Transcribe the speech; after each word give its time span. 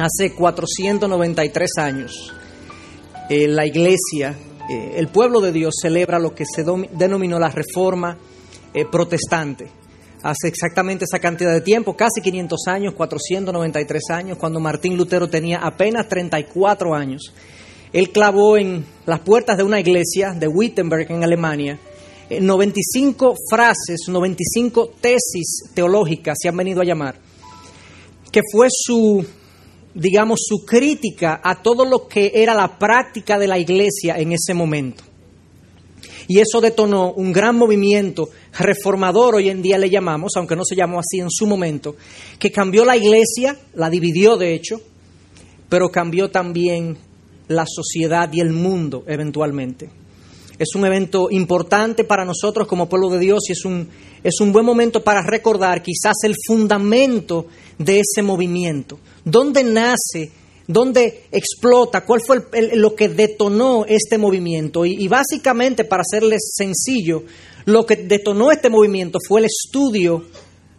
hace 0.00 0.34
493 0.34 1.70
años, 1.78 2.32
eh, 3.28 3.46
la 3.46 3.66
iglesia, 3.66 4.34
eh, 4.68 4.94
el 4.96 5.08
pueblo 5.08 5.40
de 5.40 5.52
Dios 5.52 5.74
celebra 5.80 6.18
lo 6.18 6.34
que 6.34 6.44
se 6.44 6.64
denominó 6.92 7.38
la 7.38 7.50
reforma 7.50 8.16
eh, 8.72 8.84
protestante. 8.90 9.68
Hace 10.22 10.48
exactamente 10.48 11.04
esa 11.04 11.18
cantidad 11.18 11.52
de 11.52 11.60
tiempo, 11.60 11.96
casi 11.96 12.20
500 12.22 12.66
años, 12.68 12.94
493 12.94 14.02
años, 14.10 14.38
cuando 14.38 14.60
Martín 14.60 14.96
Lutero 14.96 15.28
tenía 15.28 15.58
apenas 15.58 16.08
34 16.08 16.94
años. 16.94 17.32
Él 17.92 18.10
clavó 18.10 18.56
en 18.56 18.84
las 19.06 19.20
puertas 19.20 19.56
de 19.56 19.64
una 19.64 19.80
iglesia 19.80 20.32
de 20.32 20.48
Wittenberg 20.48 21.10
en 21.10 21.24
Alemania 21.24 21.78
95 22.38 23.34
frases, 23.50 24.02
95 24.06 24.92
tesis 25.00 25.64
teológicas 25.74 26.38
se 26.40 26.48
han 26.48 26.56
venido 26.56 26.80
a 26.80 26.84
llamar, 26.84 27.16
que 28.30 28.42
fue 28.52 28.68
su 28.70 29.26
digamos, 29.94 30.40
su 30.46 30.64
crítica 30.64 31.40
a 31.42 31.62
todo 31.62 31.84
lo 31.84 32.06
que 32.06 32.32
era 32.34 32.54
la 32.54 32.78
práctica 32.78 33.38
de 33.38 33.48
la 33.48 33.58
iglesia 33.58 34.18
en 34.18 34.32
ese 34.32 34.54
momento. 34.54 35.04
Y 36.28 36.38
eso 36.38 36.60
detonó 36.60 37.12
un 37.12 37.32
gran 37.32 37.56
movimiento 37.56 38.28
reformador, 38.56 39.34
hoy 39.34 39.48
en 39.48 39.62
día 39.62 39.78
le 39.78 39.90
llamamos, 39.90 40.32
aunque 40.36 40.54
no 40.54 40.64
se 40.64 40.76
llamó 40.76 41.00
así 41.00 41.18
en 41.18 41.30
su 41.30 41.44
momento, 41.46 41.96
que 42.38 42.52
cambió 42.52 42.84
la 42.84 42.96
iglesia, 42.96 43.58
la 43.74 43.90
dividió 43.90 44.36
de 44.36 44.54
hecho, 44.54 44.80
pero 45.68 45.90
cambió 45.90 46.30
también 46.30 46.96
la 47.48 47.64
sociedad 47.66 48.30
y 48.32 48.40
el 48.40 48.50
mundo 48.50 49.02
eventualmente. 49.08 49.90
Es 50.56 50.68
un 50.76 50.84
evento 50.86 51.28
importante 51.30 52.04
para 52.04 52.24
nosotros 52.24 52.68
como 52.68 52.88
pueblo 52.88 53.08
de 53.08 53.18
Dios 53.18 53.40
y 53.48 53.52
es 53.52 53.64
un, 53.64 53.88
es 54.22 54.40
un 54.40 54.52
buen 54.52 54.64
momento 54.64 55.02
para 55.02 55.22
recordar 55.22 55.82
quizás 55.82 56.14
el 56.22 56.34
fundamento 56.46 57.46
de 57.78 58.00
ese 58.00 58.22
movimiento. 58.22 59.00
¿Dónde 59.24 59.64
nace? 59.64 60.32
¿Dónde 60.66 61.24
explota? 61.32 62.04
¿Cuál 62.04 62.20
fue 62.24 62.44
lo 62.74 62.94
que 62.94 63.08
detonó 63.08 63.84
este 63.86 64.18
movimiento? 64.18 64.86
Y, 64.86 65.02
y 65.02 65.08
básicamente, 65.08 65.84
para 65.84 66.02
hacerles 66.02 66.52
sencillo, 66.54 67.24
lo 67.64 67.84
que 67.86 67.96
detonó 67.96 68.50
este 68.50 68.70
movimiento 68.70 69.18
fue 69.26 69.40
el 69.40 69.46
estudio 69.46 70.24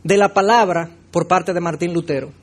de 0.03 0.17
la 0.17 0.33
palabra 0.33 0.95
por 1.11 1.27
parte 1.27 1.53
de 1.53 1.59
Martín 1.59 1.93
Lutero. 1.93 2.40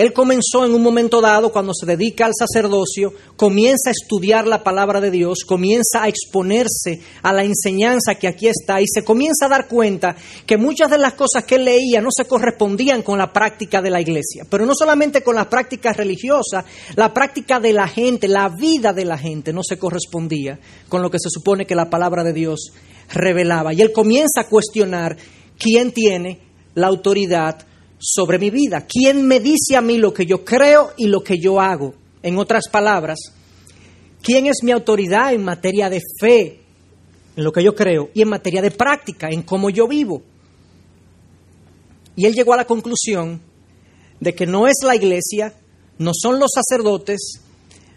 Él 0.00 0.14
comenzó 0.14 0.64
en 0.64 0.72
un 0.72 0.82
momento 0.82 1.20
dado, 1.20 1.52
cuando 1.52 1.74
se 1.74 1.84
dedica 1.84 2.24
al 2.24 2.32
sacerdocio, 2.34 3.12
comienza 3.36 3.90
a 3.90 3.92
estudiar 3.92 4.46
la 4.46 4.64
palabra 4.64 4.98
de 4.98 5.10
Dios, 5.10 5.44
comienza 5.46 6.02
a 6.02 6.08
exponerse 6.08 7.02
a 7.20 7.34
la 7.34 7.44
enseñanza 7.44 8.14
que 8.14 8.26
aquí 8.26 8.48
está 8.48 8.80
y 8.80 8.86
se 8.86 9.04
comienza 9.04 9.44
a 9.44 9.50
dar 9.50 9.68
cuenta 9.68 10.16
que 10.46 10.56
muchas 10.56 10.90
de 10.90 10.96
las 10.96 11.12
cosas 11.12 11.44
que 11.44 11.56
él 11.56 11.66
leía 11.66 12.00
no 12.00 12.08
se 12.16 12.24
correspondían 12.24 13.02
con 13.02 13.18
la 13.18 13.30
práctica 13.30 13.82
de 13.82 13.90
la 13.90 14.00
iglesia, 14.00 14.46
pero 14.48 14.64
no 14.64 14.74
solamente 14.74 15.22
con 15.22 15.34
las 15.34 15.48
prácticas 15.48 15.98
religiosas, 15.98 16.64
la 16.96 17.12
práctica 17.12 17.60
de 17.60 17.74
la 17.74 17.86
gente, 17.86 18.26
la 18.26 18.48
vida 18.48 18.94
de 18.94 19.04
la 19.04 19.18
gente 19.18 19.52
no 19.52 19.60
se 19.62 19.78
correspondía 19.78 20.58
con 20.88 21.02
lo 21.02 21.10
que 21.10 21.18
se 21.18 21.28
supone 21.28 21.66
que 21.66 21.74
la 21.74 21.90
palabra 21.90 22.24
de 22.24 22.32
Dios 22.32 22.72
revelaba. 23.12 23.74
Y 23.74 23.82
él 23.82 23.92
comienza 23.92 24.40
a 24.40 24.48
cuestionar 24.48 25.18
quién 25.58 25.92
tiene 25.92 26.40
la 26.74 26.86
autoridad 26.86 27.66
sobre 28.00 28.38
mi 28.38 28.50
vida. 28.50 28.86
¿Quién 28.86 29.26
me 29.26 29.38
dice 29.38 29.76
a 29.76 29.82
mí 29.82 29.98
lo 29.98 30.12
que 30.12 30.26
yo 30.26 30.44
creo 30.44 30.92
y 30.96 31.06
lo 31.06 31.20
que 31.20 31.38
yo 31.38 31.60
hago? 31.60 31.94
En 32.22 32.38
otras 32.38 32.68
palabras, 32.68 33.18
¿quién 34.22 34.46
es 34.46 34.62
mi 34.62 34.72
autoridad 34.72 35.32
en 35.32 35.44
materia 35.44 35.88
de 35.88 36.00
fe, 36.18 36.60
en 37.36 37.44
lo 37.44 37.52
que 37.52 37.62
yo 37.62 37.74
creo, 37.74 38.10
y 38.14 38.22
en 38.22 38.28
materia 38.28 38.62
de 38.62 38.70
práctica, 38.70 39.28
en 39.30 39.42
cómo 39.42 39.70
yo 39.70 39.86
vivo? 39.86 40.22
Y 42.16 42.26
él 42.26 42.34
llegó 42.34 42.54
a 42.54 42.56
la 42.56 42.66
conclusión 42.66 43.40
de 44.18 44.34
que 44.34 44.46
no 44.46 44.66
es 44.66 44.78
la 44.82 44.96
iglesia, 44.96 45.54
no 45.98 46.12
son 46.14 46.38
los 46.38 46.50
sacerdotes, 46.54 47.42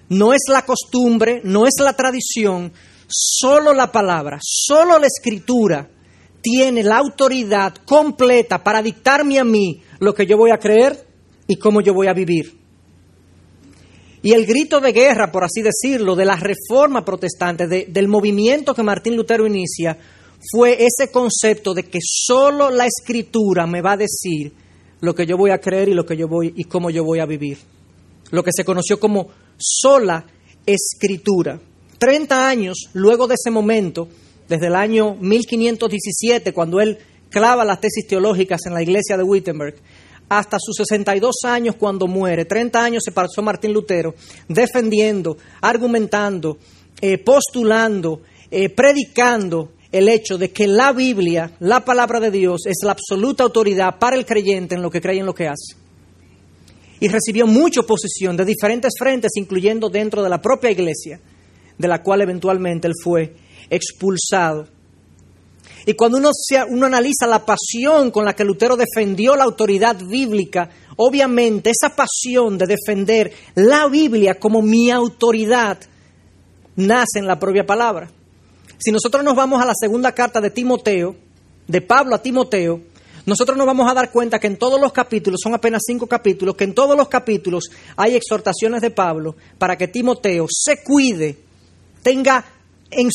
no 0.10 0.34
es 0.34 0.42
la 0.50 0.66
costumbre, 0.66 1.42
no 1.44 1.66
es 1.66 1.76
la 1.80 1.94
tradición, 1.94 2.74
solo 3.08 3.74
la 3.74 3.92
palabra, 3.92 4.40
solo 4.42 5.00
la 5.00 5.08
escritura 5.08 5.90
tiene 6.44 6.84
la 6.84 6.98
autoridad 6.98 7.74
completa 7.86 8.64
para 8.64 8.82
dictarme 8.82 9.40
a 9.40 9.46
mí 9.46 9.82
lo 10.04 10.14
que 10.14 10.26
yo 10.26 10.38
voy 10.38 10.52
a 10.52 10.58
creer 10.58 11.08
y 11.48 11.56
cómo 11.56 11.82
yo 11.82 11.94
voy 11.94 12.08
a 12.08 12.14
vivir. 12.14 12.58
Y 14.22 14.34
el 14.34 14.46
grito 14.46 14.80
de 14.80 14.92
guerra, 14.92 15.32
por 15.32 15.44
así 15.44 15.62
decirlo, 15.62 16.16
de 16.16 16.26
la 16.26 16.36
reforma 16.36 17.04
protestante, 17.04 17.68
del 17.68 18.08
movimiento 18.08 18.74
que 18.74 18.84
Martín 18.84 19.16
Lutero 19.16 19.46
inicia, 19.46 19.98
fue 20.52 20.78
ese 20.86 21.12
concepto 21.12 21.74
de 21.74 21.84
que 21.84 22.00
solo 22.02 22.70
la 22.70 22.86
escritura 22.86 23.66
me 23.66 23.82
va 23.82 23.94
a 23.94 23.98
decir 23.98 24.54
lo 25.00 25.16
que 25.16 25.26
yo 25.26 25.38
voy 25.38 25.52
a 25.52 25.60
creer 25.60 25.90
y 25.90 25.94
lo 25.94 26.06
que 26.06 26.18
yo 26.18 26.28
voy 26.28 26.54
y 26.56 26.66
cómo 26.66 26.90
yo 26.90 27.04
voy 27.04 27.20
a 27.20 27.26
vivir. 27.26 27.58
Lo 28.32 28.44
que 28.44 28.52
se 28.54 28.66
conoció 28.66 29.00
como 29.00 29.28
sola 29.58 30.26
escritura. 30.66 31.60
Treinta 31.98 32.48
años 32.48 32.90
luego 32.94 33.28
de 33.28 33.36
ese 33.36 33.52
momento, 33.52 34.08
desde 34.48 34.68
el 34.68 34.76
año 34.76 35.16
1517, 35.16 36.54
cuando 36.54 36.82
él 36.82 36.98
clava 37.34 37.66
las 37.66 37.82
tesis 37.82 38.06
teológicas 38.08 38.62
en 38.68 38.76
la 38.76 38.84
iglesia 38.84 39.18
de 39.18 39.24
Wittenberg, 39.24 39.76
hasta 40.30 40.58
sus 40.60 40.78
62 40.78 41.36
años 41.46 41.76
cuando 41.76 42.08
muere, 42.08 42.46
30 42.46 42.82
años 42.82 43.04
se 43.04 43.12
pasó 43.12 43.42
Martín 43.42 43.74
Lutero 43.74 44.14
defendiendo, 44.48 45.38
argumentando, 45.60 46.60
eh, 47.02 47.18
postulando, 47.18 48.22
eh, 48.50 48.70
predicando 48.70 49.74
el 49.92 50.10
hecho 50.10 50.38
de 50.38 50.52
que 50.52 50.68
la 50.68 50.94
Biblia, 50.94 51.52
la 51.60 51.84
palabra 51.84 52.20
de 52.20 52.32
Dios, 52.32 52.66
es 52.66 52.78
la 52.84 52.94
absoluta 52.94 53.44
autoridad 53.44 53.98
para 54.00 54.16
el 54.16 54.26
creyente 54.26 54.76
en 54.76 54.82
lo 54.82 54.90
que 54.90 55.02
cree 55.02 55.18
y 55.18 55.20
en 55.20 55.26
lo 55.26 55.36
que 55.36 55.48
hace. 55.48 55.76
Y 57.00 57.08
recibió 57.10 57.46
mucha 57.46 57.82
oposición 57.82 58.38
de 58.38 58.46
diferentes 58.46 58.94
frentes, 58.98 59.32
incluyendo 59.36 59.90
dentro 59.90 60.24
de 60.24 60.30
la 60.30 60.42
propia 60.42 60.72
iglesia, 60.72 61.20
de 61.78 61.88
la 61.88 62.02
cual 62.02 62.22
eventualmente 62.22 62.88
él 62.88 62.94
fue 63.04 63.36
expulsado. 63.70 64.68
Y 65.86 65.94
cuando 65.96 66.18
uno, 66.18 66.32
uno 66.70 66.86
analiza 66.86 67.28
la 67.28 67.46
pasión 67.46 68.12
con 68.12 68.26
la 68.26 68.34
que 68.34 68.46
Lutero 68.46 68.78
defendió 68.78 69.36
la 69.36 69.44
autoridad 69.44 69.98
bíblica, 69.98 70.70
obviamente 70.96 71.72
esa 71.72 71.96
pasión 71.96 72.58
de 72.58 72.68
defender 72.68 73.34
la 73.56 73.88
Biblia 73.88 74.40
como 74.40 74.62
mi 74.62 74.92
autoridad 74.92 75.80
nace 76.76 77.20
en 77.20 77.28
la 77.28 77.38
propia 77.38 77.66
palabra. 77.66 78.10
Si 78.78 78.92
nosotros 78.92 79.24
nos 79.24 79.36
vamos 79.36 79.62
a 79.62 79.66
la 79.66 79.74
segunda 79.76 80.14
carta 80.14 80.42
de 80.42 80.52
Timoteo, 80.52 81.16
de 81.68 81.82
Pablo 81.82 82.16
a 82.16 82.22
Timoteo, 82.22 82.82
nosotros 83.26 83.58
nos 83.58 83.66
vamos 83.66 83.90
a 83.90 83.94
dar 83.94 84.12
cuenta 84.12 84.40
que 84.40 84.48
en 84.48 84.58
todos 84.58 84.80
los 84.80 84.92
capítulos, 84.92 85.40
son 85.42 85.54
apenas 85.54 85.84
cinco 85.86 86.08
capítulos, 86.08 86.56
que 86.56 86.66
en 86.66 86.74
todos 86.74 86.98
los 86.98 87.08
capítulos 87.08 87.70
hay 87.96 88.16
exhortaciones 88.16 88.82
de 88.82 88.92
Pablo 88.92 89.36
para 89.58 89.78
que 89.78 89.88
Timoteo 89.88 90.46
se 90.50 90.84
cuide, 90.84 91.38
tenga 92.02 92.44
en, 92.98 93.10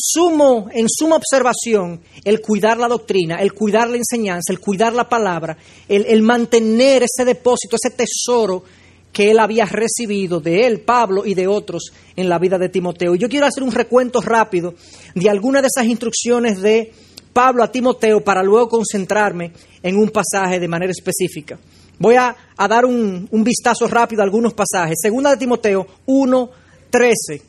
en 0.73 0.87
suma 0.89 1.17
observación 1.17 2.01
el 2.25 2.41
cuidar 2.41 2.79
la 2.79 2.89
doctrina, 2.89 3.37
el 3.37 3.53
cuidar 3.53 3.89
la 3.89 3.97
enseñanza, 3.97 4.53
el 4.53 4.61
cuidar 4.61 4.93
la 4.93 5.09
palabra, 5.09 5.57
el, 5.89 6.05
el 6.07 6.23
mantener 6.23 7.03
ese 7.03 7.25
depósito, 7.25 7.77
ese 7.77 7.95
tesoro 7.95 8.65
que 9.13 9.31
él 9.31 9.39
había 9.39 9.65
recibido 9.65 10.41
de 10.41 10.67
él, 10.67 10.81
Pablo, 10.81 11.25
y 11.27 11.35
de 11.35 11.47
otros 11.47 11.93
en 12.15 12.29
la 12.29 12.39
vida 12.39 12.59
de 12.59 12.69
Timoteo. 12.69 13.15
Y 13.15 13.19
yo 13.19 13.29
quiero 13.29 13.47
hacer 13.47 13.63
un 13.63 13.73
recuento 13.73 14.21
rápido 14.21 14.75
de 15.15 15.31
algunas 15.31 15.63
de 15.63 15.69
esas 15.69 15.87
instrucciones 15.87 16.61
de 16.61 16.93
Pablo 17.33 17.63
a 17.63 17.73
Timoteo 17.73 18.23
para 18.23 18.43
luego 18.43 18.69
concentrarme 18.69 19.53
en 19.83 19.97
un 19.97 20.11
pasaje 20.11 20.61
de 20.61 20.69
manera 20.69 20.93
específica. 20.93 21.59
Voy 21.99 22.15
a, 22.15 22.37
a 22.57 22.69
dar 22.69 22.85
un, 22.85 23.29
un, 23.31 23.45
vistazo 23.45 23.89
rápido 23.89 24.23
a 24.23 24.25
algunos 24.25 24.55
pasajes. 24.55 24.99
Segunda 25.01 25.31
de 25.31 25.37
Timoteo 25.37 25.87
1, 26.07 26.51
13. 26.91 27.43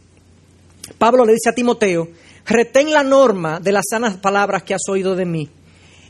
Pablo 0.97 1.23
le 1.23 1.33
dice 1.33 1.49
a 1.49 1.53
Timoteo, 1.53 2.07
retén 2.49 2.91
la 2.91 3.03
norma 3.03 3.59
de 3.59 3.71
las 3.71 3.85
sanas 3.89 4.17
palabras 4.17 4.63
que 4.63 4.73
has 4.73 4.89
oído 4.89 5.15
de 5.15 5.25
mí, 5.25 5.47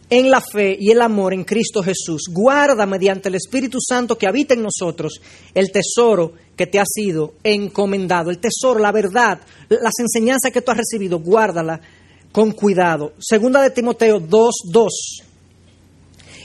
en 0.09 0.31
la 0.31 0.41
fe 0.41 0.75
y 0.79 0.89
el 0.89 1.01
amor 1.01 1.33
en 1.33 1.43
Cristo 1.43 1.83
Jesús. 1.83 2.23
Guarda 2.31 2.85
mediante 2.85 3.29
el 3.29 3.35
Espíritu 3.35 3.77
Santo 3.79 4.17
que 4.17 4.27
habita 4.27 4.53
en 4.53 4.63
nosotros 4.63 5.19
el 5.53 5.71
tesoro 5.71 6.33
que 6.55 6.65
te 6.65 6.79
ha 6.79 6.85
sido 6.85 7.35
encomendado, 7.43 8.31
el 8.31 8.39
tesoro, 8.39 8.79
la 8.79 8.91
verdad, 8.91 9.39
las 9.69 9.93
enseñanzas 9.99 10.51
que 10.51 10.61
tú 10.61 10.71
has 10.71 10.77
recibido, 10.77 11.19
guárdala 11.19 11.79
con 12.31 12.53
cuidado. 12.53 13.13
Segunda 13.19 13.61
de 13.61 13.69
Timoteo 13.69 14.19
2, 14.19 14.55
2. 14.71 14.93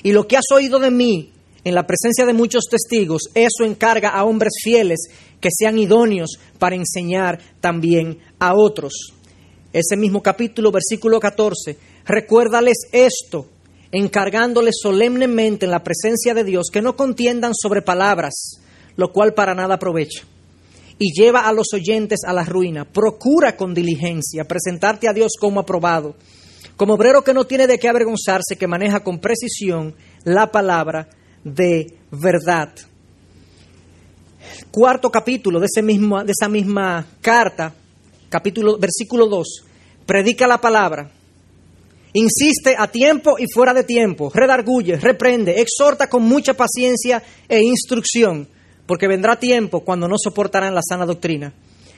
Y 0.02 0.12
lo 0.12 0.26
que 0.26 0.36
has 0.36 0.50
oído 0.52 0.78
de 0.78 0.90
mí 0.90 1.30
en 1.62 1.74
la 1.74 1.86
presencia 1.86 2.26
de 2.26 2.34
muchos 2.34 2.64
testigos, 2.70 3.22
eso 3.34 3.64
encarga 3.64 4.10
a 4.10 4.24
hombres 4.24 4.54
fieles 4.62 5.06
que 5.40 5.48
sean 5.50 5.78
idóneos 5.78 6.38
para 6.58 6.76
enseñar 6.76 7.40
también 7.60 8.18
a 8.38 8.54
otros. 8.54 9.14
Ese 9.74 9.96
mismo 9.96 10.22
capítulo, 10.22 10.70
versículo 10.70 11.18
14, 11.18 11.76
recuérdales 12.04 12.76
esto, 12.92 13.48
encargándoles 13.90 14.76
solemnemente 14.80 15.64
en 15.64 15.72
la 15.72 15.82
presencia 15.82 16.32
de 16.32 16.44
Dios 16.44 16.68
que 16.72 16.80
no 16.80 16.94
contiendan 16.94 17.54
sobre 17.60 17.82
palabras, 17.82 18.60
lo 18.94 19.12
cual 19.12 19.34
para 19.34 19.52
nada 19.52 19.74
aprovecha, 19.74 20.22
y 20.96 21.12
lleva 21.12 21.40
a 21.40 21.52
los 21.52 21.74
oyentes 21.74 22.20
a 22.24 22.32
la 22.32 22.44
ruina. 22.44 22.84
Procura 22.84 23.56
con 23.56 23.74
diligencia 23.74 24.44
presentarte 24.44 25.08
a 25.08 25.12
Dios 25.12 25.32
como 25.40 25.58
aprobado, 25.58 26.14
como 26.76 26.94
obrero 26.94 27.24
que 27.24 27.34
no 27.34 27.44
tiene 27.44 27.66
de 27.66 27.80
qué 27.80 27.88
avergonzarse, 27.88 28.56
que 28.56 28.68
maneja 28.68 29.02
con 29.02 29.18
precisión 29.18 29.96
la 30.22 30.52
palabra 30.52 31.08
de 31.42 31.98
verdad. 32.12 32.72
cuarto 34.70 35.10
capítulo 35.10 35.58
de, 35.58 35.66
ese 35.66 35.82
mismo, 35.82 36.22
de 36.22 36.30
esa 36.30 36.48
misma 36.48 37.04
carta, 37.20 37.74
capítulo, 38.34 38.78
versículo 38.78 39.28
2, 39.28 39.46
predica 40.06 40.48
la 40.48 40.60
palabra, 40.60 41.08
insiste 42.14 42.74
a 42.76 42.88
tiempo 42.88 43.36
y 43.38 43.44
fuera 43.46 43.72
de 43.72 43.84
tiempo, 43.84 44.28
redarguye, 44.34 44.96
reprende, 44.96 45.60
exhorta 45.60 46.08
con 46.08 46.24
mucha 46.24 46.54
paciencia 46.54 47.22
e 47.48 47.62
instrucción, 47.62 48.48
porque 48.86 49.06
vendrá 49.06 49.38
tiempo 49.38 49.84
cuando 49.84 50.08
no 50.08 50.16
soportarán 50.18 50.74
la 50.74 50.82
sana 50.82 51.06
doctrina 51.06 51.54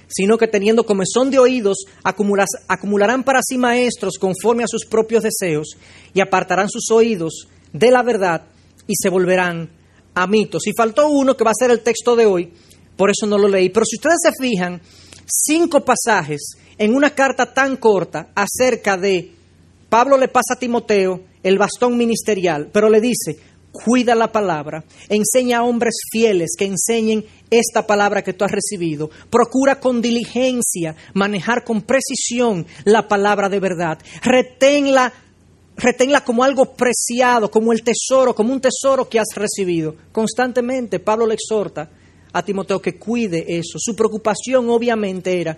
sino 0.08 0.38
que 0.38 0.46
teniendo 0.46 0.86
comezón 0.86 1.32
de 1.32 1.38
oídos, 1.40 1.78
acumularán 2.04 3.24
para 3.24 3.40
sí 3.42 3.58
maestros 3.58 4.18
conforme 4.20 4.62
a 4.62 4.68
sus 4.68 4.84
propios 4.84 5.24
deseos, 5.24 5.76
y 6.14 6.20
apartarán 6.20 6.68
sus 6.68 6.92
oídos 6.92 7.48
de 7.72 7.90
la 7.90 8.04
verdad 8.04 8.42
y 8.86 8.94
se 8.94 9.08
volverán 9.08 9.68
a 10.14 10.28
mitos. 10.28 10.68
Y 10.68 10.72
faltó 10.76 11.08
uno 11.08 11.36
que 11.36 11.42
va 11.42 11.50
a 11.50 11.58
ser 11.58 11.72
el 11.72 11.80
texto 11.80 12.14
de 12.14 12.24
hoy, 12.24 12.52
por 12.96 13.10
eso 13.10 13.26
no 13.26 13.36
lo 13.36 13.48
leí. 13.48 13.68
Pero 13.70 13.84
si 13.84 13.96
ustedes 13.96 14.18
se 14.22 14.30
fijan, 14.40 14.80
cinco 15.26 15.84
pasajes 15.84 16.56
en 16.78 16.94
una 16.94 17.10
carta 17.10 17.52
tan 17.52 17.76
corta 17.76 18.28
acerca 18.34 18.96
de 18.96 19.32
Pablo 19.88 20.16
le 20.16 20.28
pasa 20.28 20.54
a 20.54 20.58
Timoteo 20.58 21.20
el 21.42 21.58
bastón 21.58 21.96
ministerial, 21.96 22.68
pero 22.72 22.88
le 22.88 23.00
dice, 23.00 23.38
cuida 23.84 24.14
la 24.14 24.32
palabra, 24.32 24.84
enseña 25.08 25.58
a 25.58 25.62
hombres 25.62 25.94
fieles 26.10 26.50
que 26.58 26.64
enseñen 26.64 27.24
esta 27.50 27.86
palabra 27.86 28.22
que 28.22 28.32
tú 28.32 28.44
has 28.44 28.50
recibido, 28.50 29.10
procura 29.30 29.78
con 29.78 30.02
diligencia 30.02 30.96
manejar 31.14 31.62
con 31.64 31.82
precisión 31.82 32.66
la 32.84 33.06
palabra 33.06 33.48
de 33.48 33.60
verdad, 33.60 33.98
reténla, 34.22 35.12
reténla 35.76 36.24
como 36.24 36.42
algo 36.42 36.74
preciado, 36.74 37.50
como 37.50 37.72
el 37.72 37.82
tesoro, 37.82 38.34
como 38.34 38.52
un 38.52 38.60
tesoro 38.60 39.08
que 39.08 39.20
has 39.20 39.34
recibido. 39.36 39.94
Constantemente 40.10 40.98
Pablo 40.98 41.26
le 41.26 41.34
exhorta 41.34 41.90
a 42.36 42.44
Timoteo 42.44 42.80
que 42.80 42.98
cuide 42.98 43.44
eso. 43.48 43.78
Su 43.78 43.96
preocupación 43.96 44.68
obviamente 44.68 45.40
era 45.40 45.56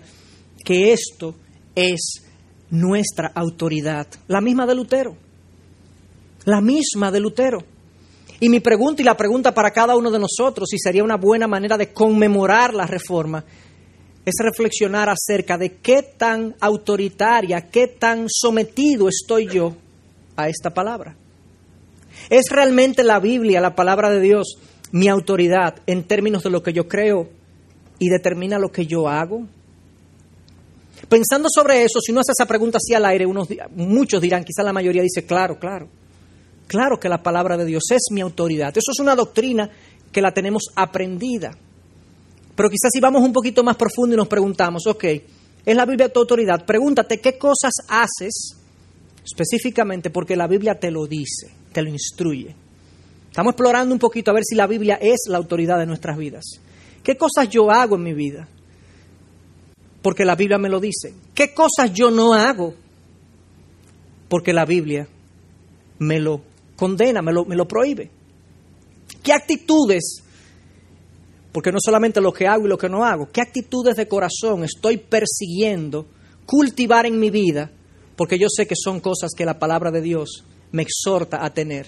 que 0.63 0.93
esto 0.93 1.35
es 1.75 2.23
nuestra 2.69 3.31
autoridad, 3.35 4.07
la 4.27 4.39
misma 4.39 4.65
de 4.65 4.75
Lutero, 4.75 5.17
la 6.45 6.61
misma 6.61 7.11
de 7.11 7.19
Lutero. 7.19 7.59
Y 8.39 8.47
mi 8.47 8.61
pregunta 8.61 9.01
y 9.01 9.05
la 9.05 9.17
pregunta 9.17 9.53
para 9.53 9.71
cada 9.71 9.97
uno 9.97 10.09
de 10.09 10.19
nosotros, 10.19 10.73
y 10.73 10.79
sería 10.79 11.03
una 11.03 11.17
buena 11.17 11.47
manera 11.47 11.77
de 11.77 11.91
conmemorar 11.91 12.73
la 12.73 12.85
reforma, 12.85 13.43
es 14.23 14.35
reflexionar 14.41 15.09
acerca 15.09 15.57
de 15.57 15.77
qué 15.77 16.03
tan 16.03 16.55
autoritaria, 16.61 17.69
qué 17.69 17.87
tan 17.87 18.27
sometido 18.29 19.09
estoy 19.09 19.47
yo 19.47 19.75
a 20.37 20.47
esta 20.47 20.73
palabra. 20.73 21.17
¿Es 22.29 22.49
realmente 22.49 23.03
la 23.03 23.19
Biblia, 23.19 23.59
la 23.59 23.75
palabra 23.75 24.09
de 24.09 24.21
Dios, 24.21 24.57
mi 24.91 25.07
autoridad 25.07 25.75
en 25.85 26.03
términos 26.03 26.43
de 26.43 26.49
lo 26.49 26.63
que 26.63 26.73
yo 26.73 26.87
creo 26.87 27.29
y 27.99 28.09
determina 28.09 28.59
lo 28.59 28.71
que 28.71 28.85
yo 28.85 29.07
hago? 29.07 29.45
Pensando 31.07 31.47
sobre 31.49 31.83
eso, 31.83 31.99
si 32.01 32.11
uno 32.11 32.21
hace 32.21 32.33
esa 32.33 32.45
pregunta 32.45 32.77
así 32.77 32.93
al 32.93 33.05
aire, 33.05 33.25
unos, 33.25 33.47
muchos 33.75 34.21
dirán, 34.21 34.43
quizá 34.43 34.63
la 34.63 34.73
mayoría 34.73 35.01
dice, 35.01 35.25
claro, 35.25 35.57
claro. 35.57 35.87
Claro 36.67 36.99
que 36.99 37.09
la 37.09 37.23
palabra 37.23 37.57
de 37.57 37.65
Dios 37.65 37.83
es 37.91 38.07
mi 38.11 38.21
autoridad. 38.21 38.69
Eso 38.77 38.91
es 38.91 38.99
una 38.99 39.15
doctrina 39.15 39.69
que 40.11 40.21
la 40.21 40.31
tenemos 40.31 40.65
aprendida. 40.75 41.51
Pero 42.55 42.69
quizás 42.69 42.91
si 42.91 42.99
vamos 42.99 43.23
un 43.23 43.33
poquito 43.33 43.63
más 43.63 43.75
profundo 43.75 44.13
y 44.13 44.17
nos 44.17 44.27
preguntamos, 44.27 44.85
ok, 44.85 45.03
¿es 45.65 45.75
la 45.75 45.85
Biblia 45.85 46.11
tu 46.11 46.19
autoridad? 46.19 46.65
Pregúntate 46.65 47.19
qué 47.19 47.37
cosas 47.37 47.73
haces 47.87 48.55
específicamente 49.23 50.09
porque 50.09 50.35
la 50.35 50.47
Biblia 50.47 50.77
te 50.77 50.91
lo 50.91 51.07
dice, 51.07 51.49
te 51.71 51.81
lo 51.81 51.89
instruye. 51.89 52.55
Estamos 53.29 53.51
explorando 53.51 53.93
un 53.93 53.99
poquito 53.99 54.31
a 54.31 54.33
ver 54.33 54.43
si 54.43 54.55
la 54.55 54.67
Biblia 54.67 54.97
es 55.01 55.27
la 55.27 55.37
autoridad 55.37 55.77
de 55.79 55.85
nuestras 55.85 56.17
vidas. 56.17 56.59
¿Qué 57.03 57.15
cosas 57.15 57.49
yo 57.49 57.71
hago 57.71 57.95
en 57.95 58.03
mi 58.03 58.13
vida? 58.13 58.47
Porque 60.01 60.25
la 60.25 60.35
Biblia 60.35 60.57
me 60.57 60.69
lo 60.69 60.79
dice. 60.79 61.13
¿Qué 61.33 61.53
cosas 61.53 61.93
yo 61.93 62.09
no 62.11 62.33
hago? 62.33 62.73
Porque 64.27 64.53
la 64.53 64.65
Biblia 64.65 65.07
me 65.99 66.19
lo 66.19 66.41
condena, 66.75 67.21
me 67.21 67.33
lo, 67.33 67.45
me 67.45 67.55
lo 67.55 67.67
prohíbe. 67.67 68.09
¿Qué 69.21 69.33
actitudes, 69.33 70.23
porque 71.51 71.71
no 71.71 71.79
solamente 71.79 72.21
lo 72.21 72.31
que 72.31 72.47
hago 72.47 72.65
y 72.65 72.69
lo 72.69 72.77
que 72.77 72.89
no 72.89 73.03
hago, 73.03 73.29
qué 73.31 73.41
actitudes 73.41 73.95
de 73.95 74.07
corazón 74.07 74.63
estoy 74.63 74.97
persiguiendo 74.97 76.07
cultivar 76.45 77.05
en 77.05 77.19
mi 77.19 77.29
vida? 77.29 77.69
Porque 78.15 78.37
yo 78.39 78.47
sé 78.49 78.65
que 78.65 78.75
son 78.75 78.99
cosas 78.99 79.31
que 79.35 79.45
la 79.45 79.59
palabra 79.59 79.91
de 79.91 80.01
Dios 80.01 80.43
me 80.71 80.83
exhorta 80.83 81.43
a 81.43 81.53
tener. 81.53 81.87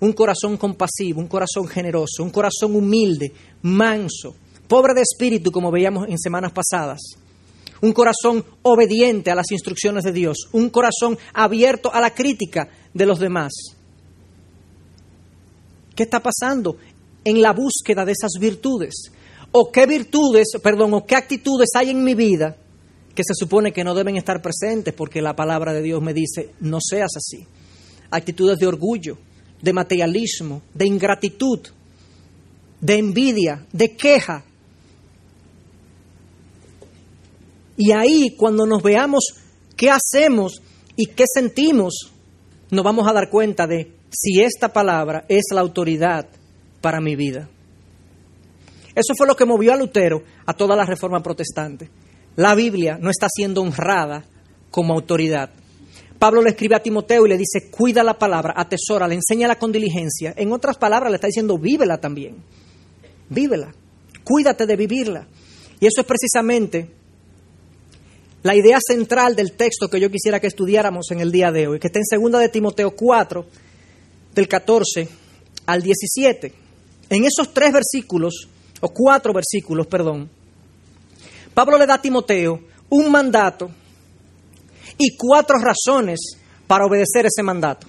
Un 0.00 0.12
corazón 0.12 0.56
compasivo, 0.56 1.20
un 1.20 1.26
corazón 1.26 1.66
generoso, 1.66 2.22
un 2.22 2.30
corazón 2.30 2.76
humilde, 2.76 3.32
manso, 3.62 4.34
pobre 4.68 4.94
de 4.94 5.02
espíritu, 5.02 5.50
como 5.50 5.70
veíamos 5.70 6.08
en 6.08 6.18
semanas 6.18 6.52
pasadas. 6.52 7.00
Un 7.80 7.92
corazón 7.92 8.44
obediente 8.62 9.30
a 9.30 9.34
las 9.34 9.50
instrucciones 9.50 10.04
de 10.04 10.12
Dios, 10.12 10.48
un 10.52 10.70
corazón 10.70 11.18
abierto 11.32 11.92
a 11.92 12.00
la 12.00 12.14
crítica 12.14 12.68
de 12.92 13.06
los 13.06 13.18
demás. 13.18 13.52
¿Qué 15.94 16.02
está 16.02 16.20
pasando 16.20 16.76
en 17.24 17.40
la 17.40 17.52
búsqueda 17.52 18.04
de 18.04 18.12
esas 18.12 18.32
virtudes? 18.38 19.12
¿O 19.52 19.70
qué 19.72 19.86
virtudes, 19.86 20.48
perdón, 20.62 20.92
o 20.94 21.06
qué 21.06 21.16
actitudes 21.16 21.70
hay 21.74 21.90
en 21.90 22.04
mi 22.04 22.14
vida 22.14 22.56
que 23.14 23.22
se 23.24 23.34
supone 23.34 23.72
que 23.72 23.84
no 23.84 23.94
deben 23.94 24.16
estar 24.16 24.42
presentes 24.42 24.92
porque 24.92 25.22
la 25.22 25.34
palabra 25.34 25.72
de 25.72 25.80
Dios 25.80 26.02
me 26.02 26.12
dice, 26.12 26.50
no 26.60 26.78
seas 26.80 27.12
así? 27.16 27.46
Actitudes 28.10 28.58
de 28.58 28.66
orgullo, 28.66 29.16
de 29.66 29.72
materialismo, 29.72 30.62
de 30.72 30.86
ingratitud, 30.86 31.58
de 32.80 32.94
envidia, 32.94 33.66
de 33.72 33.96
queja. 33.96 34.44
Y 37.76 37.90
ahí 37.90 38.36
cuando 38.36 38.64
nos 38.64 38.80
veamos 38.80 39.24
qué 39.76 39.90
hacemos 39.90 40.62
y 40.94 41.06
qué 41.06 41.24
sentimos, 41.26 42.12
nos 42.70 42.84
vamos 42.84 43.08
a 43.08 43.12
dar 43.12 43.28
cuenta 43.28 43.66
de 43.66 43.90
si 44.08 44.40
esta 44.40 44.72
palabra 44.72 45.24
es 45.28 45.46
la 45.52 45.62
autoridad 45.62 46.28
para 46.80 47.00
mi 47.00 47.16
vida. 47.16 47.48
Eso 48.94 49.14
fue 49.18 49.26
lo 49.26 49.34
que 49.34 49.46
movió 49.46 49.72
a 49.72 49.76
Lutero 49.76 50.22
a 50.46 50.54
toda 50.54 50.76
la 50.76 50.86
reforma 50.86 51.24
protestante. 51.24 51.90
La 52.36 52.54
Biblia 52.54 52.98
no 53.00 53.10
está 53.10 53.26
siendo 53.28 53.62
honrada 53.62 54.24
como 54.70 54.94
autoridad. 54.94 55.50
Pablo 56.18 56.42
le 56.42 56.50
escribe 56.50 56.76
a 56.76 56.82
Timoteo 56.82 57.26
y 57.26 57.28
le 57.28 57.36
dice, 57.36 57.70
cuida 57.70 58.02
la 58.02 58.18
palabra, 58.18 58.54
atesora, 58.56 59.06
le 59.06 59.16
enséñala 59.16 59.58
con 59.58 59.70
diligencia. 59.70 60.32
En 60.36 60.52
otras 60.52 60.78
palabras, 60.78 61.10
le 61.10 61.16
está 61.16 61.26
diciendo, 61.26 61.58
vívela 61.58 61.98
también. 61.98 62.36
Vívela. 63.28 63.74
Cuídate 64.24 64.66
de 64.66 64.76
vivirla. 64.76 65.26
Y 65.78 65.86
eso 65.86 66.00
es 66.00 66.06
precisamente 66.06 66.88
la 68.42 68.54
idea 68.54 68.78
central 68.80 69.36
del 69.36 69.52
texto 69.52 69.88
que 69.88 70.00
yo 70.00 70.10
quisiera 70.10 70.40
que 70.40 70.46
estudiáramos 70.46 71.10
en 71.10 71.20
el 71.20 71.32
día 71.32 71.50
de 71.50 71.66
hoy, 71.66 71.78
que 71.78 71.88
está 71.88 71.98
en 71.98 72.22
2 72.22 72.40
de 72.40 72.48
Timoteo 72.48 72.92
4, 72.92 73.46
del 74.34 74.48
14 74.48 75.08
al 75.66 75.82
17. 75.82 76.52
En 77.10 77.24
esos 77.24 77.52
tres 77.52 77.72
versículos, 77.72 78.48
o 78.80 78.88
cuatro 78.88 79.32
versículos, 79.32 79.86
perdón, 79.86 80.28
Pablo 81.54 81.78
le 81.78 81.86
da 81.86 81.94
a 81.94 82.02
Timoteo 82.02 82.60
un 82.88 83.10
mandato 83.10 83.70
y 84.98 85.16
cuatro 85.16 85.56
razones 85.58 86.20
para 86.66 86.86
obedecer 86.86 87.26
ese 87.26 87.42
mandato. 87.42 87.86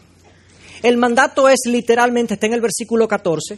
El 0.83 0.97
mandato 0.97 1.49
es 1.49 1.61
literalmente, 1.65 2.35
está 2.35 2.45
en 2.47 2.53
el 2.53 2.61
versículo 2.61 3.07
14, 3.07 3.57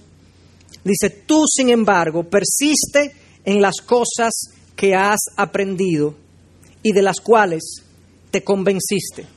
dice, 0.84 1.10
tú 1.10 1.44
sin 1.48 1.70
embargo 1.70 2.24
persiste 2.24 3.14
en 3.44 3.62
las 3.62 3.78
cosas 3.86 4.32
que 4.76 4.96
has 4.96 5.20
aprendido 5.36 6.16
y 6.82 6.94
de 6.94 7.02
las 7.02 7.20
cuales 7.20 7.84
te 8.32 8.44
convenciste 8.44 9.28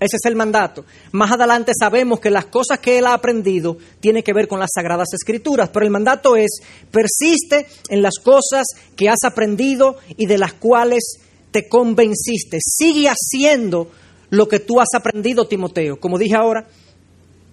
ese 0.00 0.16
es 0.16 0.24
el 0.24 0.34
mandato. 0.34 0.86
Más 1.12 1.30
adelante 1.30 1.72
sabemos 1.78 2.20
que 2.20 2.30
las 2.30 2.46
cosas 2.46 2.78
que 2.78 2.96
él 2.96 3.06
ha 3.06 3.12
aprendido 3.12 3.76
tienen 4.00 4.22
que 4.22 4.32
ver 4.32 4.48
con 4.48 4.58
las 4.58 4.70
sagradas 4.74 5.08
escrituras, 5.12 5.68
pero 5.68 5.84
el 5.84 5.92
mandato 5.92 6.36
es, 6.36 6.62
persiste 6.90 7.66
en 7.90 8.00
las 8.00 8.14
cosas 8.24 8.64
que 8.96 9.10
has 9.10 9.22
aprendido 9.24 9.98
y 10.16 10.24
de 10.24 10.38
las 10.38 10.54
cuales 10.54 11.20
te 11.50 11.68
convenciste. 11.68 12.58
Sigue 12.60 13.08
haciendo 13.08 13.90
lo 14.30 14.48
que 14.48 14.60
tú 14.60 14.80
has 14.80 14.94
aprendido, 14.94 15.46
Timoteo. 15.46 15.98
Como 15.98 16.18
dije 16.18 16.36
ahora, 16.36 16.66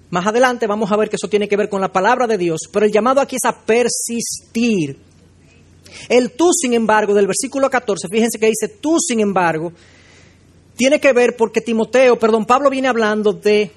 más 0.09 0.25
adelante 0.25 0.67
vamos 0.67 0.91
a 0.91 0.97
ver 0.97 1.09
que 1.09 1.17
eso 1.17 1.27
tiene 1.27 1.47
que 1.47 1.57
ver 1.57 1.69
con 1.69 1.81
la 1.81 1.91
palabra 1.91 2.27
de 2.27 2.37
Dios, 2.37 2.61
pero 2.71 2.85
el 2.85 2.91
llamado 2.91 3.19
aquí 3.19 3.35
es 3.35 3.45
a 3.49 3.65
persistir. 3.65 4.97
El 6.09 6.31
tú, 6.31 6.51
sin 6.53 6.73
embargo, 6.73 7.13
del 7.13 7.27
versículo 7.27 7.69
14, 7.69 8.07
fíjense 8.09 8.39
que 8.39 8.47
dice, 8.47 8.77
tú, 8.79 8.97
sin 8.99 9.19
embargo, 9.19 9.73
tiene 10.75 10.99
que 10.99 11.11
ver 11.11 11.35
porque 11.35 11.61
Timoteo, 11.61 12.19
perdón, 12.19 12.45
Pablo 12.45 12.69
viene 12.69 12.87
hablando 12.87 13.33
de 13.33 13.71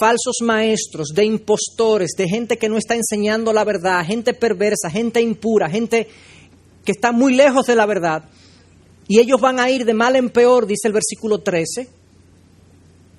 falsos 0.00 0.36
maestros, 0.42 1.08
de 1.14 1.24
impostores, 1.24 2.12
de 2.16 2.28
gente 2.28 2.56
que 2.56 2.68
no 2.68 2.78
está 2.78 2.94
enseñando 2.94 3.52
la 3.52 3.64
verdad, 3.64 4.04
gente 4.04 4.32
perversa, 4.32 4.90
gente 4.90 5.20
impura, 5.20 5.68
gente 5.68 6.08
que 6.84 6.92
está 6.92 7.12
muy 7.12 7.34
lejos 7.34 7.66
de 7.66 7.76
la 7.76 7.86
verdad. 7.86 8.24
Y 9.12 9.18
ellos 9.20 9.42
van 9.42 9.60
a 9.60 9.68
ir 9.68 9.84
de 9.84 9.92
mal 9.92 10.16
en 10.16 10.30
peor, 10.30 10.66
dice 10.66 10.88
el 10.88 10.94
versículo 10.94 11.40
13. 11.40 11.86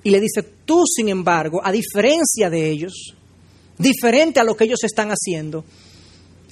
Y 0.02 0.10
le 0.10 0.18
dice, 0.18 0.42
tú 0.42 0.82
sin 0.92 1.08
embargo, 1.08 1.60
a 1.62 1.70
diferencia 1.70 2.50
de 2.50 2.68
ellos, 2.68 3.14
diferente 3.78 4.40
a 4.40 4.42
lo 4.42 4.56
que 4.56 4.64
ellos 4.64 4.82
están 4.82 5.10
haciendo, 5.10 5.64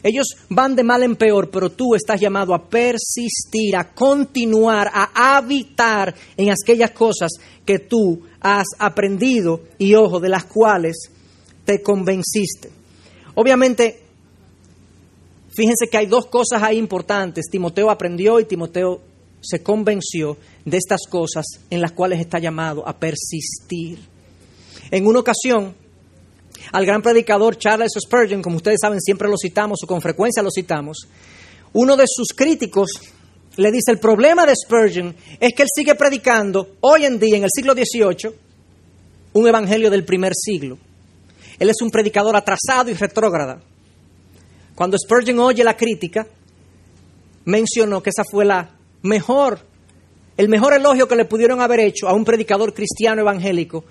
Ellos 0.04 0.36
van 0.48 0.76
de 0.76 0.84
mal 0.84 1.02
en 1.02 1.16
peor, 1.16 1.50
pero 1.50 1.70
tú 1.70 1.96
estás 1.96 2.20
llamado 2.20 2.54
a 2.54 2.68
persistir, 2.68 3.74
a 3.74 3.92
continuar, 3.92 4.88
a 4.92 5.36
habitar 5.36 6.14
en 6.36 6.50
aquellas 6.50 6.92
cosas 6.92 7.32
que 7.64 7.80
tú 7.80 8.22
has 8.40 8.66
aprendido 8.78 9.62
y 9.76 9.94
ojo, 9.94 10.20
de 10.20 10.28
las 10.28 10.44
cuales 10.44 11.10
te 11.64 11.82
convenciste. 11.82 12.70
Obviamente, 13.34 14.04
fíjense 15.50 15.88
que 15.90 15.96
hay 15.96 16.06
dos 16.06 16.26
cosas 16.26 16.62
ahí 16.62 16.78
importantes. 16.78 17.46
Timoteo 17.50 17.90
aprendió 17.90 18.38
y 18.38 18.44
Timoteo 18.44 19.00
se 19.42 19.62
convenció 19.62 20.36
de 20.64 20.76
estas 20.76 21.00
cosas 21.08 21.44
en 21.68 21.80
las 21.80 21.92
cuales 21.92 22.20
está 22.20 22.38
llamado 22.38 22.86
a 22.86 22.96
persistir. 22.96 23.98
En 24.90 25.06
una 25.06 25.20
ocasión, 25.20 25.74
al 26.70 26.86
gran 26.86 27.02
predicador 27.02 27.58
Charles 27.58 27.92
Spurgeon, 28.00 28.42
como 28.42 28.56
ustedes 28.56 28.78
saben, 28.80 29.00
siempre 29.00 29.28
lo 29.28 29.36
citamos 29.36 29.80
o 29.82 29.86
con 29.86 30.00
frecuencia 30.00 30.42
lo 30.42 30.50
citamos, 30.50 31.08
uno 31.72 31.96
de 31.96 32.04
sus 32.06 32.28
críticos 32.28 32.90
le 33.56 33.70
dice, 33.70 33.90
el 33.90 33.98
problema 33.98 34.46
de 34.46 34.54
Spurgeon 34.54 35.14
es 35.38 35.52
que 35.54 35.62
él 35.62 35.68
sigue 35.74 35.94
predicando 35.94 36.76
hoy 36.80 37.04
en 37.04 37.18
día, 37.18 37.36
en 37.36 37.44
el 37.44 37.50
siglo 37.54 37.74
XVIII, 37.74 38.34
un 39.34 39.48
evangelio 39.48 39.90
del 39.90 40.04
primer 40.04 40.32
siglo. 40.34 40.78
Él 41.58 41.68
es 41.68 41.80
un 41.82 41.90
predicador 41.90 42.36
atrasado 42.36 42.90
y 42.90 42.94
retrógrada. 42.94 43.62
Cuando 44.74 44.96
Spurgeon 44.98 45.38
oye 45.40 45.64
la 45.64 45.76
crítica, 45.76 46.26
mencionó 47.44 48.02
que 48.02 48.10
esa 48.10 48.24
fue 48.30 48.44
la 48.44 48.70
mejor, 49.02 49.60
el 50.36 50.48
mejor 50.48 50.74
elogio 50.74 51.08
que 51.08 51.16
le 51.16 51.24
pudieron 51.24 51.60
haber 51.60 51.80
hecho 51.80 52.08
a 52.08 52.14
un 52.14 52.24
predicador 52.24 52.72
cristiano 52.72 53.20
evangélico 53.20 53.84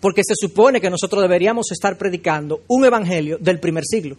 porque 0.00 0.22
se 0.24 0.34
supone 0.36 0.80
que 0.80 0.90
nosotros 0.90 1.22
deberíamos 1.22 1.72
estar 1.72 1.98
predicando 1.98 2.62
un 2.68 2.84
evangelio 2.84 3.38
del 3.38 3.58
primer 3.58 3.84
siglo, 3.84 4.16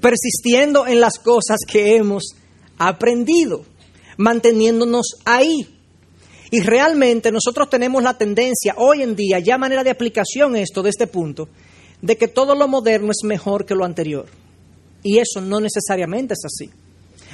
persistiendo 0.00 0.86
en 0.86 1.00
las 1.00 1.18
cosas 1.18 1.58
que 1.66 1.96
hemos 1.96 2.36
aprendido, 2.78 3.64
manteniéndonos 4.16 5.16
ahí. 5.24 5.66
Y 6.50 6.60
realmente 6.60 7.32
nosotros 7.32 7.68
tenemos 7.68 8.04
la 8.04 8.16
tendencia 8.16 8.74
hoy 8.76 9.02
en 9.02 9.16
día, 9.16 9.40
ya 9.40 9.58
manera 9.58 9.82
de 9.82 9.90
aplicación 9.90 10.54
esto 10.54 10.82
de 10.82 10.90
este 10.90 11.08
punto, 11.08 11.48
de 12.00 12.16
que 12.16 12.28
todo 12.28 12.54
lo 12.54 12.68
moderno 12.68 13.10
es 13.10 13.24
mejor 13.24 13.66
que 13.66 13.74
lo 13.74 13.84
anterior. 13.84 14.26
Y 15.02 15.18
eso 15.18 15.40
no 15.40 15.60
necesariamente 15.60 16.34
es 16.34 16.44
así. 16.44 16.70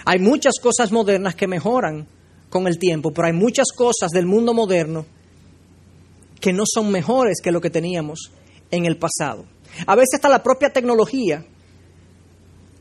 Hay 0.04 0.18
muchas 0.18 0.54
cosas 0.60 0.92
modernas 0.92 1.34
que 1.34 1.46
mejoran 1.46 2.06
con 2.48 2.66
el 2.66 2.78
tiempo, 2.78 3.12
pero 3.12 3.28
hay 3.28 3.32
muchas 3.32 3.68
cosas 3.74 4.10
del 4.10 4.26
mundo 4.26 4.52
moderno 4.54 5.06
que 6.40 6.52
no 6.52 6.64
son 6.66 6.90
mejores 6.90 7.40
que 7.42 7.52
lo 7.52 7.60
que 7.60 7.70
teníamos 7.70 8.32
en 8.70 8.84
el 8.84 8.98
pasado. 8.98 9.44
A 9.86 9.94
veces 9.94 10.14
está 10.14 10.28
la 10.28 10.42
propia 10.42 10.70
tecnología 10.70 11.44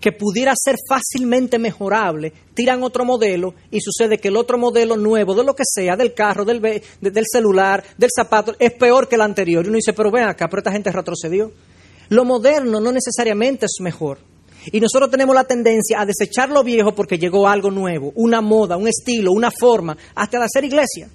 que 0.02 0.12
pudiera 0.12 0.54
ser 0.56 0.76
fácilmente 0.90 1.60
mejorable, 1.60 2.34
tiran 2.56 2.82
otro 2.82 3.06
modelo 3.06 3.54
y 3.70 3.80
sucede 3.82 4.18
que 4.18 4.30
el 4.30 4.36
otro 4.36 4.58
modelo 4.58 4.98
nuevo, 4.98 5.36
de 5.36 5.44
lo 5.44 5.56
que 5.56 5.64
sea, 5.64 5.96
del 5.96 6.16
carro, 6.16 6.44
del, 6.44 6.60
del 6.60 7.26
celular, 7.32 7.84
del 7.98 8.10
zapato, 8.14 8.56
es 8.58 8.74
peor 8.74 9.08
que 9.08 9.16
el 9.16 9.22
anterior. 9.22 9.64
Y 9.64 9.68
uno 9.68 9.76
dice, 9.76 9.94
pero 9.94 10.10
ven 10.10 10.24
acá, 10.24 10.50
pero 10.50 10.62
esta 10.62 10.72
gente 10.72 10.92
retrocedió. 10.92 11.52
Lo 12.10 12.26
moderno 12.26 12.82
no 12.82 12.92
necesariamente 12.92 13.68
es 13.68 13.78
mejor. 13.80 14.18
Y 14.72 14.80
nosotros 14.80 15.10
tenemos 15.10 15.36
la 15.36 15.44
tendencia 15.44 16.02
a 16.02 16.06
desechar 16.06 16.50
lo 16.50 16.64
viejo 16.64 16.94
porque 16.94 17.18
llegó 17.18 17.48
algo 17.48 17.72
nuevo, 17.72 18.12
una 18.16 18.42
moda, 18.42 18.78
un 18.78 18.88
estilo, 18.88 19.32
una 19.32 19.52
forma, 19.52 19.98
hasta 20.16 20.38
de 20.38 20.46
hacer 20.46 20.66
iglesia 20.66 21.10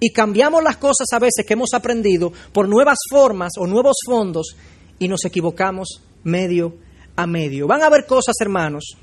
y 0.00 0.10
cambiamos 0.10 0.62
las 0.62 0.76
cosas 0.76 1.06
a 1.12 1.18
veces 1.18 1.46
que 1.46 1.54
hemos 1.54 1.72
aprendido 1.72 2.32
por 2.52 2.68
nuevas 2.68 2.98
formas 3.10 3.52
o 3.58 3.66
nuevos 3.66 3.96
fondos 4.04 4.54
y 4.98 5.08
nos 5.08 5.24
equivocamos 5.24 6.02
medio 6.24 6.76
a 7.16 7.26
medio. 7.26 7.66
Van 7.66 7.82
a 7.82 7.86
haber 7.86 8.06
cosas, 8.06 8.34
hermanos, 8.40 8.96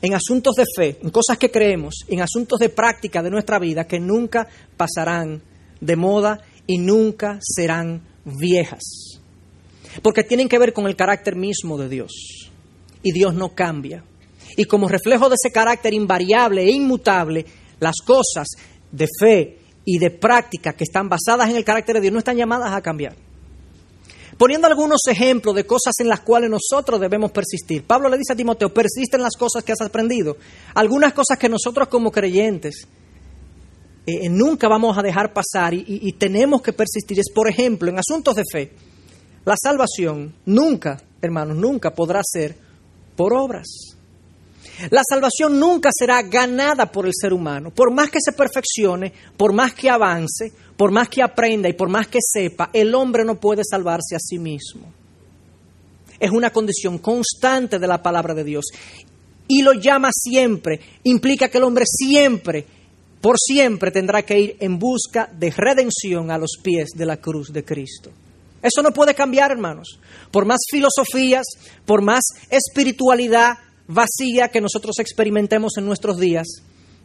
en 0.00 0.14
asuntos 0.14 0.54
de 0.54 0.64
fe, 0.76 0.98
en 1.02 1.10
cosas 1.10 1.38
que 1.38 1.50
creemos, 1.50 2.04
en 2.08 2.20
asuntos 2.20 2.58
de 2.58 2.68
práctica 2.68 3.22
de 3.22 3.30
nuestra 3.30 3.58
vida 3.58 3.86
que 3.86 3.98
nunca 3.98 4.46
pasarán 4.76 5.42
de 5.80 5.96
moda 5.96 6.40
y 6.66 6.78
nunca 6.78 7.38
serán 7.40 8.02
viejas. 8.24 9.20
Porque 10.02 10.24
tienen 10.24 10.48
que 10.48 10.58
ver 10.58 10.72
con 10.72 10.86
el 10.86 10.96
carácter 10.96 11.36
mismo 11.36 11.76
de 11.76 11.88
Dios. 11.88 12.41
Y 13.02 13.12
Dios 13.12 13.34
no 13.34 13.54
cambia. 13.54 14.04
Y 14.56 14.64
como 14.64 14.88
reflejo 14.88 15.28
de 15.28 15.36
ese 15.36 15.52
carácter 15.52 15.94
invariable 15.94 16.62
e 16.62 16.70
inmutable, 16.70 17.44
las 17.80 17.96
cosas 18.04 18.48
de 18.90 19.08
fe 19.18 19.58
y 19.84 19.98
de 19.98 20.10
prácticas 20.10 20.74
que 20.74 20.84
están 20.84 21.08
basadas 21.08 21.48
en 21.50 21.56
el 21.56 21.64
carácter 21.64 21.96
de 21.96 22.02
Dios 22.02 22.12
no 22.12 22.18
están 22.18 22.36
llamadas 22.36 22.72
a 22.72 22.82
cambiar. 22.82 23.14
Poniendo 24.38 24.66
algunos 24.66 25.00
ejemplos 25.08 25.54
de 25.54 25.66
cosas 25.66 25.94
en 26.00 26.08
las 26.08 26.20
cuales 26.20 26.50
nosotros 26.50 27.00
debemos 27.00 27.30
persistir. 27.30 27.84
Pablo 27.84 28.08
le 28.08 28.18
dice 28.18 28.32
a 28.32 28.36
Timoteo, 28.36 28.72
persiste 28.72 29.16
en 29.16 29.22
las 29.22 29.36
cosas 29.36 29.62
que 29.62 29.72
has 29.72 29.80
aprendido. 29.80 30.36
Algunas 30.74 31.12
cosas 31.12 31.38
que 31.38 31.48
nosotros 31.48 31.88
como 31.88 32.10
creyentes 32.10 32.88
eh, 34.06 34.28
nunca 34.28 34.68
vamos 34.68 34.96
a 34.96 35.02
dejar 35.02 35.32
pasar 35.32 35.74
y 35.74 36.12
tenemos 36.12 36.62
que 36.62 36.72
persistir. 36.72 37.20
Es, 37.20 37.30
por 37.30 37.48
ejemplo, 37.48 37.90
en 37.90 37.98
asuntos 37.98 38.34
de 38.34 38.42
fe, 38.50 38.72
la 39.44 39.54
salvación 39.56 40.34
nunca, 40.46 40.98
hermanos, 41.20 41.56
nunca 41.56 41.94
podrá 41.94 42.20
ser 42.24 42.56
por 43.16 43.34
obras. 43.34 43.96
La 44.90 45.02
salvación 45.08 45.60
nunca 45.60 45.90
será 45.92 46.22
ganada 46.22 46.90
por 46.90 47.06
el 47.06 47.12
ser 47.14 47.32
humano. 47.32 47.70
Por 47.70 47.92
más 47.92 48.10
que 48.10 48.18
se 48.20 48.32
perfeccione, 48.32 49.12
por 49.36 49.52
más 49.52 49.74
que 49.74 49.90
avance, 49.90 50.52
por 50.76 50.90
más 50.90 51.08
que 51.08 51.22
aprenda 51.22 51.68
y 51.68 51.74
por 51.74 51.88
más 51.88 52.08
que 52.08 52.18
sepa, 52.20 52.70
el 52.72 52.94
hombre 52.94 53.24
no 53.24 53.38
puede 53.38 53.62
salvarse 53.64 54.16
a 54.16 54.18
sí 54.18 54.38
mismo. 54.38 54.92
Es 56.18 56.30
una 56.30 56.50
condición 56.50 56.98
constante 56.98 57.78
de 57.78 57.86
la 57.86 58.02
palabra 58.02 58.34
de 58.34 58.44
Dios. 58.44 58.66
Y 59.48 59.62
lo 59.62 59.74
llama 59.74 60.10
siempre. 60.12 60.80
Implica 61.04 61.48
que 61.48 61.58
el 61.58 61.64
hombre 61.64 61.84
siempre, 61.86 62.64
por 63.20 63.36
siempre, 63.38 63.90
tendrá 63.90 64.22
que 64.22 64.40
ir 64.40 64.56
en 64.60 64.78
busca 64.78 65.28
de 65.32 65.50
redención 65.50 66.30
a 66.30 66.38
los 66.38 66.52
pies 66.62 66.90
de 66.94 67.06
la 67.06 67.18
cruz 67.18 67.52
de 67.52 67.64
Cristo. 67.64 68.10
Eso 68.62 68.82
no 68.82 68.92
puede 68.92 69.14
cambiar, 69.14 69.50
hermanos. 69.50 69.98
Por 70.30 70.46
más 70.46 70.60
filosofías, 70.70 71.44
por 71.84 72.00
más 72.00 72.22
espiritualidad, 72.48 73.58
vacía 73.88 74.48
que 74.48 74.60
nosotros 74.60 74.98
experimentemos 75.00 75.76
en 75.76 75.84
nuestros 75.84 76.18
días, 76.18 76.46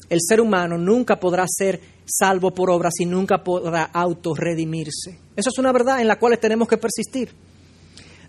el 0.10 0.20
ser 0.22 0.40
humano 0.40 0.78
nunca 0.78 1.20
podrá 1.20 1.46
ser 1.48 1.82
salvo 2.06 2.54
por 2.54 2.70
obras 2.70 2.94
y 3.00 3.06
nunca 3.06 3.44
podrá 3.44 3.84
autorredimirse. 3.84 5.20
Esa 5.36 5.50
es 5.50 5.58
una 5.58 5.72
verdad 5.72 6.00
en 6.00 6.08
la 6.08 6.18
cual 6.18 6.38
tenemos 6.40 6.68
que 6.68 6.78
persistir. 6.78 7.30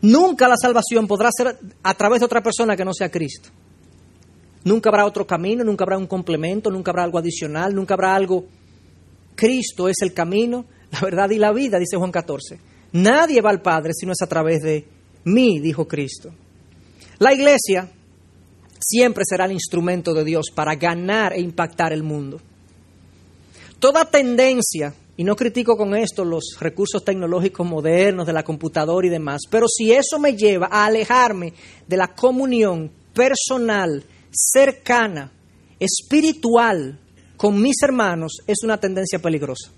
Nunca 0.01 0.49
la 0.49 0.57
salvación 0.57 1.07
podrá 1.07 1.31
ser 1.37 1.59
a 1.83 1.95
través 1.95 2.21
de 2.21 2.27
otra 2.27 2.43
persona 2.43 2.77
que 2.77 2.85
no 2.85 2.93
sea 2.93 3.11
Cristo. 3.11 3.51
Nunca 4.65 4.91
habrá 4.91 5.07
otro 5.07 5.27
camino, 5.27 5.65
nunca 5.65 5.85
habrá 5.85 5.99
un 5.99 6.07
complemento, 6.07 6.71
nunca 6.71 6.91
habrá 6.91 7.05
algo 7.05 7.19
adicional, 7.19 7.75
nunca 7.75 7.95
habrá 7.95 8.15
algo. 8.15 8.45
Cristo 9.35 9.89
es 9.89 9.97
el 10.03 10.13
camino, 10.13 10.65
la 10.91 11.01
verdad 11.01 11.31
y 11.31 11.39
la 11.39 11.53
vida, 11.53 11.79
dice 11.79 11.97
Juan 11.97 12.11
14. 12.11 12.59
Nadie 12.93 13.41
va 13.41 13.51
al 13.51 13.61
Padre 13.61 13.93
si 13.93 14.07
no 14.07 14.13
es 14.13 14.23
a 14.23 14.27
través 14.27 14.63
de 14.63 14.87
mí, 15.25 15.61
dijo 15.61 15.87
Cristo. 15.87 16.33
La 17.19 17.35
iglesia 17.35 17.91
siempre 18.79 19.25
será 19.27 19.45
el 19.45 19.53
instrumento 19.53 20.15
de 20.15 20.25
Dios 20.25 20.47
para 20.55 20.75
ganar 20.75 21.33
e 21.33 21.41
impactar 21.41 21.93
el 21.93 22.03
mundo. 22.03 22.41
Toda 23.79 24.05
tendencia, 24.05 24.95
y 25.17 25.25
no 25.25 25.37
critico 25.37 25.77
con 25.77 25.95
esto 25.95 26.25
los 26.25 26.57
recursos 26.61 27.05
tecnológicos 27.05 27.67
modernos 27.67 28.27
de 28.27 28.33
la 28.33 28.43
computadora 28.43 29.07
y 29.07 29.11
demás, 29.11 29.43
pero 29.51 29.67
si 29.69 29.93
eso 29.93 30.19
me 30.19 30.35
lleva 30.35 30.69
a 30.71 30.87
alejarme 30.87 31.53
de 31.87 31.97
la 31.97 32.15
comunión 32.15 32.91
personal, 33.13 34.03
cercana, 34.31 35.33
espiritual 35.79 36.99
con 37.37 37.61
mis 37.61 37.77
hermanos, 37.83 38.39
es 38.47 38.59
una 38.65 38.79
tendencia 38.79 39.21
peligrosa. 39.21 39.71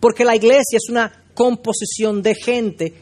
Porque 0.00 0.24
la 0.24 0.36
iglesia 0.36 0.76
es 0.76 0.88
una 0.88 1.24
composición 1.38 2.20
de 2.20 2.34
gente 2.34 2.92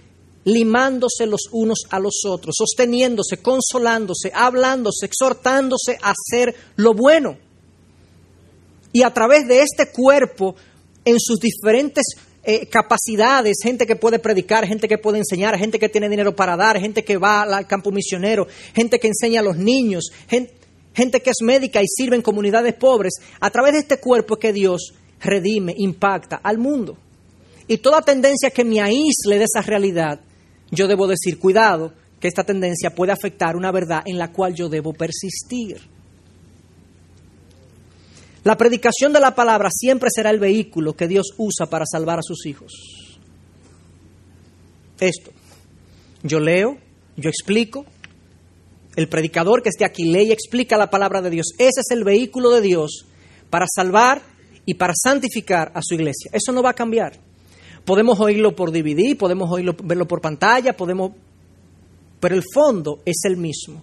limándose 0.45 1.25
los 1.25 1.49
unos 1.53 1.87
a 1.89 1.99
los 1.99 2.21
otros, 2.27 2.55
sosteniéndose, 2.59 3.39
consolándose, 3.39 4.31
hablándose, 4.35 5.07
exhortándose 5.07 5.99
a 6.03 6.13
hacer 6.13 6.55
lo 6.77 6.93
bueno. 6.93 7.39
Y 8.93 9.03
a 9.05 9.15
través 9.15 9.49
de 9.49 9.63
este 9.63 9.91
cuerpo, 9.91 10.55
en 11.07 11.19
sus 11.19 11.39
diferentes 11.41 12.05
eh, 12.45 12.67
capacidades, 12.67 13.57
gente 13.63 13.87
que 13.87 13.97
puede 13.97 14.19
predicar, 14.19 14.67
gente 14.67 14.87
que 14.87 14.99
puede 14.99 15.17
enseñar, 15.17 15.59
gente 15.59 15.79
que 15.79 15.89
tiene 15.89 16.11
dinero 16.11 16.37
para 16.37 16.59
dar, 16.59 16.79
gente 16.79 17.05
que 17.05 17.17
va 17.17 17.41
al 17.41 17.67
campo 17.67 17.91
misionero, 17.91 18.47
gente 18.75 18.99
que 18.99 19.09
enseña 19.09 19.41
a 19.41 19.45
los 19.45 19.57
niños, 19.57 20.11
gente, 20.29 20.53
gente 20.95 21.23
que 21.23 21.31
es 21.31 21.39
médica 21.41 21.81
y 21.81 21.87
sirve 21.89 22.17
en 22.17 22.23
comunidades 22.23 22.75
pobres, 22.75 23.15
a 23.41 23.49
través 23.49 23.73
de 23.73 23.79
este 23.79 23.99
cuerpo 23.99 24.37
que 24.37 24.53
Dios 24.53 24.93
redime, 25.21 25.75
impacta 25.79 26.37
al 26.37 26.59
mundo. 26.59 26.99
Y 27.69 27.79
toda 27.79 28.03
tendencia 28.03 28.51
que 28.51 28.65
me 28.65 28.81
aísle 28.81 29.39
de 29.39 29.45
esa 29.45 29.61
realidad 29.63 30.21
yo 30.71 30.89
debo 30.89 31.07
decir, 31.07 31.39
cuidado, 31.39 31.93
que 32.21 32.29
esta 32.29 32.45
tendencia 32.45 32.95
puede 32.95 33.13
afectar 33.13 33.57
una 33.57 33.71
verdad 33.71 34.03
en 34.05 34.19
la 34.19 34.33
cual 34.33 34.55
yo 34.55 34.69
debo 34.69 34.93
persistir. 34.93 35.81
La 38.43 38.57
predicación 38.57 39.13
de 39.13 39.21
la 39.21 39.35
palabra 39.35 39.71
siempre 39.73 40.09
será 40.13 40.31
el 40.31 40.39
vehículo 40.39 40.95
que 40.95 41.09
Dios 41.09 41.35
usa 41.37 41.67
para 41.67 41.85
salvar 41.85 42.19
a 42.19 42.23
sus 42.23 42.47
hijos. 42.47 42.73
Esto. 45.01 45.31
Yo 46.23 46.41
leo, 46.41 46.79
yo 47.17 47.29
explico, 47.29 47.85
El 48.97 49.11
predicador 49.11 49.63
que 49.63 49.69
esté 49.69 49.85
aquí 49.85 50.05
lee 50.05 50.29
y 50.29 50.33
explica 50.33 50.79
la 50.79 50.89
palabra 50.89 51.21
de 51.21 51.29
Dios. 51.29 51.49
Ese 51.59 51.81
es 51.81 51.91
el 51.91 52.03
vehículo 52.03 52.51
de 52.51 52.63
Dios 52.63 53.05
para 53.51 53.67
salvar 53.69 54.23
y 54.65 54.73
para 54.73 54.95
santificar 54.97 55.71
a 55.75 55.83
su 55.83 55.97
iglesia. 55.97 56.31
Eso 56.33 56.51
no 56.51 56.63
va 56.63 56.71
a 56.71 56.75
cambiar. 56.75 57.21
Podemos 57.87 58.21
oírlo 58.21 58.55
por 58.55 58.73
DVD, 58.73 59.17
podemos 59.17 59.51
oírlo, 59.51 59.75
verlo 59.83 60.07
por 60.07 60.21
pantalla, 60.21 60.77
podemos... 60.77 61.13
Pero 62.21 62.35
el 62.35 62.43
fondo 62.53 63.01
es 63.05 63.21
el 63.25 63.37
mismo. 63.37 63.83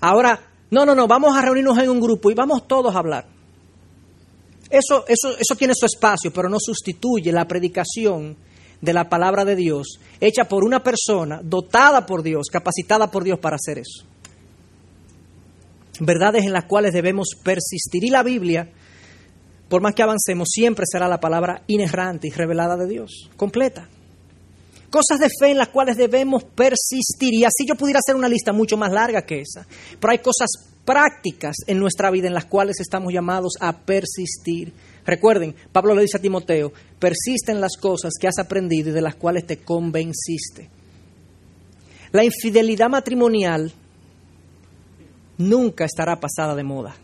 Ahora, 0.00 0.40
no, 0.70 0.84
no, 0.84 0.94
no, 0.94 1.06
vamos 1.06 1.36
a 1.36 1.42
reunirnos 1.42 1.78
en 1.78 1.88
un 1.88 2.00
grupo 2.00 2.30
y 2.30 2.34
vamos 2.34 2.66
todos 2.66 2.94
a 2.94 2.98
hablar. 2.98 3.26
Eso, 4.68 5.04
eso, 5.06 5.36
eso 5.38 5.56
tiene 5.56 5.72
su 5.74 5.86
espacio, 5.86 6.32
pero 6.32 6.48
no 6.48 6.58
sustituye 6.60 7.32
la 7.32 7.46
predicación 7.46 8.36
de 8.80 8.92
la 8.92 9.08
palabra 9.08 9.44
de 9.44 9.56
Dios 9.56 9.98
hecha 10.20 10.44
por 10.44 10.64
una 10.64 10.82
persona 10.82 11.40
dotada 11.42 12.06
por 12.06 12.22
Dios, 12.22 12.48
capacitada 12.50 13.10
por 13.10 13.24
Dios 13.24 13.38
para 13.38 13.56
hacer 13.56 13.78
eso. 13.78 14.04
Verdades 16.00 16.44
en 16.44 16.52
las 16.52 16.64
cuales 16.64 16.92
debemos 16.92 17.28
persistir. 17.42 18.04
Y 18.04 18.10
la 18.10 18.22
Biblia, 18.22 18.70
por 19.68 19.82
más 19.82 19.94
que 19.94 20.02
avancemos, 20.02 20.48
siempre 20.50 20.84
será 20.90 21.08
la 21.08 21.20
palabra 21.20 21.62
inerrante 21.66 22.28
y 22.28 22.30
revelada 22.30 22.76
de 22.76 22.86
Dios, 22.86 23.30
completa. 23.36 23.88
Cosas 24.90 25.18
de 25.18 25.28
fe 25.28 25.50
en 25.50 25.58
las 25.58 25.68
cuales 25.68 25.96
debemos 25.98 26.44
persistir. 26.44 27.34
Y 27.34 27.44
así 27.44 27.66
yo 27.66 27.74
pudiera 27.74 27.98
hacer 27.98 28.16
una 28.16 28.28
lista 28.28 28.52
mucho 28.52 28.78
más 28.78 28.90
larga 28.90 29.22
que 29.22 29.40
esa. 29.40 29.66
Pero 30.00 30.10
hay 30.10 30.18
cosas 30.18 30.48
prácticas 30.86 31.56
en 31.66 31.78
nuestra 31.78 32.10
vida 32.10 32.28
en 32.28 32.32
las 32.32 32.46
cuales 32.46 32.80
estamos 32.80 33.12
llamados 33.12 33.52
a 33.60 33.76
persistir. 33.76 34.72
Recuerden, 35.04 35.54
Pablo 35.72 35.94
le 35.94 36.02
dice 36.02 36.16
a 36.16 36.22
Timoteo, 36.22 36.72
persiste 36.98 37.52
en 37.52 37.60
las 37.60 37.76
cosas 37.76 38.14
que 38.18 38.28
has 38.28 38.38
aprendido 38.38 38.88
y 38.88 38.92
de 38.92 39.02
las 39.02 39.14
cuales 39.16 39.46
te 39.46 39.58
convenciste. 39.58 40.70
La 42.12 42.24
infidelidad 42.24 42.88
matrimonial 42.88 43.70
nunca 45.36 45.84
estará 45.84 46.18
pasada 46.18 46.54
de 46.54 46.64
moda. 46.64 46.96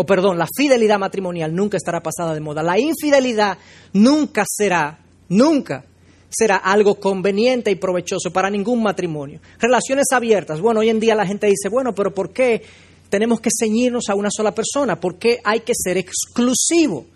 O 0.00 0.06
perdón, 0.06 0.38
la 0.38 0.46
fidelidad 0.56 0.96
matrimonial 0.96 1.52
nunca 1.52 1.76
estará 1.76 2.00
pasada 2.00 2.32
de 2.32 2.38
moda. 2.38 2.62
La 2.62 2.78
infidelidad 2.78 3.58
nunca 3.92 4.44
será, 4.46 4.96
nunca 5.28 5.84
será 6.30 6.58
algo 6.58 7.00
conveniente 7.00 7.72
y 7.72 7.74
provechoso 7.74 8.30
para 8.32 8.48
ningún 8.48 8.80
matrimonio. 8.80 9.40
Relaciones 9.58 10.06
abiertas. 10.12 10.60
Bueno, 10.60 10.80
hoy 10.80 10.90
en 10.90 11.00
día 11.00 11.16
la 11.16 11.26
gente 11.26 11.48
dice, 11.48 11.68
bueno, 11.68 11.96
pero 11.96 12.14
¿por 12.14 12.30
qué 12.32 12.62
tenemos 13.10 13.40
que 13.40 13.50
ceñirnos 13.50 14.08
a 14.08 14.14
una 14.14 14.30
sola 14.30 14.54
persona? 14.54 15.00
¿Por 15.00 15.16
qué 15.16 15.40
hay 15.42 15.60
que 15.60 15.72
ser 15.74 15.98
exclusivo? 15.98 17.06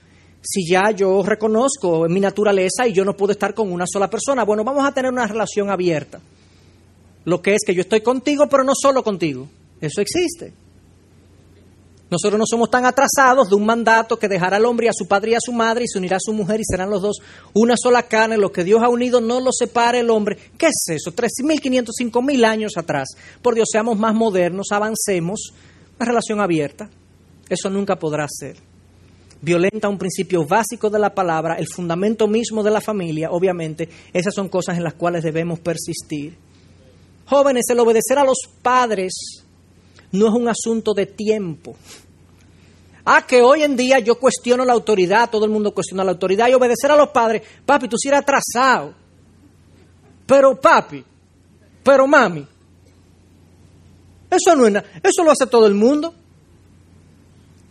Si 0.43 0.69
ya 0.69 0.91
yo 0.91 1.23
reconozco 1.23 2.09
mi 2.09 2.19
naturaleza 2.19 2.89
y 2.89 2.93
yo 2.93 3.05
no 3.05 3.17
puedo 3.17 3.31
estar 3.31 3.55
con 3.55 3.71
una 3.71 3.85
sola 3.87 4.11
persona, 4.11 4.43
bueno, 4.45 4.65
vamos 4.65 4.85
a 4.85 4.93
tener 4.93 5.13
una 5.13 5.29
relación 5.29 5.71
abierta. 5.71 6.19
Lo 7.27 7.41
que 7.41 7.55
es 7.55 7.61
que 7.65 7.77
yo 7.77 7.83
estoy 7.83 8.01
contigo, 8.01 8.49
pero 8.49 8.65
no 8.65 8.73
solo 8.75 9.05
contigo. 9.05 9.47
Eso 9.81 10.01
existe. 10.01 10.62
Nosotros 12.13 12.39
no 12.39 12.45
somos 12.47 12.69
tan 12.69 12.85
atrasados 12.85 13.49
de 13.49 13.55
un 13.55 13.65
mandato 13.65 14.19
que 14.19 14.29
dejará 14.29 14.59
al 14.59 14.67
hombre 14.67 14.85
y 14.85 14.89
a 14.91 14.93
su 14.93 15.09
padre 15.09 15.31
y 15.31 15.35
a 15.35 15.41
su 15.41 15.51
madre 15.51 15.85
y 15.85 15.89
se 15.89 15.97
unirá 15.97 16.19
a 16.19 16.21
su 16.21 16.35
mujer 16.35 16.61
y 16.61 16.63
serán 16.63 16.91
los 16.91 17.01
dos 17.01 17.23
una 17.55 17.75
sola 17.75 18.03
carne. 18.03 18.37
Lo 18.37 18.53
que 18.53 18.65
Dios 18.65 18.83
ha 18.83 18.91
unido 18.91 19.23
no 19.23 19.41
lo 19.41 19.51
separe 19.51 20.01
el 20.01 20.11
hombre. 20.11 20.37
¿Qué 20.59 20.67
es 20.67 20.85
eso? 20.91 21.11
3.500, 21.11 21.87
5.000 21.99 22.45
años 22.45 22.73
atrás. 22.77 23.09
Por 23.41 23.55
Dios, 23.55 23.67
seamos 23.73 23.99
más 23.99 24.15
modernos, 24.15 24.67
avancemos. 24.73 25.55
Una 25.97 26.07
relación 26.07 26.43
abierta. 26.43 26.91
Eso 27.49 27.71
nunca 27.71 27.97
podrá 27.97 28.27
ser. 28.29 28.59
Violenta 29.41 29.89
un 29.89 29.97
principio 29.97 30.45
básico 30.45 30.91
de 30.91 30.99
la 30.99 31.15
palabra, 31.15 31.55
el 31.55 31.67
fundamento 31.67 32.29
mismo 32.29 32.63
de 32.63 32.73
la 32.73 32.83
familia, 32.83 33.31
obviamente. 33.31 33.89
Esas 34.13 34.35
son 34.35 34.51
cosas 34.51 34.77
en 34.77 34.85
las 34.85 34.93
cuales 34.93 35.25
debemos 35.25 35.61
persistir. 35.61 36.37
Jóvenes, 37.25 37.65
el 37.71 37.81
obedecer 37.81 38.19
a 38.19 38.25
los 38.25 38.37
padres 38.61 39.42
no 40.13 40.29
es 40.29 40.35
un 40.35 40.49
asunto 40.49 40.93
de 40.93 41.07
tiempo. 41.07 41.75
Ah, 43.05 43.27
que 43.27 43.43
hoy 43.43 43.63
en 43.63 43.77
día 43.77 43.99
yo 43.99 44.17
cuestiono 44.17 44.65
la 44.65 44.75
autoridad, 44.75 45.29
todo 45.29 45.45
el 45.45 45.51
mundo 45.51 45.75
cuestiona 45.75 46.05
la 46.05 46.13
autoridad 46.13 46.49
y 46.49 46.55
obedecer 46.55 46.91
a 46.91 46.97
los 46.97 47.09
padres. 47.09 47.43
Papi, 47.67 47.89
tú 47.89 47.97
sí 47.99 48.09
eres 48.09 48.21
atrasado. 48.21 48.95
Pero 50.27 50.61
papi, 50.61 51.05
pero 51.83 52.07
mami, 52.07 52.47
eso 54.31 54.57
no 54.57 54.67
es 54.67 54.73
nada, 54.73 54.87
eso 55.03 55.25
lo 55.25 55.33
hace 55.33 55.47
todo 55.47 55.67
el 55.67 55.75
mundo. 55.75 56.15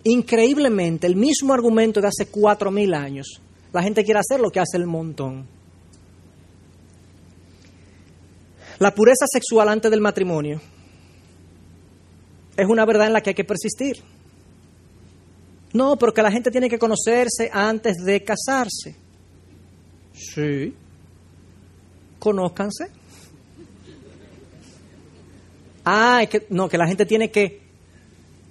Increíblemente, 0.03 1.07
el 1.07 1.15
mismo 1.15 1.53
argumento 1.53 2.01
de 2.01 2.07
hace 2.07 2.27
cuatro 2.27 2.69
mil 2.71 2.93
años, 2.93 3.39
la 3.71 3.81
gente 3.81 4.03
quiere 4.03 4.19
hacer 4.19 4.39
lo 4.39 4.49
que 4.49 4.59
hace 4.59 4.77
el 4.77 4.85
montón. 4.85 5.47
La 8.79 8.93
pureza 8.93 9.25
sexual 9.31 9.69
antes 9.69 9.89
del 9.89 10.01
matrimonio 10.01 10.59
es 12.57 12.67
una 12.67 12.85
verdad 12.85 13.07
en 13.07 13.13
la 13.13 13.21
que 13.21 13.31
hay 13.31 13.35
que 13.35 13.43
persistir. 13.43 14.03
No, 15.73 15.97
porque 15.97 16.21
la 16.21 16.31
gente 16.31 16.51
tiene 16.51 16.69
que 16.69 16.77
conocerse 16.77 17.49
antes 17.51 17.97
de 18.03 18.23
casarse. 18.23 18.95
Sí. 20.13 20.73
Conózcanse. 22.19 22.91
Ah, 25.85 26.23
que, 26.29 26.45
no, 26.49 26.69
que 26.69 26.77
la 26.77 26.87
gente 26.87 27.05
tiene 27.05 27.31
que 27.31 27.61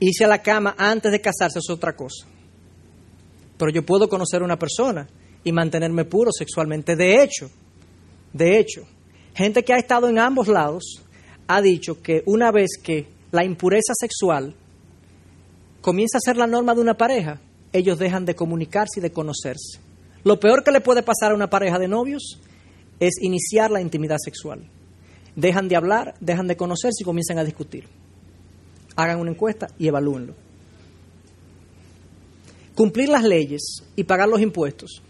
irse 0.01 0.25
a 0.25 0.29
la 0.29 0.43
cama 0.43 0.75
antes 0.79 1.13
de 1.13 1.21
casarse 1.21 1.59
es 1.59 1.71
otra 1.71 1.95
cosa. 1.95 2.27
Pero 3.59 3.71
yo 3.71 3.85
puedo 3.85 4.09
conocer 4.09 4.41
a 4.41 4.45
una 4.45 4.59
persona 4.59 5.07
y 5.45 5.53
mantenerme 5.53 6.07
puro 6.07 6.31
sexualmente. 6.33 6.97
De 6.97 7.23
hecho, 7.23 7.51
de 8.33 8.59
hecho, 8.59 8.87
gente 9.35 9.63
que 9.63 9.75
ha 9.75 9.79
estado 9.79 10.09
en 10.09 10.19
ambos 10.19 10.49
lados 10.49 11.03
ha 11.47 11.61
dicho 11.61 12.01
que 12.01 12.23
una 12.27 12.51
vez 12.51 12.71
que 12.83 13.07
la 13.31 13.45
impureza 13.45 13.93
sexual 13.99 14.55
comienza 15.81 16.19
a 16.19 16.25
ser 16.25 16.37
la 16.37 16.47
norma 16.47 16.75
de 16.75 16.81
una 16.81 16.97
pareja, 16.97 17.41
ellos 17.73 17.99
dejan 17.99 18.25
de 18.25 18.35
comunicarse 18.35 19.01
y 19.01 19.03
de 19.03 19.13
conocerse. 19.13 19.79
Lo 20.25 20.39
peor 20.39 20.65
que 20.65 20.73
le 20.73 20.81
puede 20.81 21.03
pasar 21.03 21.33
a 21.33 21.35
una 21.35 21.49
pareja 21.49 21.79
de 21.79 21.89
novios 21.89 22.41
es 22.99 23.15
iniciar 23.23 23.71
la 23.71 23.81
intimidad 23.81 24.19
sexual. 24.23 24.69
Dejan 25.37 25.69
de 25.69 25.77
hablar, 25.77 26.15
dejan 26.21 26.47
de 26.47 26.57
conocerse 26.57 27.03
y 27.03 27.05
comienzan 27.05 27.39
a 27.39 27.45
discutir. 27.45 27.85
Hagan 28.97 29.21
una 29.21 29.31
encuesta 29.31 29.69
y 29.79 29.87
evalúenlo. 29.89 30.35
Cumplir 32.75 33.09
las 33.09 33.25
leyes 33.25 33.83
y 33.97 34.05
pagar 34.05 34.29
los 34.29 34.41
impuestos 34.41 35.03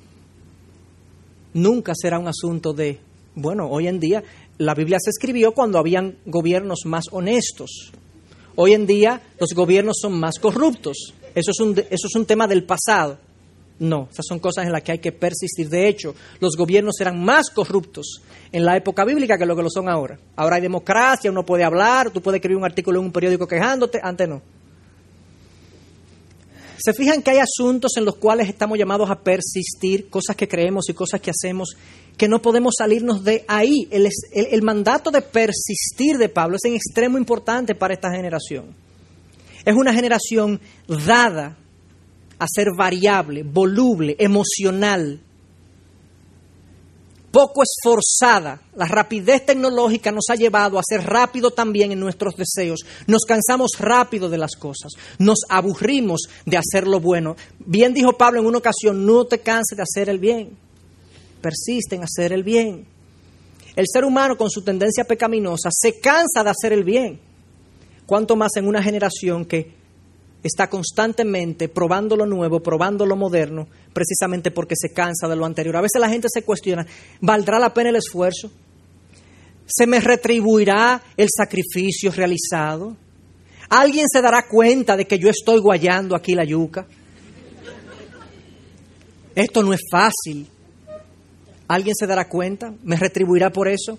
nunca 1.55 1.93
será 1.95 2.19
un 2.19 2.29
asunto 2.29 2.73
de, 2.73 3.01
bueno, 3.35 3.69
hoy 3.69 3.89
en 3.89 3.99
día 3.99 4.23
la 4.59 4.75
Biblia 4.75 4.99
se 5.01 5.11
escribió 5.11 5.53
cuando 5.53 5.79
habían 5.79 6.19
gobiernos 6.27 6.81
más 6.85 7.05
honestos. 7.11 7.93
Hoy 8.62 8.75
en 8.75 8.85
día 8.87 9.23
los 9.40 9.55
gobiernos 9.55 9.96
son 10.03 10.20
más 10.20 10.38
corruptos. 10.38 11.14
Eso 11.35 11.51
es 11.51 11.61
un, 11.61 11.70
eso 11.79 12.09
es 12.09 12.14
un 12.14 12.27
tema 12.27 12.46
del 12.46 12.64
pasado. 12.64 13.16
No, 13.79 14.07
esas 14.12 14.27
son 14.29 14.38
cosas 14.38 14.66
en 14.66 14.73
las 14.73 14.83
que 14.83 14.92
hay 14.92 14.99
que 14.99 15.12
persistir. 15.12 15.70
De 15.70 15.88
hecho, 15.88 16.14
los 16.40 16.59
gobiernos 16.59 17.01
eran 17.01 17.25
más 17.25 17.49
corruptos 17.49 18.20
en 18.53 18.66
la 18.66 18.77
época 18.77 19.07
bíblica 19.07 19.38
que 19.38 19.46
lo 19.46 19.57
que 19.57 19.62
lo 19.62 19.70
son 19.70 19.88
ahora. 19.88 20.18
Ahora 20.37 20.57
hay 20.57 20.61
democracia, 20.61 21.31
uno 21.31 21.46
puede 21.46 21.64
hablar, 21.64 22.11
tú 22.11 22.20
puedes 22.20 22.37
escribir 22.37 22.59
un 22.59 22.66
artículo 22.66 23.01
en 23.01 23.07
un 23.07 23.12
periódico 23.12 23.49
quejándote, 23.49 23.99
antes 24.03 24.29
no. 24.29 24.42
Se 26.77 26.92
fijan 26.92 27.23
que 27.23 27.31
hay 27.31 27.38
asuntos 27.38 27.96
en 27.96 28.05
los 28.05 28.16
cuales 28.16 28.46
estamos 28.46 28.77
llamados 28.77 29.09
a 29.09 29.20
persistir, 29.20 30.11
cosas 30.11 30.37
que 30.37 30.49
creemos 30.49 30.87
y 30.90 30.92
cosas 30.92 31.18
que 31.23 31.31
hacemos, 31.31 31.77
que 32.16 32.29
no 32.29 32.42
podemos 32.42 32.75
salirnos 32.77 33.25
de 33.25 33.44
ahí. 33.49 33.88
El, 33.90 34.09
el, 34.33 34.62
mandato 34.62 35.11
de 35.11 35.23
persistir 35.23 36.18
de 36.18 36.29
Pablo 36.29 36.57
es 36.57 36.64
en 36.64 36.75
extremo 36.75 37.18
importante 37.18 37.75
para 37.75 37.94
esta 37.94 38.11
generación. 38.11 38.75
Es 39.64 39.75
una 39.75 39.92
generación 39.92 40.61
dada 40.87 41.57
a 42.38 42.46
ser 42.49 42.68
variable, 42.77 43.42
voluble, 43.42 44.16
emocional, 44.18 45.20
poco 47.31 47.62
esforzada. 47.62 48.62
La 48.75 48.87
rapidez 48.87 49.46
tecnológica 49.46 50.11
nos 50.11 50.25
ha 50.31 50.35
llevado 50.35 50.79
a 50.79 50.83
ser 50.83 51.03
rápido 51.03 51.51
también 51.51 51.92
en 51.92 52.01
nuestros 52.01 52.35
deseos. 52.37 52.81
Nos 53.07 53.25
cansamos 53.25 53.73
rápido 53.79 54.29
de 54.29 54.38
las 54.38 54.57
cosas. 54.57 54.92
Nos 55.18 55.40
aburrimos 55.49 56.23
de 56.46 56.57
hacer 56.57 56.87
lo 56.87 57.01
bueno. 57.01 57.37
Bien 57.59 57.94
dijo 57.94 58.14
Pablo 58.14 58.40
en 58.40 58.46
una 58.46 58.59
ocasión, 58.59 59.07
no 59.07 59.25
te 59.25 59.40
canses 59.40 59.77
de 59.77 59.83
hacer 59.83 60.09
el 60.09 60.18
bien. 60.18 60.70
Persiste 61.40 61.96
en 61.96 62.03
hacer 62.03 62.33
el 62.33 62.42
bien. 62.42 62.87
El 63.76 63.87
ser 63.90 64.05
humano 64.05 64.37
con 64.37 64.50
su 64.50 64.62
tendencia 64.62 65.05
pecaminosa 65.05 65.70
se 65.72 66.00
cansa 66.00 66.42
de 66.44 66.50
hacer 66.50 66.72
el 66.72 66.85
bien. 66.85 67.20
Cuanto 68.07 68.37
más 68.37 68.57
en 68.57 68.66
una 68.66 68.83
generación 68.83 69.44
que 69.44 69.72
está 70.42 70.68
constantemente 70.68 71.68
probando 71.68 72.16
lo 72.16 72.26
nuevo, 72.26 72.61
probando 72.61 73.05
lo 73.07 73.16
moderno, 73.16 73.68
precisamente 73.92 74.50
porque 74.50 74.74
se 74.76 74.92
cansa 74.92 75.29
de 75.29 75.37
lo 75.37 75.44
anterior. 75.44 75.76
A 75.76 75.83
veces 75.83 76.00
la 76.00 76.09
gente 76.09 76.29
se 76.33 76.42
cuestiona, 76.42 76.87
¿valdrá 77.20 77.59
la 77.59 77.72
pena 77.72 77.90
el 77.90 77.96
esfuerzo? 77.96 78.50
¿Se 79.66 79.87
me 79.87 80.00
retribuirá 80.00 81.00
el 81.16 81.29
sacrificio 81.35 82.11
realizado? 82.11 82.96
¿Alguien 83.68 84.07
se 84.12 84.20
dará 84.20 84.48
cuenta 84.48 84.96
de 84.96 85.07
que 85.07 85.18
yo 85.18 85.31
estoy 85.31 85.61
guayando 85.61 86.16
aquí 86.16 86.35
la 86.35 86.44
yuca? 86.44 86.87
Esto 89.35 89.62
no 89.62 89.72
es 89.72 89.81
fácil. 89.90 90.48
¿Alguien 91.71 91.95
se 91.95 92.09
dará 92.09 92.29
cuenta? 92.29 92.75
¿Me 92.83 92.97
retribuirá 92.97 93.51
por 93.53 93.69
eso? 93.69 93.97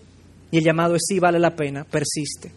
Y 0.52 0.58
el 0.58 0.64
llamado 0.66 0.94
es 0.96 1.04
sí, 1.08 1.20
vale 1.20 1.40
la 1.40 1.56
pena, 1.56 1.86
persiste. 1.86 2.52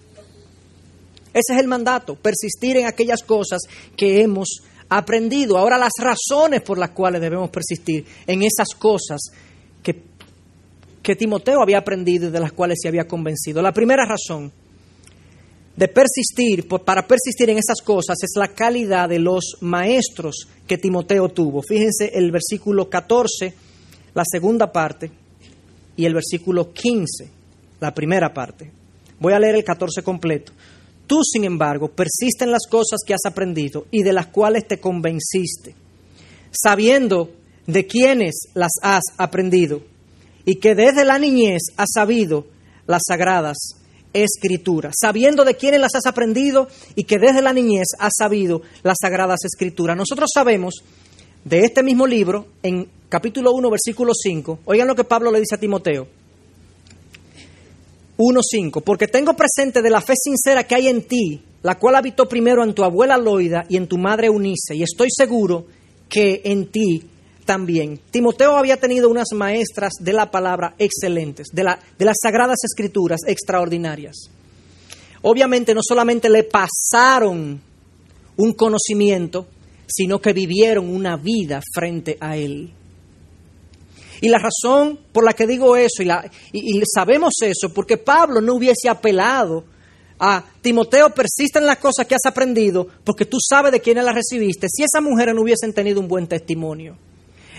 Ese 1.32 1.52
es 1.52 1.60
el 1.60 1.68
mandato, 1.68 2.16
persistir 2.16 2.78
en 2.78 2.86
aquellas 2.86 3.22
cosas 3.22 3.60
que 3.96 4.22
hemos 4.22 4.62
aprendido. 4.88 5.56
Ahora 5.56 5.78
las 5.78 5.92
razones 6.00 6.62
por 6.62 6.78
las 6.78 6.90
cuales 6.90 7.20
debemos 7.20 7.48
persistir 7.50 8.04
en 8.26 8.42
esas 8.42 8.70
cosas 8.76 9.20
que, 9.84 10.02
que 11.00 11.14
Timoteo 11.14 11.62
había 11.62 11.78
aprendido 11.78 12.26
y 12.26 12.32
de 12.32 12.40
las 12.40 12.50
cuales 12.50 12.78
se 12.82 12.88
había 12.88 13.06
convencido. 13.06 13.62
La 13.62 13.72
primera 13.72 14.04
razón 14.04 14.50
de 15.76 15.86
persistir, 15.86 16.66
para 16.66 17.06
persistir 17.06 17.50
en 17.50 17.58
esas 17.58 17.82
cosas, 17.84 18.16
es 18.20 18.32
la 18.34 18.48
calidad 18.48 19.08
de 19.08 19.20
los 19.20 19.58
maestros 19.60 20.48
que 20.66 20.76
Timoteo 20.76 21.28
tuvo. 21.28 21.62
Fíjense 21.62 22.10
el 22.14 22.32
versículo 22.32 22.90
14, 22.90 23.54
la 24.14 24.22
segunda 24.24 24.72
parte, 24.72 25.10
y 25.96 26.04
el 26.04 26.14
versículo 26.14 26.72
15, 26.72 27.28
la 27.80 27.94
primera 27.94 28.32
parte. 28.32 28.70
Voy 29.20 29.32
a 29.32 29.38
leer 29.38 29.56
el 29.56 29.64
14 29.64 30.02
completo. 30.02 30.52
Tú, 31.06 31.22
sin 31.22 31.44
embargo, 31.44 31.88
persiste 31.88 32.44
en 32.44 32.50
las 32.50 32.66
cosas 32.68 33.00
que 33.06 33.14
has 33.14 33.24
aprendido 33.26 33.86
y 33.90 34.02
de 34.02 34.12
las 34.12 34.28
cuales 34.28 34.66
te 34.66 34.80
convenciste, 34.80 35.74
sabiendo 36.50 37.30
de 37.66 37.86
quiénes 37.86 38.48
las 38.54 38.72
has 38.82 39.02
aprendido 39.18 39.82
y 40.44 40.56
que 40.56 40.74
desde 40.74 41.04
la 41.04 41.18
niñez 41.18 41.62
has 41.76 41.90
sabido 41.94 42.46
las 42.86 43.02
sagradas 43.06 43.56
escrituras, 44.12 44.94
sabiendo 45.00 45.44
de 45.44 45.56
quiénes 45.56 45.80
las 45.80 45.94
has 45.94 46.06
aprendido 46.06 46.68
y 46.94 47.04
que 47.04 47.18
desde 47.18 47.42
la 47.42 47.52
niñez 47.52 47.88
has 47.98 48.12
sabido 48.16 48.62
las 48.82 48.96
sagradas 49.00 49.40
escrituras. 49.44 49.96
Nosotros 49.96 50.30
sabemos 50.32 50.82
de 51.44 51.60
este 51.60 51.82
mismo 51.82 52.06
libro, 52.06 52.46
en 52.62 52.88
capítulo 53.08 53.52
1, 53.52 53.70
versículo 53.70 54.12
5, 54.14 54.60
oigan 54.64 54.88
lo 54.88 54.94
que 54.94 55.04
Pablo 55.04 55.30
le 55.30 55.40
dice 55.40 55.54
a 55.54 55.60
Timoteo. 55.60 56.06
1.5, 58.16 58.82
porque 58.82 59.08
tengo 59.08 59.34
presente 59.34 59.82
de 59.82 59.90
la 59.90 60.00
fe 60.00 60.14
sincera 60.16 60.64
que 60.64 60.74
hay 60.74 60.88
en 60.88 61.02
ti, 61.02 61.42
la 61.62 61.78
cual 61.78 61.96
habitó 61.96 62.28
primero 62.28 62.62
en 62.62 62.74
tu 62.74 62.84
abuela 62.84 63.18
Loida 63.18 63.66
y 63.68 63.76
en 63.76 63.88
tu 63.88 63.98
madre 63.98 64.30
Unice, 64.30 64.74
y 64.74 64.82
estoy 64.82 65.08
seguro 65.10 65.66
que 66.08 66.42
en 66.44 66.70
ti 66.70 67.02
también. 67.44 68.00
Timoteo 68.10 68.56
había 68.56 68.78
tenido 68.78 69.08
unas 69.08 69.28
maestras 69.34 69.94
de 70.00 70.12
la 70.12 70.30
palabra 70.30 70.74
excelentes, 70.78 71.48
de, 71.52 71.64
la, 71.64 71.78
de 71.98 72.04
las 72.04 72.16
sagradas 72.22 72.58
escrituras 72.64 73.20
extraordinarias. 73.26 74.30
Obviamente 75.22 75.74
no 75.74 75.80
solamente 75.82 76.28
le 76.28 76.44
pasaron 76.44 77.60
un 78.36 78.52
conocimiento, 78.52 79.46
sino 79.86 80.20
que 80.20 80.32
vivieron 80.32 80.88
una 80.88 81.16
vida 81.16 81.60
frente 81.74 82.16
a 82.20 82.36
él. 82.36 82.72
Y 84.20 84.28
la 84.28 84.38
razón 84.38 84.98
por 85.12 85.24
la 85.24 85.34
que 85.34 85.46
digo 85.46 85.76
eso, 85.76 86.02
y, 86.02 86.06
la, 86.06 86.30
y, 86.52 86.80
sabemos 86.92 87.34
eso, 87.42 87.72
porque 87.74 87.98
Pablo 87.98 88.40
no 88.40 88.54
hubiese 88.54 88.88
apelado 88.88 89.64
a 90.18 90.44
Timoteo, 90.62 91.10
persiste 91.10 91.58
en 91.58 91.66
las 91.66 91.78
cosas 91.78 92.06
que 92.06 92.14
has 92.14 92.24
aprendido, 92.24 92.86
porque 93.04 93.26
tú 93.26 93.36
sabes 93.40 93.72
de 93.72 93.80
quiénes 93.80 94.04
las 94.04 94.14
recibiste, 94.14 94.68
si 94.70 94.82
esas 94.82 95.02
mujeres 95.02 95.34
no 95.34 95.42
hubiesen 95.42 95.72
tenido 95.72 96.00
un 96.00 96.08
buen 96.08 96.26
testimonio. 96.26 96.96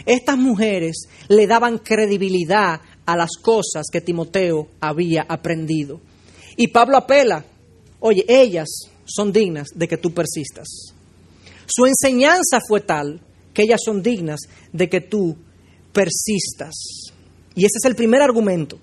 Estas 0.06 0.38
mujeres 0.38 1.08
le 1.28 1.48
daban 1.48 1.78
credibilidad 1.78 2.82
a 3.06 3.16
las 3.16 3.38
cosas 3.42 3.86
que 3.92 4.02
Timoteo 4.02 4.68
había 4.80 5.24
aprendido. 5.24 6.00
Y 6.58 6.68
Pablo 6.68 6.98
apela, 6.98 7.46
oye, 8.00 8.26
ellas 8.28 8.68
son 9.06 9.32
dignas 9.32 9.68
de 9.76 9.88
que 9.88 9.98
tú 9.98 10.14
persistas. 10.14 10.95
Su 11.68 11.86
enseñanza 11.86 12.60
fue 12.68 12.82
tal 12.82 13.22
que 13.54 13.64
ellas 13.64 13.82
son 13.84 14.04
dignas 14.04 14.42
de 14.72 14.90
que 14.90 15.02
tú 15.02 15.36
persistas. 15.94 16.74
Y 17.56 17.66
ese 17.66 17.78
es 17.82 17.86
el 17.86 17.96
primer 17.96 18.22
argumento. 18.22 18.80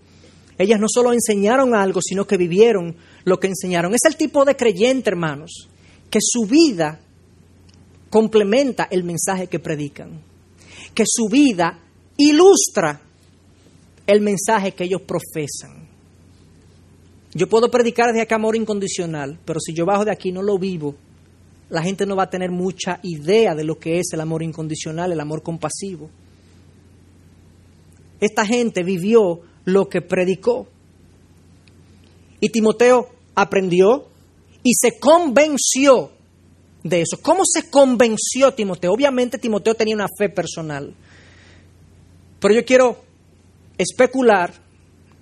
Ellas 0.58 0.80
no 0.80 0.86
solo 0.88 1.12
enseñaron 1.12 1.74
algo, 1.74 2.00
sino 2.02 2.26
que 2.26 2.36
vivieron 2.36 2.96
lo 3.24 3.38
que 3.38 3.48
enseñaron. 3.48 3.94
Es 3.94 4.04
el 4.04 4.16
tipo 4.16 4.44
de 4.44 4.56
creyente, 4.56 5.10
hermanos, 5.10 5.68
que 6.10 6.18
su 6.20 6.46
vida 6.46 7.00
complementa 8.10 8.88
el 8.90 9.04
mensaje 9.04 9.46
que 9.46 9.58
predican, 9.58 10.20
que 10.94 11.04
su 11.06 11.28
vida 11.28 11.78
ilustra 12.16 13.00
el 14.06 14.20
mensaje 14.20 14.72
que 14.72 14.84
ellos 14.84 15.02
profesan. 15.02 15.88
Yo 17.34 17.48
puedo 17.48 17.70
predicar 17.70 18.12
de 18.12 18.20
acá 18.20 18.34
amor 18.34 18.56
incondicional, 18.56 19.38
pero 19.44 19.58
si 19.60 19.72
yo 19.72 19.86
bajo 19.86 20.04
de 20.04 20.10
aquí 20.10 20.32
no 20.32 20.42
lo 20.42 20.58
vivo, 20.58 20.94
la 21.72 21.82
gente 21.82 22.04
no 22.04 22.16
va 22.16 22.24
a 22.24 22.30
tener 22.30 22.50
mucha 22.50 23.00
idea 23.02 23.54
de 23.54 23.64
lo 23.64 23.78
que 23.78 23.98
es 23.98 24.12
el 24.12 24.20
amor 24.20 24.42
incondicional, 24.42 25.10
el 25.10 25.20
amor 25.20 25.42
compasivo. 25.42 26.10
Esta 28.20 28.44
gente 28.44 28.82
vivió 28.82 29.40
lo 29.64 29.88
que 29.88 30.02
predicó. 30.02 30.68
Y 32.40 32.50
Timoteo 32.50 33.08
aprendió 33.34 34.06
y 34.62 34.72
se 34.74 34.98
convenció 35.00 36.10
de 36.82 37.00
eso. 37.00 37.16
¿Cómo 37.22 37.42
se 37.46 37.70
convenció 37.70 38.52
Timoteo? 38.52 38.92
Obviamente 38.92 39.38
Timoteo 39.38 39.74
tenía 39.74 39.94
una 39.94 40.08
fe 40.18 40.28
personal. 40.28 40.94
Pero 42.38 42.52
yo 42.52 42.66
quiero 42.66 42.98
especular 43.78 44.52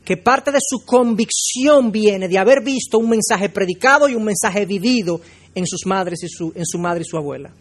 que 0.05 0.17
parte 0.17 0.51
de 0.51 0.59
su 0.61 0.85
convicción 0.85 1.93
viene 1.93 2.27
de 2.27 2.39
haber 2.39 2.65
visto 2.65 2.99
un 2.99 3.09
mensaje 3.09 3.51
predicado 3.51 4.09
y 4.09 4.17
un 4.17 4.25
mensaje 4.25 4.67
vivido 4.67 5.21
en 5.55 5.67
sus 5.67 5.87
madres 5.87 6.23
y 6.23 6.29
su, 6.29 6.53
en 6.55 6.65
su 6.65 6.79
madre 6.79 7.03
y 7.03 7.05
su 7.05 7.17
abuela. 7.17 7.53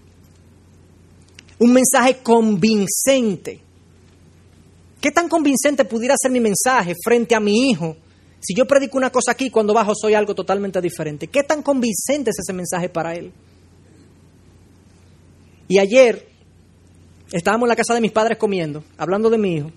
Un 1.60 1.74
mensaje 1.74 2.18
convincente. 2.24 3.60
¿Qué 5.02 5.12
tan 5.12 5.30
convincente 5.30 5.86
pudiera 5.86 6.16
ser 6.18 6.32
mi 6.32 6.40
mensaje 6.40 6.94
frente 7.04 7.36
a 7.36 7.40
mi 7.40 7.70
hijo? 7.70 7.96
Si 8.40 8.54
yo 8.54 8.66
predico 8.66 8.98
una 8.98 9.10
cosa 9.10 9.32
aquí, 9.32 9.50
cuando 9.50 9.74
bajo 9.74 9.94
soy 9.96 10.14
algo 10.14 10.34
totalmente 10.34 10.82
diferente. 10.82 11.28
¿Qué 11.28 11.44
tan 11.44 11.62
convincente 11.62 12.30
es 12.30 12.40
ese 12.40 12.54
mensaje 12.54 12.90
para 12.90 13.14
él? 13.16 13.32
Y 15.68 15.78
ayer 15.78 16.28
estábamos 17.32 17.68
en 17.68 17.70
la 17.70 17.76
casa 17.76 17.94
de 17.94 18.02
mis 18.02 18.12
padres 18.12 18.38
comiendo, 18.38 18.84
hablando 18.98 19.30
de 19.30 19.38
mi 19.38 19.56
hijo. 19.56 19.72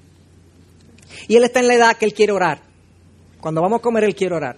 Y 1.29 1.37
él 1.37 1.45
está 1.45 1.61
en 1.61 1.69
la 1.69 1.75
edad 1.75 1.97
que 1.97 2.05
él 2.05 2.15
quiere 2.15 2.33
orar. 2.33 2.63
Cuando 3.41 3.61
vamos 3.61 3.81
a 3.81 3.83
comer, 3.83 4.05
él 4.05 4.15
quiere 4.15 4.35
orar. 4.35 4.57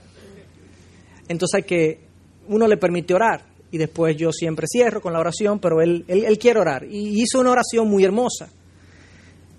Entonces 1.28 1.54
hay 1.54 1.62
que, 1.62 2.03
uno 2.48 2.66
le 2.66 2.76
permite 2.76 3.14
orar. 3.14 3.42
Y 3.70 3.78
después 3.78 4.16
yo 4.16 4.30
siempre 4.30 4.66
cierro 4.70 5.00
con 5.00 5.12
la 5.12 5.18
oración, 5.18 5.58
pero 5.58 5.80
él, 5.80 6.04
él 6.06 6.38
quiere 6.38 6.60
orar. 6.60 6.84
Y 6.84 7.22
hizo 7.22 7.40
una 7.40 7.50
oración 7.50 7.88
muy 7.88 8.04
hermosa. 8.04 8.48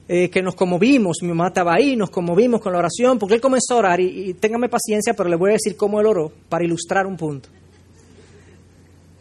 Eh, 0.07 0.29
que 0.29 0.43
nos 0.43 0.53
conmovimos, 0.53 1.17
mi 1.23 1.29
mamá 1.29 1.47
estaba 1.47 1.73
ahí, 1.73 1.95
nos 1.95 2.11
conmovimos 2.11 2.61
con 2.61 2.71
la 2.71 2.77
oración, 2.77 3.17
porque 3.17 3.33
él 3.33 3.41
comenzó 3.41 3.73
a 3.73 3.77
orar, 3.77 3.99
y, 3.99 4.29
y 4.29 4.33
téngame 4.35 4.69
paciencia, 4.69 5.15
pero 5.15 5.27
le 5.27 5.35
voy 5.35 5.49
a 5.49 5.53
decir 5.53 5.75
cómo 5.75 5.99
él 5.99 6.05
oró, 6.05 6.31
para 6.47 6.63
ilustrar 6.63 7.07
un 7.07 7.17
punto. 7.17 7.49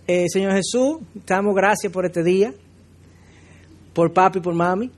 Eh, 0.06 0.26
Señor 0.28 0.52
Jesús, 0.52 0.98
te 1.24 1.32
damos 1.32 1.54
gracias 1.54 1.90
por 1.90 2.04
este 2.04 2.22
día, 2.22 2.52
por 3.94 4.12
papi 4.12 4.40
y 4.40 4.42
por 4.42 4.52
mami, 4.52 4.90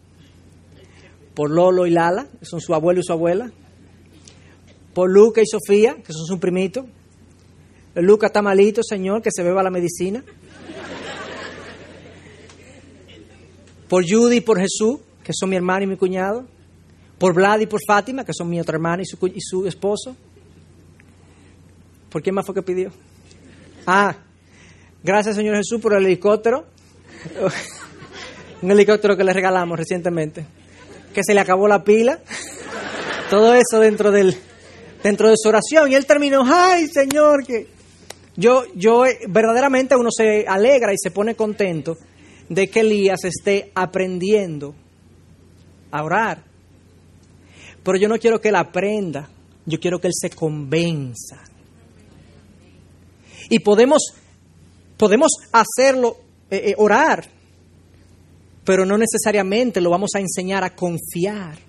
por 1.32 1.52
Lolo 1.52 1.86
y 1.86 1.90
Lala, 1.90 2.26
que 2.40 2.46
son 2.46 2.60
su 2.60 2.74
abuelo 2.74 2.98
y 2.98 3.04
su 3.04 3.12
abuela, 3.12 3.52
por 4.92 5.08
Luca 5.08 5.40
y 5.40 5.46
Sofía, 5.46 5.94
que 6.04 6.12
son 6.12 6.26
sus 6.26 6.40
primitos. 6.40 6.86
Luca 7.96 8.26
está 8.26 8.42
malito, 8.42 8.82
Señor, 8.82 9.22
que 9.22 9.30
se 9.32 9.42
beba 9.42 9.62
la 9.62 9.70
medicina. 9.70 10.22
Por 13.88 14.04
Judy 14.08 14.36
y 14.36 14.40
por 14.40 14.58
Jesús, 14.58 14.98
que 15.22 15.32
son 15.32 15.48
mi 15.48 15.56
hermano 15.56 15.84
y 15.84 15.86
mi 15.86 15.96
cuñado, 15.96 16.46
por 17.18 17.32
Vlad 17.32 17.60
y 17.60 17.66
por 17.66 17.80
Fátima, 17.86 18.24
que 18.24 18.32
son 18.34 18.50
mi 18.50 18.60
otra 18.60 18.76
hermana 18.76 19.02
y 19.02 19.06
su, 19.06 19.16
y 19.28 19.40
su 19.40 19.66
esposo. 19.66 20.14
¿Por 22.10 22.22
quién 22.22 22.34
más 22.34 22.44
fue 22.44 22.54
que 22.54 22.62
pidió? 22.62 22.90
Ah, 23.86 24.16
gracias 25.02 25.36
Señor 25.36 25.56
Jesús 25.56 25.80
por 25.80 25.94
el 25.94 26.04
helicóptero. 26.04 26.66
Un 28.62 28.70
helicóptero 28.70 29.16
que 29.16 29.24
le 29.24 29.32
regalamos 29.32 29.78
recientemente. 29.78 30.44
Que 31.14 31.22
se 31.24 31.32
le 31.32 31.40
acabó 31.40 31.66
la 31.66 31.82
pila. 31.82 32.18
Todo 33.30 33.54
eso 33.54 33.80
dentro 33.80 34.10
del 34.10 34.36
dentro 35.02 35.30
de 35.30 35.36
su 35.38 35.48
oración. 35.48 35.90
Y 35.90 35.94
él 35.94 36.04
terminó, 36.04 36.42
ay 36.46 36.88
Señor, 36.88 37.44
que 37.46 37.75
yo, 38.36 38.64
yo 38.74 39.04
verdaderamente 39.28 39.96
uno 39.96 40.10
se 40.10 40.46
alegra 40.46 40.92
y 40.92 40.96
se 41.02 41.10
pone 41.10 41.34
contento 41.34 41.96
de 42.48 42.68
que 42.68 42.80
Elías 42.80 43.24
esté 43.24 43.72
aprendiendo 43.74 44.74
a 45.90 46.04
orar. 46.04 46.44
Pero 47.82 47.98
yo 47.98 48.08
no 48.08 48.18
quiero 48.18 48.40
que 48.40 48.48
él 48.48 48.56
aprenda, 48.56 49.28
yo 49.64 49.78
quiero 49.80 49.98
que 50.00 50.08
él 50.08 50.14
se 50.14 50.30
convenza. 50.30 51.42
Y 53.48 53.60
podemos, 53.60 54.02
podemos 54.96 55.32
hacerlo, 55.52 56.18
eh, 56.50 56.70
eh, 56.70 56.74
orar, 56.78 57.28
pero 58.64 58.84
no 58.84 58.98
necesariamente 58.98 59.80
lo 59.80 59.90
vamos 59.90 60.10
a 60.14 60.20
enseñar 60.20 60.64
a 60.64 60.74
confiar. 60.74 61.65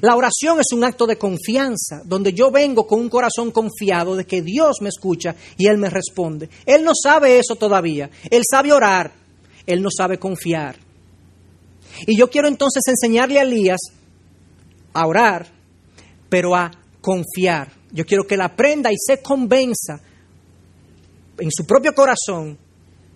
La 0.00 0.16
oración 0.16 0.60
es 0.60 0.72
un 0.72 0.84
acto 0.84 1.06
de 1.06 1.18
confianza, 1.18 2.02
donde 2.04 2.32
yo 2.32 2.50
vengo 2.50 2.86
con 2.86 3.00
un 3.00 3.08
corazón 3.08 3.50
confiado 3.50 4.16
de 4.16 4.24
que 4.24 4.42
Dios 4.42 4.80
me 4.80 4.88
escucha 4.88 5.34
y 5.56 5.66
Él 5.66 5.78
me 5.78 5.90
responde. 5.90 6.48
Él 6.64 6.84
no 6.84 6.92
sabe 6.94 7.38
eso 7.38 7.56
todavía. 7.56 8.10
Él 8.30 8.42
sabe 8.48 8.72
orar, 8.72 9.12
Él 9.66 9.82
no 9.82 9.90
sabe 9.90 10.18
confiar. 10.18 10.76
Y 12.06 12.16
yo 12.16 12.30
quiero 12.30 12.48
entonces 12.48 12.82
enseñarle 12.88 13.38
a 13.38 13.42
Elías 13.42 13.80
a 14.92 15.06
orar, 15.06 15.46
pero 16.28 16.54
a 16.54 16.70
confiar. 17.00 17.72
Yo 17.90 18.06
quiero 18.06 18.24
que 18.24 18.34
él 18.34 18.40
aprenda 18.40 18.90
y 18.90 18.96
se 18.96 19.20
convenza 19.20 20.00
en 21.38 21.50
su 21.50 21.66
propio 21.66 21.94
corazón 21.94 22.58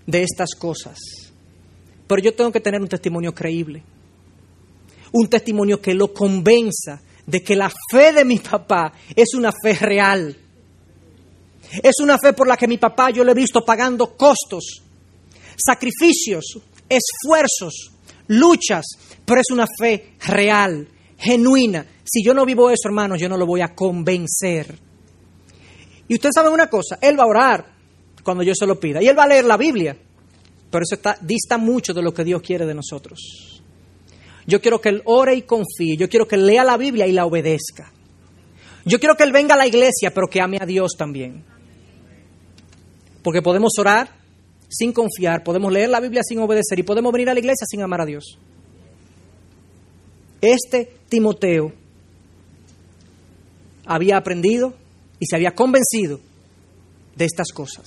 de 0.07 0.23
estas 0.23 0.51
cosas. 0.55 0.99
Pero 2.07 2.23
yo 2.23 2.35
tengo 2.35 2.53
que 2.53 2.61
tener 2.61 2.81
un 2.81 2.89
testimonio 2.89 3.35
creíble, 3.35 3.83
un 5.13 5.29
testimonio 5.29 5.81
que 5.81 5.95
lo 5.95 6.13
convenza 6.13 7.01
de 7.27 7.43
que 7.43 7.57
la 7.57 7.71
fe 7.91 8.13
de 8.13 8.25
mi 8.25 8.39
papá 8.39 8.93
es 9.15 9.35
una 9.35 9.53
fe 9.53 9.75
real. 9.75 10.37
Es 11.83 11.97
una 12.01 12.19
fe 12.19 12.33
por 12.33 12.47
la 12.47 12.57
que 12.57 12.69
mi 12.69 12.79
papá 12.79 13.11
yo 13.11 13.25
lo 13.25 13.33
he 13.33 13.35
visto 13.35 13.65
pagando 13.65 14.17
costos, 14.17 14.83
sacrificios, 15.57 16.59
esfuerzos, 16.89 17.91
luchas, 18.29 18.85
pero 19.25 19.41
es 19.41 19.51
una 19.51 19.67
fe 19.79 20.15
real, 20.27 20.89
genuina. 21.19 21.85
Si 22.05 22.23
yo 22.25 22.33
no 22.35 22.47
vivo 22.47 22.71
eso, 22.71 22.89
hermanos, 22.89 23.21
yo 23.21 23.29
no 23.29 23.37
lo 23.37 23.47
voy 23.47 23.61
a 23.61 23.75
convencer. 23.75 24.79
Y 26.09 26.15
ustedes 26.15 26.35
saben 26.35 26.53
una 26.53 26.69
cosa, 26.69 26.99
Él 27.01 27.19
va 27.19 27.25
a 27.25 27.29
orar 27.29 27.67
cuando 28.23 28.45
yo 28.45 28.55
se 28.55 28.67
lo 28.67 28.79
pida. 28.79 29.03
Y 29.03 29.09
Él 29.09 29.19
va 29.19 29.25
a 29.25 29.29
leer 29.29 29.45
la 29.45 29.57
Biblia. 29.57 29.97
Pero 30.71 30.83
eso 30.83 30.95
está, 30.95 31.19
dista 31.21 31.59
mucho 31.59 31.93
de 31.93 32.03
lo 32.03 32.15
que 32.15 32.25
Dios 32.25 32.43
quiere 32.43 32.67
de 32.67 32.75
nosotros. 32.75 33.56
Yo 34.47 34.61
quiero 34.61 34.81
que 34.81 34.91
Él 34.91 35.03
ore 35.05 35.35
y 35.35 35.43
confíe. 35.43 35.97
Yo 35.97 36.09
quiero 36.09 36.29
que 36.29 36.37
lea 36.37 36.65
la 36.65 36.77
Biblia 36.77 37.07
y 37.07 37.13
la 37.13 37.27
obedezca. 37.27 37.93
Yo 38.85 39.01
quiero 39.01 39.17
que 39.17 39.25
Él 39.25 39.33
venga 39.33 39.55
a 39.55 39.59
la 39.59 39.67
iglesia, 39.67 40.13
pero 40.15 40.29
que 40.29 40.41
ame 40.41 40.59
a 40.61 40.67
Dios 40.67 40.93
también. 40.97 41.45
Porque 43.23 43.43
podemos 43.43 43.73
orar 43.79 44.11
sin 44.69 44.93
confiar, 44.93 45.43
podemos 45.43 45.73
leer 45.73 45.91
la 45.91 46.01
Biblia 46.01 46.23
sin 46.23 46.39
obedecer 46.39 46.79
y 46.79 46.85
podemos 46.85 47.13
venir 47.13 47.31
a 47.31 47.35
la 47.35 47.41
iglesia 47.41 47.67
sin 47.69 47.83
amar 47.83 48.01
a 48.01 48.07
Dios. 48.07 48.39
Este 50.41 50.93
Timoteo 51.09 51.73
había 53.85 54.17
aprendido 54.17 54.75
y 55.19 55.27
se 55.27 55.37
había 55.37 55.55
convencido 55.55 56.21
de 57.17 57.25
estas 57.25 57.49
cosas. 57.53 57.87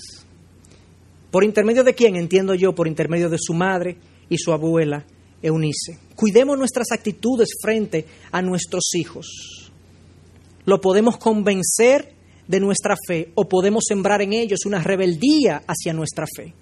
¿Por 1.32 1.44
intermedio 1.44 1.84
de 1.84 1.94
quién? 1.94 2.16
Entiendo 2.16 2.56
yo, 2.56 2.74
por 2.74 2.88
intermedio 2.88 3.30
de 3.30 3.38
su 3.40 3.54
madre 3.54 3.98
y 4.30 4.38
su 4.38 4.52
abuela 4.52 5.06
Eunice. 5.42 5.98
Cuidemos 6.16 6.58
nuestras 6.58 6.92
actitudes 6.92 7.50
frente 7.62 8.06
a 8.32 8.42
nuestros 8.42 8.94
hijos. 8.96 9.72
Lo 10.66 10.82
podemos 10.82 11.18
convencer 11.18 12.14
de 12.48 12.60
nuestra 12.60 12.96
fe 13.08 13.32
o 13.36 13.48
podemos 13.48 13.84
sembrar 13.88 14.22
en 14.22 14.34
ellos 14.34 14.66
una 14.66 14.82
rebeldía 14.82 15.64
hacia 15.68 15.94
nuestra 15.94 16.26
fe. 16.26 16.54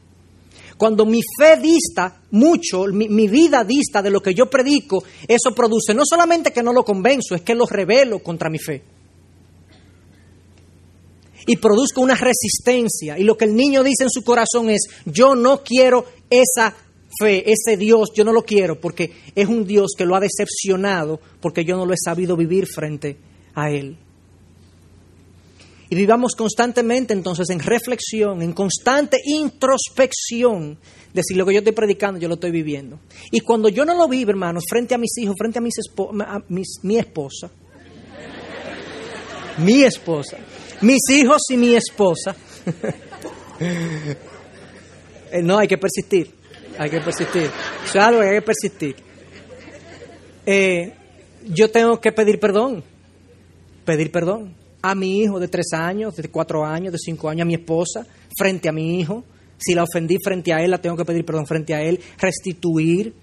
Cuando 0.78 1.06
mi 1.06 1.22
fe 1.40 1.58
dista 1.60 2.22
mucho, 2.32 2.86
mi, 2.86 3.10
mi, 3.10 3.28
vida 3.28 3.64
dista 3.64 4.02
de 4.02 4.12
lo 4.12 4.22
que 4.22 4.36
yo 4.36 4.48
predico, 4.48 5.04
eso 5.28 5.56
produce 5.56 5.94
no 5.94 6.04
solamente 6.06 6.52
que 6.52 6.62
no 6.62 6.72
lo 6.72 6.84
convenzo, 6.84 7.34
es 7.34 7.42
que 7.42 7.56
lo 7.56 7.66
revelo 7.66 8.20
contra 8.20 8.50
mi 8.50 8.60
fe 8.60 8.84
y 11.48 11.56
produzca 11.56 12.02
una 12.02 12.14
resistencia. 12.14 13.18
Y 13.18 13.24
lo 13.24 13.38
que 13.38 13.46
el 13.46 13.56
niño 13.56 13.82
dice 13.82 14.04
en 14.04 14.12
su 14.12 14.24
corazón 14.24 14.70
es, 14.70 14.82
yo 15.06 15.34
no 15.34 15.64
quiero 15.64 16.06
esa 16.30 16.76
fe, 17.20 17.44
ese 17.52 17.78
Dios, 17.78 18.12
yo 18.14 18.24
no 18.24 18.34
lo 18.34 18.44
quiero 18.44 18.80
porque 18.80 19.12
es 19.36 19.48
un 19.48 19.66
Dios 19.66 19.92
que 19.98 20.06
lo 20.06 20.16
ha 20.16 20.20
decepcionado 20.20 21.20
porque 21.42 21.66
yo 21.66 21.78
no 21.78 21.86
lo 21.86 21.94
he 21.94 21.98
sabido 22.04 22.36
vivir 22.36 22.68
frente 22.68 23.18
a 23.56 23.70
Él. 23.72 23.98
Y 25.90 25.96
vivamos 25.96 26.36
constantemente 26.36 27.14
entonces 27.14 27.50
en 27.50 27.60
reflexión, 27.60 28.42
en 28.42 28.52
constante 28.52 29.20
introspección 29.24 30.78
de 31.14 31.24
si 31.24 31.34
lo 31.34 31.46
que 31.46 31.54
yo 31.54 31.60
estoy 31.60 31.74
predicando 31.74 32.20
yo 32.20 32.28
lo 32.28 32.34
estoy 32.34 32.52
viviendo. 32.52 33.00
Y 33.32 33.40
cuando 33.40 33.70
yo 33.70 33.86
no 33.86 33.96
lo 33.96 34.08
vivo, 34.08 34.32
hermanos, 34.32 34.66
frente 34.70 34.96
a 34.96 34.98
mis 34.98 35.18
hijos, 35.18 35.36
frente 35.38 35.60
a, 35.60 35.62
mis 35.62 35.76
a 36.26 36.44
mis, 36.50 36.80
mi 36.84 36.98
esposa, 36.98 37.50
mi 39.60 39.84
esposa, 39.84 40.38
mis 40.82 41.10
hijos 41.10 41.44
y 41.50 41.58
mi 41.58 41.76
esposa. 41.76 42.36
Eh, 45.30 45.42
no, 45.44 45.58
hay 45.58 45.68
que 45.68 45.78
persistir, 45.78 46.36
hay 46.78 46.90
que 46.90 47.02
persistir. 47.02 47.50
es 47.86 47.96
algo 47.96 48.22
que 48.22 48.28
hay 48.28 48.36
que 48.36 48.42
persistir. 48.42 48.96
Eh, 50.46 50.94
yo 51.50 51.70
tengo 51.70 52.00
que 52.00 52.12
pedir 52.12 52.40
perdón, 52.40 52.84
pedir 53.86 54.12
perdón 54.12 54.54
a 54.82 54.96
mi 54.96 55.20
hijo 55.20 55.40
de 55.40 55.48
tres 55.48 55.74
años, 55.74 56.16
de 56.16 56.30
cuatro 56.30 56.66
años, 56.66 56.94
de 56.94 57.00
cinco 57.00 57.30
años, 57.30 57.42
a 57.42 57.46
mi 57.46 57.56
esposa, 57.56 58.06
frente 58.38 58.70
a 58.70 58.72
mi 58.72 59.00
hijo. 59.00 59.24
Si 59.58 59.74
la 59.74 59.84
ofendí 59.84 60.18
frente 60.24 60.54
a 60.54 60.64
él, 60.64 60.72
la 60.72 60.80
tengo 60.80 60.96
que 60.96 61.06
pedir 61.06 61.26
perdón 61.26 61.48
frente 61.48 61.74
a 61.74 61.82
él, 61.82 62.00
restituir. 62.20 63.14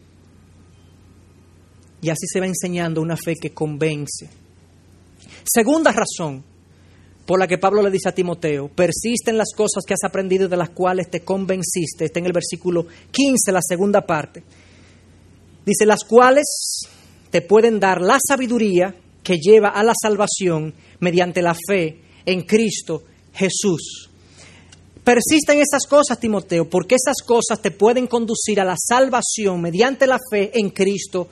Y 2.03 2.11
así 2.11 2.27
se 2.27 2.41
va 2.41 2.47
enseñando 2.47 3.01
una 3.01 3.17
fe 3.17 3.35
que 3.41 3.53
convence. 3.53 4.29
Segunda 5.45 5.93
razón, 5.93 6.45
por 7.27 7.39
la 7.39 7.47
que 7.47 7.59
Pablo 7.59 7.83
le 7.83 7.91
dice 7.91 8.09
a 8.09 8.15
Timoteo, 8.15 8.69
persiste 8.69 9.31
en 9.31 9.39
las 9.39 9.53
cosas 9.57 9.85
que 9.87 9.95
has 9.95 10.05
aprendido 10.05 10.47
y 10.47 10.49
de 10.49 10.57
las 10.57 10.71
cuales 10.71 11.09
te 11.11 11.21
convenciste. 11.21 12.05
Está 12.05 12.19
en 12.19 12.27
el 12.27 12.33
versículo 12.33 12.87
15, 13.11 13.53
la 13.53 13.63
segunda 13.63 14.03
parte. 14.03 14.43
Dice, 15.65 15.87
las 15.87 16.05
cuales 16.05 16.45
te 17.31 17.41
pueden 17.41 17.81
dar 17.81 18.03
la 18.03 18.19
sabiduría 18.25 18.95
que 19.23 19.39
lleva 19.39 19.71
a 19.71 19.83
la 19.83 19.95
salvación 20.01 20.75
mediante 21.01 21.41
la 21.41 21.55
fe 21.55 21.99
en 22.27 22.43
Cristo 22.43 23.05
Jesús. 23.33 24.11
Persiste 25.03 25.53
en 25.53 25.61
esas 25.61 25.87
cosas, 25.87 26.21
Timoteo, 26.21 26.69
porque 26.69 26.97
esas 26.97 27.23
cosas 27.27 27.61
te 27.61 27.71
pueden 27.71 28.07
conducir 28.07 28.61
a 28.61 28.65
la 28.65 28.77
salvación 28.79 29.61
mediante 29.63 30.07
la 30.07 30.19
fe 30.31 30.51
en 30.55 30.71
Cristo 30.71 31.29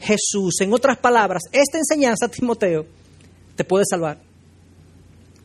Jesús. 0.00 0.60
En 0.60 0.72
otras 0.72 0.98
palabras, 0.98 1.42
esta 1.52 1.78
enseñanza, 1.78 2.28
Timoteo, 2.28 2.86
te 3.54 3.64
puede 3.64 3.84
salvar 3.88 4.20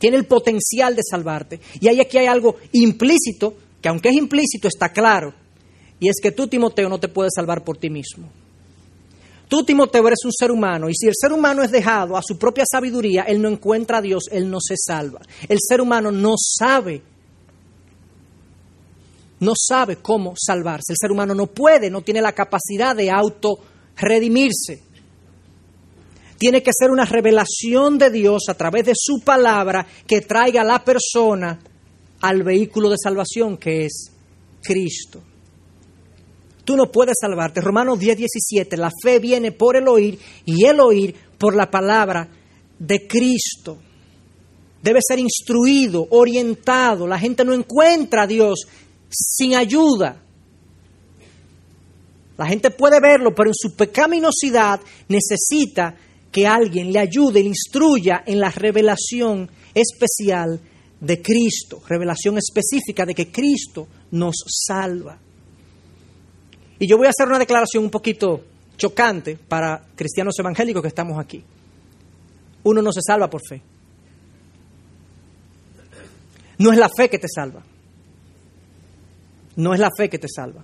tiene 0.02 0.18
el 0.18 0.26
potencial 0.26 0.96
de 0.96 1.04
salvarte. 1.08 1.60
Y 1.80 1.88
ahí 1.88 2.02
aquí 2.02 2.18
hay 2.18 2.26
algo 2.26 2.56
implícito, 2.72 3.54
que 3.80 3.88
aunque 3.88 4.10
es 4.10 4.16
implícito, 4.16 4.68
está 4.68 4.90
claro. 4.90 5.32
Y 6.00 6.10
es 6.10 6.16
que 6.20 6.32
tú, 6.32 6.48
Timoteo, 6.48 6.90
no 6.90 7.00
te 7.00 7.08
puedes 7.08 7.34
salvar 7.36 7.64
por 7.64 7.78
ti 7.78 7.92
mismo. 7.92 8.28
Tú, 9.48 9.64
Timoteo, 9.64 10.08
eres 10.08 10.26
un 10.26 10.34
ser 10.34 10.50
humano, 10.50 10.90
y 10.90 10.96
si 10.96 11.06
el 11.06 11.14
ser 11.16 11.32
humano 11.32 11.62
es 11.62 11.70
dejado 11.70 12.18
a 12.18 12.24
su 12.24 12.36
propia 12.36 12.64
sabiduría, 12.66 13.24
él 13.24 13.44
no 13.44 13.48
encuentra 13.48 14.00
a 14.00 14.02
Dios, 14.02 14.24
él 14.32 14.50
no 14.50 14.58
se 14.60 14.74
salva. 14.76 15.22
El 15.48 15.60
ser 15.62 15.82
humano 15.82 16.12
no 16.12 16.34
sabe, 16.36 17.04
no 19.40 19.54
sabe 19.56 19.98
cómo 19.98 20.34
salvarse. 20.36 20.94
El 20.94 20.98
ser 21.00 21.12
humano 21.12 21.36
no 21.36 21.46
puede, 21.46 21.92
no 21.92 22.02
tiene 22.02 22.22
la 22.22 22.32
capacidad 22.32 22.96
de 22.96 23.12
auto 23.12 23.60
redimirse 23.98 24.82
tiene 26.42 26.64
que 26.64 26.72
ser 26.74 26.90
una 26.90 27.06
revelación 27.06 28.00
de 28.00 28.10
Dios 28.10 28.46
a 28.50 28.56
través 28.56 28.84
de 28.84 28.94
su 28.96 29.20
palabra 29.20 29.86
que 30.08 30.22
traiga 30.22 30.62
a 30.62 30.66
la 30.66 30.84
persona 30.84 31.60
al 32.20 32.42
vehículo 32.42 32.90
de 32.90 32.96
salvación 32.98 33.58
que 33.58 33.86
es 33.86 34.12
Cristo. 34.60 35.22
Tú 36.66 36.76
no 36.76 36.92
puedes 36.92 37.18
salvarte. 37.22 37.62
Romanos 37.62 38.00
10, 38.00 38.18
17, 38.18 38.76
la 38.76 38.90
fe 39.04 39.20
viene 39.20 39.52
por 39.52 39.76
el 39.76 39.88
oír 39.88 40.18
y 40.44 40.66
el 40.66 40.80
oír 40.80 41.14
por 41.38 41.56
la 41.56 41.70
palabra 41.70 42.28
de 42.80 43.08
Cristo. 43.08 43.78
Debe 44.82 45.00
ser 45.08 45.20
instruido, 45.20 46.08
orientado. 46.10 47.06
La 47.06 47.20
gente 47.20 47.46
no 47.46 47.54
encuentra 47.54 48.24
a 48.24 48.28
Dios 48.28 48.68
sin 49.12 49.54
ayuda. 49.54 50.20
La 52.36 52.48
gente 52.48 52.72
puede 52.72 53.00
verlo, 53.00 53.36
pero 53.36 53.52
en 53.52 53.56
su 53.56 53.76
pecaminosidad 53.76 54.82
necesita 55.08 55.96
que 56.32 56.48
alguien 56.48 56.92
le 56.92 57.00
ayude, 57.00 57.44
le 57.44 57.50
instruya 57.50 58.24
en 58.26 58.40
la 58.40 58.50
revelación 58.50 59.50
especial 59.74 60.60
de 61.00 61.22
Cristo, 61.22 61.82
revelación 61.88 62.38
específica 62.38 63.06
de 63.06 63.14
que 63.14 63.32
Cristo 63.32 63.88
nos 64.12 64.36
salva. 64.48 65.18
Y 66.80 66.88
yo 66.88 66.98
voy 66.98 67.08
a 67.08 67.10
hacer 67.10 67.28
una 67.28 67.40
declaración 67.40 67.84
un 67.84 67.90
poquito 67.90 68.44
chocante 68.78 69.36
para 69.36 69.84
cristianos 69.96 70.38
evangélicos 70.40 70.82
que 70.82 70.88
estamos 70.88 71.20
aquí. 71.20 71.44
Uno 72.64 72.82
no 72.82 72.92
se 72.94 73.02
salva 73.02 73.30
por 73.30 73.42
fe. 73.48 73.62
No 76.60 76.72
es 76.72 76.78
la 76.78 76.90
fe 76.90 77.10
que 77.10 77.20
te 77.20 77.28
salva. 77.28 77.64
No 79.58 79.74
es 79.74 79.80
la 79.80 79.90
fe 79.96 80.10
que 80.10 80.20
te 80.20 80.28
salva. 80.28 80.64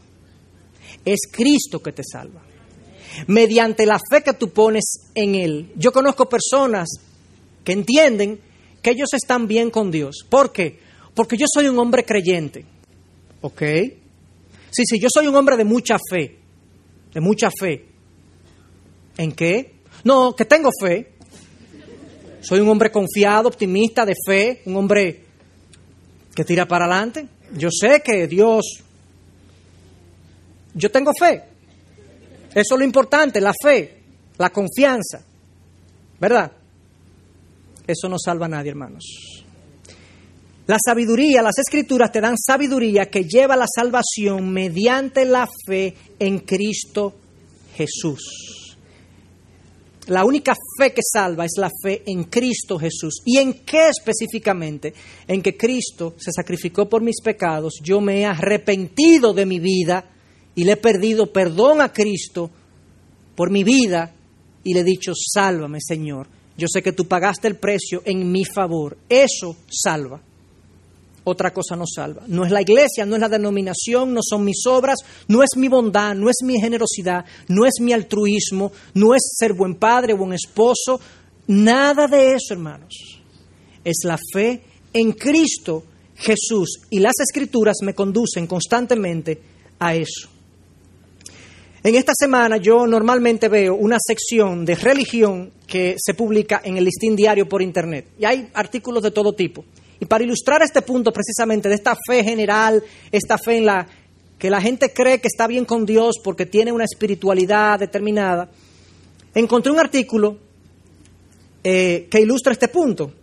Es 1.04 1.22
Cristo 1.32 1.82
que 1.82 1.92
te 1.92 2.04
salva 2.04 2.42
mediante 3.26 3.86
la 3.86 4.00
fe 4.12 4.22
que 4.22 4.34
tú 4.34 4.50
pones 4.50 5.10
en 5.16 5.36
Él. 5.36 5.72
Yo 5.76 5.92
conozco 5.92 6.30
personas 6.30 6.88
que 7.64 7.72
entienden 7.74 8.40
que 8.82 8.92
ellos 8.92 9.14
están 9.14 9.48
bien 9.48 9.72
con 9.72 9.92
Dios. 9.92 10.26
¿Por 10.30 10.52
qué? 10.52 10.80
Porque 11.14 11.38
yo 11.38 11.46
soy 11.52 11.68
un 11.68 11.80
hombre 11.80 12.06
creyente. 12.06 12.64
¿Ok? 13.42 13.62
Sí, 14.70 14.84
sí, 14.86 15.00
yo 15.00 15.08
soy 15.12 15.28
un 15.28 15.36
hombre 15.36 15.58
de 15.58 15.64
mucha 15.64 15.98
fe. 16.10 16.38
De 17.14 17.20
mucha 17.20 17.50
fe. 17.50 17.86
¿En 19.18 19.32
qué? 19.32 19.74
No, 20.04 20.36
que 20.36 20.46
tengo 20.46 20.70
fe. 20.80 21.14
Soy 22.42 22.60
un 22.60 22.70
hombre 22.70 22.92
confiado, 22.92 23.50
optimista, 23.50 24.06
de 24.06 24.14
fe, 24.26 24.62
un 24.66 24.76
hombre 24.76 25.24
que 26.36 26.46
tira 26.46 26.68
para 26.68 26.86
adelante. 26.86 27.28
Yo 27.54 27.70
sé 27.72 28.02
que 28.04 28.28
Dios... 28.28 28.84
Yo 30.76 30.92
tengo 30.92 31.12
fe. 31.20 31.44
Eso 32.58 32.74
es 32.74 32.80
lo 32.80 32.86
importante, 32.86 33.40
la 33.40 33.54
fe, 33.54 34.00
la 34.40 34.50
confianza. 34.50 35.24
¿Verdad? 36.20 36.52
Eso 37.86 38.10
no 38.10 38.18
salva 38.18 38.48
a 38.48 38.50
nadie, 38.50 38.72
hermanos. 38.72 39.04
La 40.66 40.78
sabiduría, 40.84 41.44
las 41.44 41.60
escrituras 41.60 42.12
te 42.12 42.20
dan 42.20 42.36
sabiduría 42.36 43.12
que 43.12 43.26
lleva 43.26 43.54
a 43.54 43.58
la 43.58 43.68
salvación 43.68 44.52
mediante 44.52 45.24
la 45.24 45.48
fe 45.68 45.94
en 46.18 46.40
Cristo 46.40 47.14
Jesús. 47.76 48.76
La 50.08 50.26
única 50.26 50.56
fe 50.80 50.94
que 50.94 51.04
salva 51.04 51.46
es 51.46 51.58
la 51.58 51.70
fe 51.84 52.02
en 52.08 52.24
Cristo 52.24 52.80
Jesús. 52.80 53.22
¿Y 53.24 53.38
en 53.38 53.66
qué 53.66 53.90
específicamente? 53.90 54.96
En 55.28 55.44
que 55.44 55.56
Cristo 55.56 56.16
se 56.18 56.32
sacrificó 56.32 56.90
por 56.90 57.04
mis 57.04 57.22
pecados, 57.22 57.76
yo 57.84 58.02
me 58.02 58.22
he 58.22 58.26
arrepentido 58.26 59.32
de 59.32 59.46
mi 59.46 59.60
vida 59.60 60.17
y 60.58 60.64
le 60.64 60.74
he 60.74 60.78
perdido 60.78 61.32
perdón 61.32 61.80
a 61.80 61.94
Cristo 61.94 62.50
por 63.36 63.52
mi 63.52 63.64
vida 63.64 64.12
y 64.64 64.74
le 64.74 64.80
he 64.80 64.84
dicho, 64.84 65.14
sálvame 65.16 65.78
Señor. 65.80 66.28
Yo 66.58 66.68
sé 66.68 66.82
que 66.82 66.92
tú 66.92 67.08
pagaste 67.08 67.48
el 67.48 67.56
precio 67.56 68.02
en 68.04 68.32
mi 68.32 68.44
favor. 68.44 68.98
Eso 69.08 69.56
salva 69.70 70.20
otra 71.30 71.52
cosa 71.52 71.76
no 71.76 71.84
salva. 71.86 72.24
No 72.28 72.46
es 72.46 72.52
la 72.52 72.62
iglesia, 72.62 73.06
no 73.06 73.16
es 73.16 73.22
la 73.22 73.28
denominación, 73.28 74.14
no 74.14 74.22
son 74.24 74.46
mis 74.46 74.66
obras, 74.66 75.00
no 75.28 75.44
es 75.44 75.50
mi 75.58 75.68
bondad, 75.68 76.16
no 76.16 76.30
es 76.30 76.38
mi 76.42 76.60
generosidad, 76.60 77.26
no 77.50 77.66
es 77.66 77.74
mi 77.82 77.92
altruismo, 77.92 78.72
no 78.94 79.14
es 79.14 79.36
ser 79.38 79.52
buen 79.54 79.76
padre, 79.76 80.14
buen 80.14 80.32
esposo, 80.32 81.02
nada 81.48 82.08
de 82.08 82.32
eso, 82.32 82.54
hermanos. 82.54 83.22
Es 83.84 83.98
la 84.06 84.18
fe 84.34 84.64
en 84.94 85.12
Cristo 85.12 85.84
Jesús 86.16 86.80
y 86.90 87.00
las 87.00 87.20
escrituras 87.20 87.76
me 87.84 87.94
conducen 87.94 88.48
constantemente 88.48 89.42
a 89.80 89.96
eso. 89.96 90.37
En 91.88 91.96
esta 91.96 92.12
semana 92.14 92.58
yo 92.58 92.86
normalmente 92.86 93.48
veo 93.48 93.74
una 93.74 93.96
sección 93.98 94.66
de 94.66 94.76
religión 94.76 95.54
que 95.66 95.96
se 95.98 96.16
publica 96.16 96.60
en 96.62 96.76
el 96.76 96.84
listín 96.84 97.16
diario 97.16 97.48
por 97.48 97.62
internet 97.62 98.08
y 98.20 98.26
hay 98.26 98.50
artículos 98.56 99.02
de 99.04 99.12
todo 99.12 99.32
tipo. 99.32 99.64
Y 99.98 100.06
para 100.06 100.26
ilustrar 100.26 100.62
este 100.62 100.82
punto 100.82 101.14
precisamente 101.14 101.70
de 101.70 101.76
esta 101.76 101.96
fe 102.06 102.26
general, 102.26 102.84
esta 103.10 103.38
fe 103.38 103.60
en 103.60 103.68
la 103.68 103.88
que 104.38 104.50
la 104.50 104.60
gente 104.60 104.92
cree 104.92 105.22
que 105.22 105.30
está 105.30 105.48
bien 105.48 105.64
con 105.64 105.86
Dios 105.86 106.16
porque 106.22 106.46
tiene 106.46 106.74
una 106.74 106.84
espiritualidad 106.84 107.80
determinada, 107.80 108.50
encontré 109.34 109.72
un 109.72 109.80
artículo 109.80 110.40
eh, 111.64 112.10
que 112.12 112.20
ilustra 112.20 112.52
este 112.52 112.68
punto. 112.68 113.14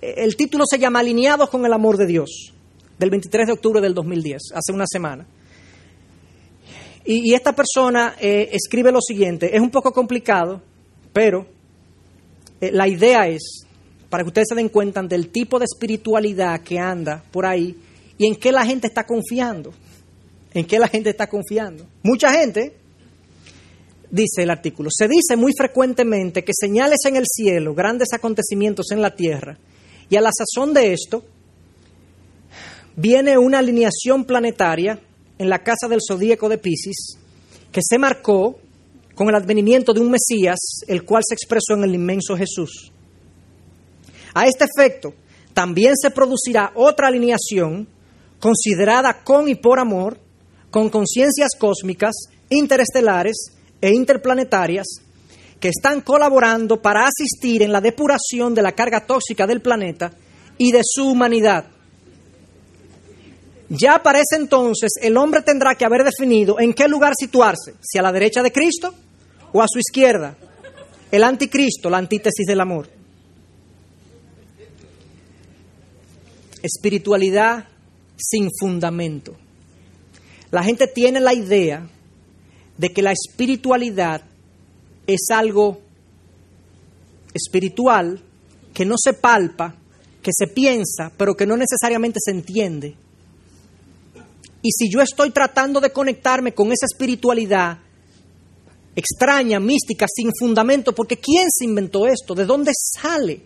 El 0.00 0.36
título 0.36 0.64
se 0.66 0.78
llama 0.78 1.00
Alineados 1.00 1.50
con 1.50 1.66
el 1.66 1.72
amor 1.74 1.98
de 1.98 2.06
Dios, 2.06 2.54
del 2.98 3.10
23 3.10 3.48
de 3.48 3.52
octubre 3.52 3.82
del 3.82 3.92
2010, 3.92 4.52
hace 4.54 4.72
una 4.72 4.86
semana. 4.86 5.26
Y, 7.06 7.34
esta 7.34 7.54
persona 7.54 8.16
eh, 8.20 8.48
escribe 8.52 8.90
lo 8.90 9.00
siguiente, 9.00 9.54
es 9.54 9.60
un 9.60 9.70
poco 9.70 9.92
complicado, 9.92 10.60
pero 11.12 11.46
eh, 12.60 12.72
la 12.72 12.88
idea 12.88 13.28
es 13.28 13.64
para 14.10 14.24
que 14.24 14.28
ustedes 14.28 14.48
se 14.48 14.54
den 14.56 14.68
cuenta 14.68 15.02
del 15.02 15.28
tipo 15.28 15.58
de 15.58 15.66
espiritualidad 15.66 16.60
que 16.62 16.78
anda 16.78 17.22
por 17.30 17.46
ahí 17.46 17.76
y 18.18 18.26
en 18.26 18.34
qué 18.34 18.50
la 18.50 18.64
gente 18.66 18.88
está 18.88 19.04
confiando. 19.06 19.72
En 20.52 20.66
qué 20.66 20.78
la 20.78 20.88
gente 20.88 21.10
está 21.10 21.28
confiando. 21.28 21.86
Mucha 22.02 22.32
gente, 22.32 22.74
dice 24.10 24.42
el 24.42 24.50
artículo, 24.50 24.88
se 24.92 25.06
dice 25.06 25.36
muy 25.36 25.52
frecuentemente 25.56 26.42
que 26.42 26.52
señales 26.58 27.00
en 27.04 27.16
el 27.16 27.24
cielo, 27.26 27.74
grandes 27.74 28.08
acontecimientos 28.14 28.90
en 28.90 29.02
la 29.02 29.14
tierra, 29.14 29.58
y 30.08 30.16
a 30.16 30.20
la 30.20 30.30
sazón 30.32 30.72
de 30.72 30.92
esto 30.92 31.24
viene 32.96 33.36
una 33.36 33.58
alineación 33.58 34.24
planetaria 34.24 34.98
en 35.38 35.48
la 35.48 35.62
casa 35.62 35.88
del 35.88 36.00
zodíaco 36.06 36.48
de 36.48 36.58
Pisces 36.58 37.18
que 37.72 37.80
se 37.82 37.98
marcó 37.98 38.58
con 39.14 39.28
el 39.28 39.34
advenimiento 39.34 39.92
de 39.92 40.00
un 40.00 40.10
Mesías, 40.10 40.58
el 40.86 41.04
cual 41.04 41.22
se 41.26 41.34
expresó 41.34 41.74
en 41.74 41.84
el 41.84 41.94
inmenso 41.94 42.36
Jesús. 42.36 42.92
A 44.34 44.46
este 44.46 44.64
efecto, 44.64 45.14
también 45.54 45.94
se 45.96 46.10
producirá 46.10 46.72
otra 46.74 47.08
alineación 47.08 47.88
considerada 48.38 49.24
con 49.24 49.48
y 49.48 49.54
por 49.54 49.78
amor, 49.78 50.18
con 50.70 50.90
conciencias 50.90 51.50
cósmicas, 51.58 52.14
interestelares 52.50 53.52
e 53.80 53.90
interplanetarias, 53.94 54.86
que 55.60 55.68
están 55.68 56.02
colaborando 56.02 56.82
para 56.82 57.06
asistir 57.06 57.62
en 57.62 57.72
la 57.72 57.80
depuración 57.80 58.54
de 58.54 58.62
la 58.62 58.72
carga 58.72 59.06
tóxica 59.06 59.46
del 59.46 59.62
planeta 59.62 60.12
y 60.58 60.72
de 60.72 60.80
su 60.82 61.08
humanidad. 61.08 61.66
Ya 63.68 64.02
para 64.02 64.20
ese 64.20 64.36
entonces 64.36 64.92
el 65.00 65.16
hombre 65.16 65.42
tendrá 65.42 65.74
que 65.74 65.84
haber 65.84 66.04
definido 66.04 66.60
en 66.60 66.72
qué 66.72 66.86
lugar 66.88 67.14
situarse, 67.18 67.74
si 67.80 67.98
a 67.98 68.02
la 68.02 68.12
derecha 68.12 68.42
de 68.42 68.52
Cristo 68.52 68.94
o 69.52 69.60
a 69.60 69.66
su 69.68 69.78
izquierda, 69.78 70.36
el 71.10 71.24
anticristo, 71.24 71.90
la 71.90 71.98
antítesis 71.98 72.46
del 72.46 72.60
amor. 72.60 72.96
espiritualidad 76.66 77.68
sin 78.16 78.50
fundamento. 78.58 79.36
La 80.50 80.62
gente 80.62 80.86
tiene 80.86 81.20
la 81.20 81.34
idea 81.34 81.88
de 82.76 82.92
que 82.92 83.02
la 83.02 83.12
espiritualidad 83.12 84.22
es 85.06 85.26
algo 85.30 85.80
espiritual 87.32 88.20
que 88.74 88.84
no 88.84 88.96
se 88.98 89.12
palpa, 89.14 89.74
que 90.22 90.30
se 90.36 90.48
piensa, 90.48 91.12
pero 91.16 91.36
que 91.36 91.46
no 91.46 91.56
necesariamente 91.56 92.18
se 92.22 92.32
entiende. 92.32 92.96
Y 94.66 94.72
si 94.72 94.90
yo 94.90 95.00
estoy 95.00 95.30
tratando 95.30 95.80
de 95.80 95.92
conectarme 95.92 96.52
con 96.52 96.72
esa 96.72 96.86
espiritualidad 96.86 97.78
extraña, 98.96 99.60
mística, 99.60 100.06
sin 100.12 100.32
fundamento, 100.36 100.92
porque 100.92 101.18
¿quién 101.18 101.46
se 101.52 101.66
inventó 101.66 102.04
esto? 102.04 102.34
¿De 102.34 102.44
dónde 102.44 102.72
sale? 102.74 103.42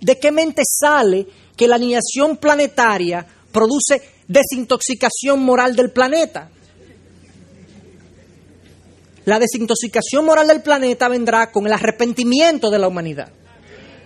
¿De 0.00 0.18
qué 0.18 0.32
mente 0.32 0.62
sale 0.66 1.24
que 1.56 1.68
la 1.68 1.76
alineación 1.76 2.38
planetaria 2.38 3.24
produce 3.52 4.02
desintoxicación 4.26 5.40
moral 5.44 5.76
del 5.76 5.92
planeta. 5.92 6.50
La 9.24 9.38
desintoxicación 9.38 10.24
moral 10.24 10.48
del 10.48 10.62
planeta 10.62 11.06
vendrá 11.06 11.52
con 11.52 11.68
el 11.68 11.74
arrepentimiento 11.74 12.70
de 12.70 12.78
la 12.80 12.88
humanidad, 12.88 13.30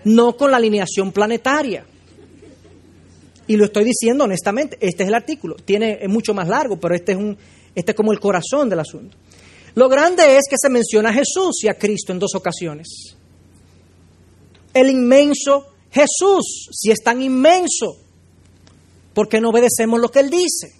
no 0.05 0.37
con 0.37 0.51
la 0.51 0.59
alineación 0.59 1.11
planetaria. 1.11 1.87
Y 3.50 3.56
lo 3.56 3.64
estoy 3.64 3.82
diciendo 3.82 4.22
honestamente, 4.22 4.78
este 4.80 5.02
es 5.02 5.08
el 5.08 5.14
artículo, 5.16 5.56
tiene 5.56 5.98
es 6.00 6.08
mucho 6.08 6.32
más 6.32 6.46
largo, 6.46 6.78
pero 6.78 6.94
este 6.94 7.12
es 7.12 7.18
un 7.18 7.36
este 7.74 7.90
es 7.90 7.96
como 7.96 8.12
el 8.12 8.20
corazón 8.20 8.68
del 8.68 8.78
asunto. 8.78 9.16
Lo 9.74 9.88
grande 9.88 10.36
es 10.36 10.42
que 10.48 10.54
se 10.56 10.68
menciona 10.68 11.08
a 11.08 11.12
Jesús 11.12 11.64
y 11.64 11.66
a 11.66 11.74
Cristo 11.74 12.12
en 12.12 12.20
dos 12.20 12.36
ocasiones. 12.36 13.16
El 14.72 14.90
inmenso 14.90 15.66
Jesús, 15.90 16.68
si 16.70 16.92
es 16.92 17.02
tan 17.02 17.20
inmenso, 17.20 17.96
¿por 19.12 19.28
qué 19.28 19.40
no 19.40 19.48
obedecemos 19.48 19.98
lo 19.98 20.10
que 20.10 20.20
Él 20.20 20.30
dice? 20.30 20.72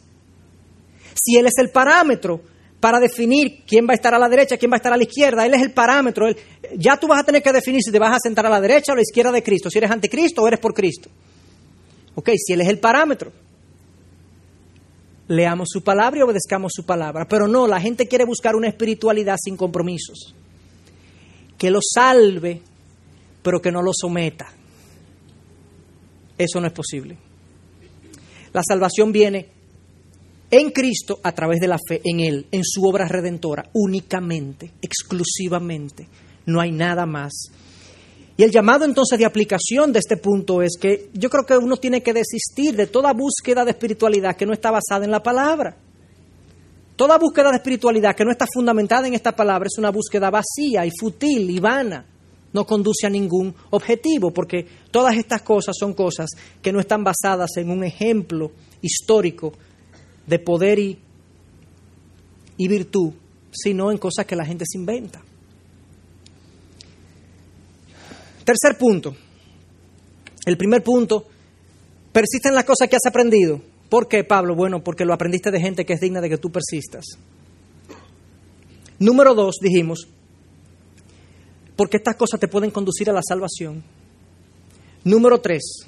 Si 1.21 1.37
Él 1.37 1.47
es 1.47 1.59
el 1.59 1.71
parámetro 1.71 2.41
para 2.79 3.01
definir 3.01 3.65
quién 3.67 3.85
va 3.85 3.95
a 3.95 3.97
estar 3.97 4.15
a 4.15 4.19
la 4.21 4.29
derecha, 4.29 4.57
quién 4.57 4.71
va 4.71 4.77
a 4.77 4.79
estar 4.79 4.93
a 4.93 4.97
la 4.97 5.03
izquierda, 5.03 5.45
Él 5.45 5.55
es 5.55 5.63
el 5.63 5.73
parámetro. 5.73 6.29
ya 6.77 6.97
tú 7.01 7.09
vas 7.09 7.19
a 7.19 7.25
tener 7.25 7.43
que 7.43 7.53
definir 7.53 7.83
si 7.83 7.91
te 7.91 7.99
vas 7.99 8.15
a 8.15 8.21
sentar 8.23 8.47
a 8.47 8.51
la 8.51 8.61
derecha 8.61 8.93
o 8.93 8.95
a 8.95 8.97
la 8.97 9.03
izquierda 9.03 9.33
de 9.33 9.43
Cristo, 9.43 9.69
si 9.69 9.79
eres 9.79 9.91
anticristo 9.91 10.43
o 10.43 10.47
eres 10.47 10.61
por 10.61 10.73
Cristo. 10.73 11.11
Ok, 12.15 12.31
si 12.37 12.53
Él 12.53 12.61
es 12.61 12.69
el 12.69 12.79
parámetro. 12.79 13.33
Leamos 15.29 15.69
su 15.71 15.83
palabra 15.83 16.19
y 16.19 16.23
obedezcamos 16.23 16.73
su 16.75 16.85
palabra. 16.85 17.27
Pero 17.29 17.47
no, 17.47 17.67
la 17.67 17.81
gente 17.81 18.09
quiere 18.09 18.25
buscar 18.25 18.57
una 18.57 18.69
espiritualidad 18.69 19.37
sin 19.43 19.57
compromisos. 19.57 20.35
Que 21.57 21.71
lo 21.71 21.81
salve, 21.83 22.63
pero 23.43 23.61
que 23.61 23.71
no 23.71 23.83
lo 23.83 23.93
someta. 23.95 24.53
Eso 26.37 26.61
no 26.61 26.67
es 26.67 26.73
posible. 26.73 27.17
La 28.53 28.63
salvación 28.67 29.13
viene 29.13 29.49
en 30.51 30.71
Cristo 30.71 31.21
a 31.23 31.33
través 31.33 31.61
de 31.61 31.69
la 31.69 31.79
fe 31.79 32.01
en 32.05 32.21
Él, 32.21 32.47
en 32.51 32.65
su 32.65 32.85
obra 32.85 33.07
redentora, 33.07 33.71
únicamente, 33.73 34.73
exclusivamente. 34.83 36.09
No 36.47 36.61
hay 36.61 36.73
nada 36.73 37.07
más. 37.07 37.53
Y 38.41 38.43
el 38.43 38.51
llamado 38.51 38.87
entonces 38.87 39.19
de 39.19 39.27
aplicación 39.27 39.93
de 39.93 39.99
este 39.99 40.17
punto 40.17 40.63
es 40.63 40.79
que 40.81 41.11
yo 41.13 41.29
creo 41.29 41.45
que 41.45 41.59
uno 41.59 41.77
tiene 41.77 42.03
que 42.03 42.15
desistir 42.15 42.75
de 42.75 42.87
toda 42.87 43.13
búsqueda 43.13 43.67
de 43.67 43.73
espiritualidad 43.73 44.35
que 44.35 44.47
no 44.47 44.55
está 44.55 44.71
basada 44.71 45.05
en 45.05 45.11
la 45.11 45.23
palabra. 45.23 45.77
Toda 46.97 47.19
búsqueda 47.19 47.51
de 47.51 47.57
espiritualidad 47.57 48.17
que 48.17 48.25
no 48.25 48.31
está 48.31 48.47
fundamentada 48.51 49.07
en 49.07 49.13
esta 49.13 49.37
palabra 49.37 49.67
es 49.71 49.77
una 49.77 49.91
búsqueda 49.91 50.31
vacía 50.31 50.87
y 50.87 50.91
fútil 50.99 51.51
y 51.51 51.61
vana 51.61 52.07
no 52.55 52.65
conduce 52.65 53.07
a 53.07 53.11
ningún 53.11 53.55
objetivo, 53.69 54.31
porque 54.31 54.67
todas 54.91 55.19
estas 55.19 55.43
cosas 55.43 55.77
son 55.79 55.93
cosas 55.93 56.31
que 56.63 56.73
no 56.73 56.81
están 56.81 57.05
basadas 57.05 57.51
en 57.59 57.69
un 57.69 57.85
ejemplo 57.85 58.53
histórico 58.81 59.53
de 60.27 60.39
poder 60.39 60.79
y, 60.79 60.99
y 62.57 62.69
virtud, 62.69 63.13
sino 63.53 63.91
en 63.91 63.99
cosas 63.99 64.25
que 64.25 64.35
la 64.35 64.47
gente 64.47 64.65
se 64.67 64.79
inventa. 64.79 65.21
Tercer 68.51 68.77
punto. 68.77 69.15
El 70.45 70.57
primer 70.57 70.83
punto, 70.83 71.25
persiste 72.11 72.49
en 72.49 72.57
las 72.57 72.65
cosas 72.65 72.89
que 72.89 72.97
has 72.97 73.07
aprendido. 73.07 73.61
¿Por 73.89 74.09
qué, 74.09 74.25
Pablo? 74.25 74.57
Bueno, 74.57 74.83
porque 74.83 75.05
lo 75.05 75.15
aprendiste 75.15 75.53
de 75.53 75.61
gente 75.61 75.87
que 75.87 75.93
es 75.93 76.01
digna 76.01 76.21
de 76.21 76.29
que 76.29 76.37
tú 76.37 76.51
persistas. 76.51 77.05
Número 78.99 79.37
dos, 79.37 79.59
dijimos, 79.63 80.09
porque 81.77 81.99
estas 81.99 82.17
cosas 82.17 82.41
te 82.41 82.49
pueden 82.49 82.73
conducir 82.73 83.09
a 83.09 83.13
la 83.13 83.23
salvación. 83.23 83.85
Número 85.05 85.41
tres, 85.41 85.87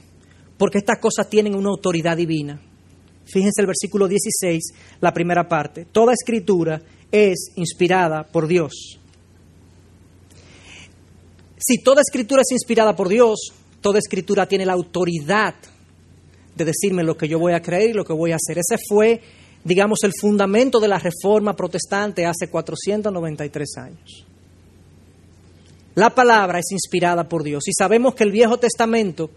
porque 0.56 0.78
estas 0.78 1.00
cosas 1.00 1.28
tienen 1.28 1.56
una 1.56 1.70
autoridad 1.70 2.16
divina. 2.16 2.62
Fíjense 3.24 3.60
el 3.60 3.66
versículo 3.66 4.06
16, 4.06 4.62
la 5.00 5.12
primera 5.12 5.48
parte. 5.48 5.84
Toda 5.86 6.12
escritura 6.12 6.80
es 7.10 7.54
inspirada 7.56 8.22
por 8.22 8.46
Dios. 8.46 9.00
Si 11.64 11.78
toda 11.78 12.00
escritura 12.00 12.42
es 12.42 12.50
inspirada 12.52 12.96
por 12.96 13.08
Dios, 13.08 13.52
toda 13.80 13.98
escritura 13.98 14.46
tiene 14.46 14.66
la 14.66 14.72
autoridad 14.72 15.54
de 16.56 16.64
decirme 16.64 17.04
lo 17.04 17.16
que 17.16 17.28
yo 17.28 17.38
voy 17.38 17.52
a 17.52 17.62
creer 17.62 17.90
y 17.90 17.92
lo 17.92 18.04
que 18.04 18.12
voy 18.12 18.32
a 18.32 18.36
hacer. 18.36 18.58
Ese 18.58 18.76
fue, 18.88 19.20
digamos, 19.62 20.00
el 20.02 20.12
fundamento 20.18 20.80
de 20.80 20.88
la 20.88 20.98
reforma 20.98 21.54
protestante 21.54 22.26
hace 22.26 22.48
493 22.48 23.76
años. 23.76 24.26
La 25.94 26.10
palabra 26.10 26.58
es 26.58 26.72
inspirada 26.72 27.28
por 27.28 27.44
Dios 27.44 27.68
y 27.68 27.72
sabemos 27.78 28.14
que 28.14 28.24
el 28.24 28.32
Viejo 28.32 28.58
Testamento 28.58 29.30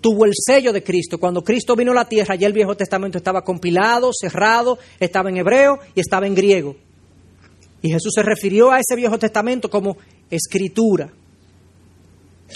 tuvo 0.00 0.26
el 0.26 0.32
sello 0.34 0.72
de 0.72 0.82
Cristo. 0.82 1.18
Cuando 1.18 1.42
Cristo 1.42 1.76
vino 1.76 1.92
a 1.92 1.94
la 1.94 2.08
tierra, 2.08 2.34
ya 2.34 2.46
el 2.46 2.52
Viejo 2.52 2.76
Testamento 2.76 3.16
estaba 3.16 3.42
compilado, 3.42 4.10
cerrado, 4.12 4.78
estaba 5.00 5.30
en 5.30 5.38
hebreo 5.38 5.78
y 5.94 6.00
estaba 6.00 6.26
en 6.26 6.34
griego. 6.34 6.76
Y 7.80 7.90
Jesús 7.90 8.12
se 8.14 8.22
refirió 8.22 8.70
a 8.70 8.80
ese 8.80 8.96
Viejo 8.96 9.18
Testamento 9.18 9.70
como 9.70 9.96
escritura. 10.30 11.10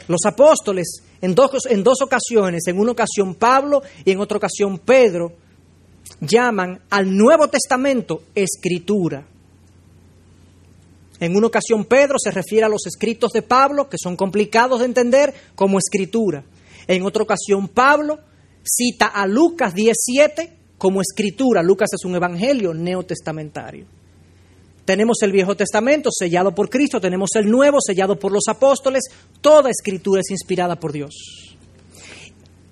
Los 0.09 0.21
apóstoles, 0.25 1.03
en 1.21 1.35
dos, 1.35 1.67
en 1.69 1.83
dos 1.83 2.03
ocasiones, 2.03 2.67
en 2.67 2.79
una 2.79 2.93
ocasión 2.93 3.35
Pablo 3.35 3.83
y 4.05 4.11
en 4.11 4.21
otra 4.21 4.39
ocasión 4.39 4.79
Pedro, 4.79 5.33
llaman 6.21 6.81
al 6.91 7.17
Nuevo 7.17 7.49
Testamento 7.49 8.23
escritura. 8.35 9.27
En 11.21 11.37
una 11.37 11.47
ocasión 11.47 11.85
Pedro 11.85 12.19
se 12.19 12.33
refiere 12.33 12.67
a 12.67 12.69
los 12.69 12.87
escritos 12.87 13.33
de 13.33 13.43
Pablo, 13.43 13.89
que 13.89 13.97
son 13.97 14.17
complicados 14.17 14.81
de 14.81 14.87
entender, 14.87 15.33
como 15.55 15.79
escritura. 15.79 16.45
En 16.89 17.05
otra 17.05 17.23
ocasión 17.23 17.69
Pablo 17.69 18.19
cita 18.65 19.07
a 19.07 19.27
Lucas 19.27 19.75
17 19.75 20.53
como 20.79 21.01
escritura. 21.01 21.63
Lucas 21.63 21.91
es 21.93 22.05
un 22.05 22.17
evangelio 22.17 22.75
neotestamentario. 22.75 23.87
Tenemos 24.85 25.19
el 25.23 25.33
Viejo 25.33 25.57
Testamento 25.57 26.11
sellado 26.11 26.55
por 26.55 26.69
Cristo, 26.69 27.01
tenemos 27.01 27.31
el 27.37 27.49
Nuevo 27.49 27.79
sellado 27.81 28.19
por 28.19 28.33
los 28.33 28.45
apóstoles. 28.49 29.05
Toda 29.41 29.71
escritura 29.71 30.21
es 30.21 30.31
inspirada 30.31 30.77
por 30.77 30.93
Dios. 30.93 31.15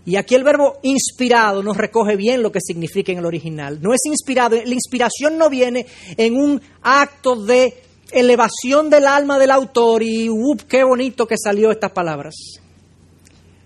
Y 0.04 0.16
aquí 0.16 0.34
el 0.34 0.42
verbo 0.42 0.78
inspirado 0.82 1.62
nos 1.62 1.76
recoge 1.76 2.16
bien 2.16 2.42
lo 2.42 2.50
que 2.50 2.60
significa 2.60 3.12
en 3.12 3.18
el 3.18 3.26
original. 3.26 3.80
No 3.80 3.94
es 3.94 4.00
inspirado, 4.06 4.56
la 4.56 4.74
inspiración 4.74 5.38
no 5.38 5.48
viene 5.50 5.86
en 6.16 6.36
un 6.36 6.60
acto 6.82 7.36
de 7.36 7.74
elevación 8.10 8.90
del 8.90 9.06
alma 9.06 9.38
del 9.38 9.52
autor 9.52 10.02
y 10.02 10.28
¡up! 10.28 10.62
qué 10.68 10.82
bonito 10.82 11.26
que 11.26 11.36
salió 11.38 11.70
estas 11.70 11.92
palabras. 11.92 12.34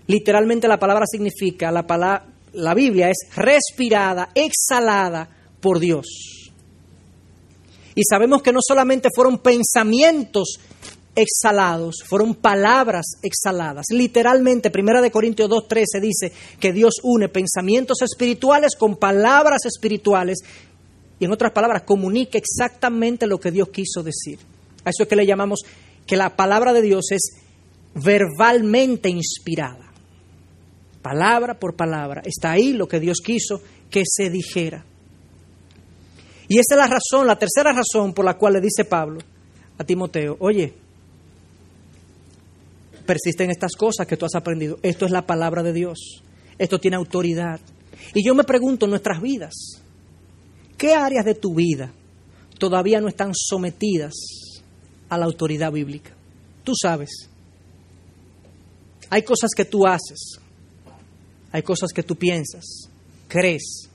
Literalmente 0.07 0.67
la 0.67 0.77
palabra 0.77 1.05
significa, 1.07 1.71
la, 1.71 1.87
palabra, 1.87 2.27
la 2.53 2.75
Biblia 2.75 3.09
es 3.09 3.35
respirada, 3.35 4.29
exhalada 4.35 5.27
por 5.59 5.79
Dios. 5.79 6.44
Y 7.95 8.01
sabemos 8.03 8.41
que 8.41 8.51
no 8.51 8.59
solamente 8.61 9.09
fueron 9.15 9.39
pensamientos 9.39 10.59
exhalados, 11.15 12.03
fueron 12.05 12.35
palabras 12.35 13.05
exhaladas. 13.23 13.85
Literalmente, 13.89 14.69
Primera 14.69 15.01
de 15.01 15.11
Corintios 15.11 15.49
2.13 15.49 16.01
dice 16.01 16.31
que 16.59 16.73
Dios 16.73 16.95
une 17.03 17.29
pensamientos 17.29 18.01
espirituales 18.01 18.75
con 18.75 18.97
palabras 18.97 19.65
espirituales 19.65 20.39
y 21.19 21.25
en 21.25 21.31
otras 21.31 21.53
palabras 21.53 21.83
comunica 21.83 22.37
exactamente 22.37 23.27
lo 23.27 23.39
que 23.39 23.51
Dios 23.51 23.69
quiso 23.69 24.03
decir. 24.03 24.39
A 24.83 24.89
eso 24.89 25.03
es 25.03 25.07
que 25.07 25.15
le 25.15 25.25
llamamos 25.25 25.61
que 26.05 26.17
la 26.17 26.35
palabra 26.35 26.73
de 26.73 26.81
Dios 26.81 27.11
es 27.11 27.37
verbalmente 27.95 29.09
inspirada. 29.09 29.91
Palabra 31.01 31.59
por 31.59 31.75
palabra. 31.75 32.21
Está 32.25 32.51
ahí 32.51 32.73
lo 32.73 32.87
que 32.87 32.99
Dios 32.99 33.19
quiso 33.23 33.61
que 33.89 34.03
se 34.05 34.29
dijera. 34.29 34.83
Y 36.47 36.59
esa 36.59 36.75
es 36.75 36.77
la 36.77 36.87
razón, 36.87 37.27
la 37.27 37.37
tercera 37.37 37.73
razón 37.73 38.13
por 38.13 38.25
la 38.25 38.37
cual 38.37 38.53
le 38.53 38.61
dice 38.61 38.85
Pablo 38.85 39.19
a 39.77 39.83
Timoteo, 39.83 40.37
oye, 40.39 40.73
persisten 43.05 43.49
estas 43.49 43.73
cosas 43.75 44.07
que 44.07 44.17
tú 44.17 44.25
has 44.25 44.35
aprendido. 44.35 44.77
Esto 44.81 45.05
es 45.05 45.11
la 45.11 45.25
palabra 45.25 45.63
de 45.63 45.73
Dios. 45.73 46.23
Esto 46.57 46.79
tiene 46.79 46.97
autoridad. 46.97 47.59
Y 48.13 48.25
yo 48.25 48.35
me 48.35 48.43
pregunto 48.43 48.87
nuestras 48.87 49.21
vidas, 49.21 49.53
¿qué 50.77 50.93
áreas 50.93 51.25
de 51.25 51.35
tu 51.35 51.55
vida 51.55 51.91
todavía 52.59 53.01
no 53.01 53.07
están 53.07 53.31
sometidas 53.33 54.13
a 55.09 55.17
la 55.17 55.25
autoridad 55.25 55.71
bíblica? 55.71 56.11
Tú 56.63 56.73
sabes. 56.79 57.29
Hay 59.09 59.23
cosas 59.23 59.51
que 59.55 59.65
tú 59.65 59.85
haces, 59.85 60.39
hay 61.51 61.61
cosas 61.61 61.91
que 61.93 62.03
tú 62.03 62.15
piensas, 62.15 62.89
crees, 63.27 63.89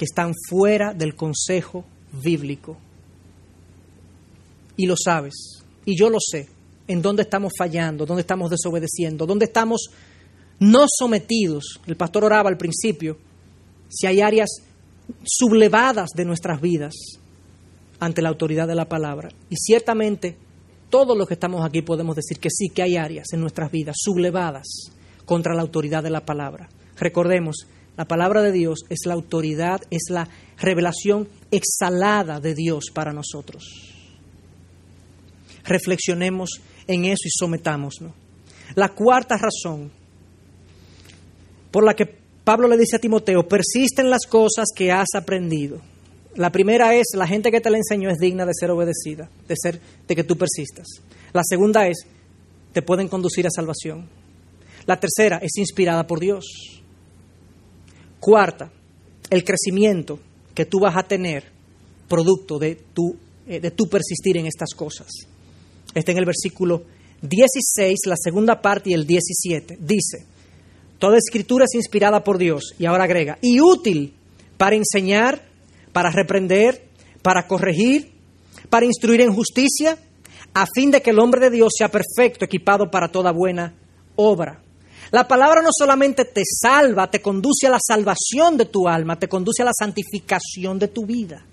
que 0.00 0.06
están 0.06 0.32
fuera 0.48 0.94
del 0.94 1.14
consejo 1.14 1.84
bíblico. 2.24 2.78
Y 4.78 4.86
lo 4.86 4.94
sabes, 4.96 5.62
y 5.84 5.94
yo 5.94 6.08
lo 6.08 6.16
sé, 6.18 6.48
en 6.88 7.02
dónde 7.02 7.24
estamos 7.24 7.52
fallando, 7.58 8.06
dónde 8.06 8.22
estamos 8.22 8.50
desobedeciendo, 8.50 9.26
dónde 9.26 9.44
estamos 9.44 9.90
no 10.58 10.86
sometidos. 10.88 11.80
El 11.86 11.96
pastor 11.96 12.24
oraba 12.24 12.48
al 12.48 12.56
principio, 12.56 13.18
si 13.90 14.06
hay 14.06 14.22
áreas 14.22 14.48
sublevadas 15.22 16.12
de 16.16 16.24
nuestras 16.24 16.62
vidas 16.62 16.94
ante 17.98 18.22
la 18.22 18.30
autoridad 18.30 18.66
de 18.66 18.76
la 18.76 18.88
palabra. 18.88 19.28
Y 19.50 19.56
ciertamente 19.56 20.34
todos 20.88 21.14
los 21.14 21.28
que 21.28 21.34
estamos 21.34 21.62
aquí 21.62 21.82
podemos 21.82 22.16
decir 22.16 22.38
que 22.38 22.48
sí, 22.48 22.70
que 22.70 22.80
hay 22.80 22.96
áreas 22.96 23.34
en 23.34 23.42
nuestras 23.42 23.70
vidas 23.70 23.96
sublevadas 23.98 24.66
contra 25.26 25.54
la 25.54 25.60
autoridad 25.60 26.02
de 26.02 26.08
la 26.08 26.24
palabra. 26.24 26.70
Recordemos, 26.96 27.66
la 27.96 28.04
palabra 28.06 28.42
de 28.42 28.52
Dios 28.52 28.80
es 28.88 29.00
la 29.06 29.14
autoridad, 29.14 29.82
es 29.90 30.04
la 30.10 30.28
revelación 30.58 31.28
exhalada 31.50 32.40
de 32.40 32.54
Dios 32.54 32.86
para 32.92 33.12
nosotros. 33.12 33.64
Reflexionemos 35.64 36.60
en 36.86 37.04
eso 37.04 37.26
y 37.26 37.30
sometámonos. 37.30 38.00
La 38.74 38.90
cuarta 38.90 39.36
razón 39.36 39.90
por 41.70 41.84
la 41.84 41.94
que 41.94 42.06
Pablo 42.44 42.68
le 42.68 42.76
dice 42.76 42.96
a 42.96 43.00
Timoteo, 43.00 43.46
persiste 43.46 44.02
en 44.02 44.10
las 44.10 44.26
cosas 44.26 44.68
que 44.74 44.90
has 44.90 45.08
aprendido. 45.14 45.80
La 46.36 46.50
primera 46.50 46.94
es, 46.94 47.08
la 47.14 47.26
gente 47.26 47.50
que 47.50 47.60
te 47.60 47.70
la 47.70 47.76
enseñó 47.76 48.10
es 48.10 48.18
digna 48.18 48.46
de 48.46 48.54
ser 48.54 48.70
obedecida, 48.70 49.28
de, 49.46 49.54
ser, 49.56 49.80
de 50.06 50.16
que 50.16 50.24
tú 50.24 50.36
persistas. 50.36 50.86
La 51.32 51.42
segunda 51.44 51.86
es, 51.86 52.06
te 52.72 52.82
pueden 52.82 53.08
conducir 53.08 53.46
a 53.46 53.50
salvación. 53.50 54.08
La 54.86 54.98
tercera 54.98 55.38
es 55.42 55.56
inspirada 55.58 56.06
por 56.06 56.20
Dios. 56.20 56.79
Cuarta, 58.20 58.70
el 59.30 59.44
crecimiento 59.44 60.18
que 60.54 60.66
tú 60.66 60.78
vas 60.78 60.96
a 60.96 61.02
tener 61.02 61.44
producto 62.08 62.58
de 62.58 62.76
tu, 62.92 63.16
eh, 63.46 63.60
de 63.60 63.70
tu 63.70 63.88
persistir 63.88 64.36
en 64.36 64.46
estas 64.46 64.74
cosas. 64.74 65.08
Está 65.94 66.12
en 66.12 66.18
el 66.18 66.26
versículo 66.26 66.82
16, 67.22 67.98
la 68.06 68.16
segunda 68.16 68.60
parte 68.60 68.90
y 68.90 68.94
el 68.94 69.06
17. 69.06 69.78
Dice, 69.80 70.26
toda 70.98 71.16
escritura 71.16 71.64
es 71.64 71.74
inspirada 71.74 72.22
por 72.22 72.38
Dios, 72.38 72.74
y 72.78 72.86
ahora 72.86 73.04
agrega, 73.04 73.38
y 73.40 73.60
útil 73.60 74.14
para 74.56 74.76
enseñar, 74.76 75.42
para 75.92 76.10
reprender, 76.10 76.84
para 77.22 77.46
corregir, 77.46 78.12
para 78.68 78.86
instruir 78.86 79.20
en 79.20 79.32
justicia, 79.32 79.98
a 80.52 80.66
fin 80.74 80.90
de 80.90 81.00
que 81.00 81.10
el 81.10 81.18
hombre 81.18 81.40
de 81.40 81.50
Dios 81.50 81.72
sea 81.76 81.88
perfecto, 81.88 82.44
equipado 82.44 82.90
para 82.90 83.08
toda 83.08 83.32
buena 83.32 83.74
obra. 84.16 84.62
La 85.10 85.26
palabra 85.26 85.60
no 85.60 85.70
solamente 85.76 86.24
te 86.24 86.42
salva, 86.44 87.10
te 87.10 87.20
conduce 87.20 87.66
a 87.66 87.70
la 87.70 87.78
salvación 87.80 88.56
de 88.56 88.66
tu 88.66 88.86
alma, 88.86 89.18
te 89.18 89.28
conduce 89.28 89.62
a 89.62 89.64
la 89.64 89.72
santificación 89.76 90.78
de 90.78 90.88
tu 90.88 91.04
vida, 91.04 91.44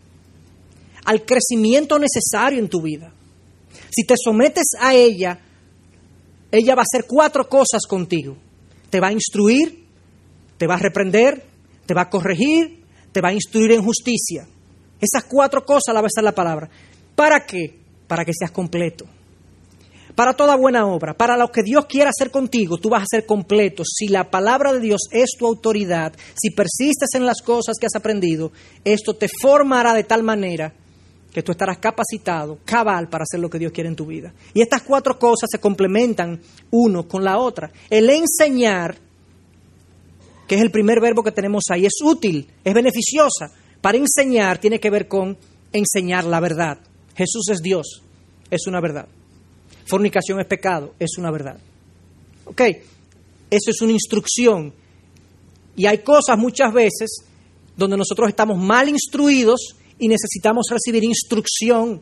al 1.05 1.25
crecimiento 1.25 1.97
necesario 1.97 2.59
en 2.59 2.69
tu 2.69 2.81
vida. 2.81 3.11
Si 3.89 4.05
te 4.05 4.13
sometes 4.15 4.67
a 4.79 4.93
ella, 4.93 5.39
ella 6.51 6.75
va 6.75 6.81
a 6.81 6.85
hacer 6.91 7.05
cuatro 7.07 7.49
cosas 7.49 7.81
contigo. 7.87 8.37
Te 8.91 8.99
va 8.99 9.07
a 9.07 9.13
instruir, 9.13 9.85
te 10.57 10.67
va 10.67 10.75
a 10.75 10.79
reprender, 10.79 11.43
te 11.85 11.95
va 11.95 12.03
a 12.03 12.09
corregir, 12.09 12.83
te 13.11 13.21
va 13.21 13.29
a 13.29 13.33
instruir 13.33 13.71
en 13.71 13.83
justicia. 13.83 14.47
Esas 15.01 15.23
cuatro 15.23 15.65
cosas 15.65 15.95
la 15.95 16.01
va 16.01 16.05
a 16.05 16.13
estar 16.13 16.23
la 16.23 16.35
palabra. 16.35 16.69
¿Para 17.15 17.45
qué? 17.45 17.79
Para 18.07 18.23
que 18.23 18.33
seas 18.33 18.51
completo 18.51 19.16
para 20.17 20.33
toda 20.33 20.55
buena 20.55 20.87
obra, 20.87 21.13
para 21.13 21.37
lo 21.37 21.51
que 21.51 21.61
Dios 21.61 21.85
quiera 21.85 22.09
hacer 22.09 22.31
contigo, 22.31 22.79
tú 22.79 22.89
vas 22.89 23.03
a 23.03 23.17
ser 23.17 23.27
completo. 23.27 23.83
Si 23.85 24.07
la 24.07 24.31
palabra 24.31 24.73
de 24.73 24.79
Dios 24.79 25.01
es 25.11 25.33
tu 25.37 25.45
autoridad, 25.45 26.11
si 26.33 26.49
persistes 26.49 27.13
en 27.13 27.23
las 27.23 27.43
cosas 27.43 27.77
que 27.79 27.85
has 27.85 27.95
aprendido, 27.95 28.51
esto 28.83 29.13
te 29.13 29.27
formará 29.27 29.93
de 29.93 30.05
tal 30.05 30.23
manera 30.23 30.73
que 31.31 31.43
tú 31.43 31.51
estarás 31.51 31.77
capacitado, 31.77 32.57
cabal, 32.65 33.09
para 33.09 33.25
hacer 33.25 33.39
lo 33.39 33.47
que 33.47 33.59
Dios 33.59 33.71
quiere 33.71 33.89
en 33.89 33.95
tu 33.95 34.07
vida. 34.07 34.33
Y 34.55 34.61
estas 34.63 34.81
cuatro 34.81 35.19
cosas 35.19 35.51
se 35.51 35.59
complementan 35.59 36.41
uno 36.71 37.07
con 37.07 37.23
la 37.23 37.37
otra. 37.37 37.69
El 37.87 38.09
enseñar, 38.09 38.97
que 40.47 40.55
es 40.55 40.61
el 40.61 40.71
primer 40.71 40.99
verbo 40.99 41.21
que 41.21 41.31
tenemos 41.31 41.65
ahí, 41.69 41.85
es 41.85 41.93
útil, 42.03 42.49
es 42.63 42.73
beneficiosa. 42.73 43.51
Para 43.81 43.99
enseñar 43.99 44.57
tiene 44.57 44.79
que 44.79 44.89
ver 44.89 45.07
con 45.07 45.37
enseñar 45.71 46.23
la 46.23 46.39
verdad. 46.39 46.79
Jesús 47.15 47.49
es 47.51 47.59
Dios, 47.59 48.01
es 48.49 48.65
una 48.65 48.81
verdad. 48.81 49.07
Fornicación 49.87 50.39
es 50.39 50.45
pecado, 50.45 50.93
es 50.99 51.17
una 51.17 51.31
verdad. 51.31 51.57
Ok, 52.45 52.61
Eso 53.49 53.71
es 53.71 53.81
una 53.81 53.93
instrucción. 53.93 54.73
Y 55.75 55.85
hay 55.85 55.99
cosas 55.99 56.37
muchas 56.37 56.73
veces 56.73 57.23
donde 57.75 57.95
nosotros 57.95 58.27
estamos 58.27 58.57
mal 58.57 58.89
instruidos 58.89 59.75
y 59.99 60.07
necesitamos 60.07 60.67
recibir 60.69 61.03
instrucción. 61.03 62.01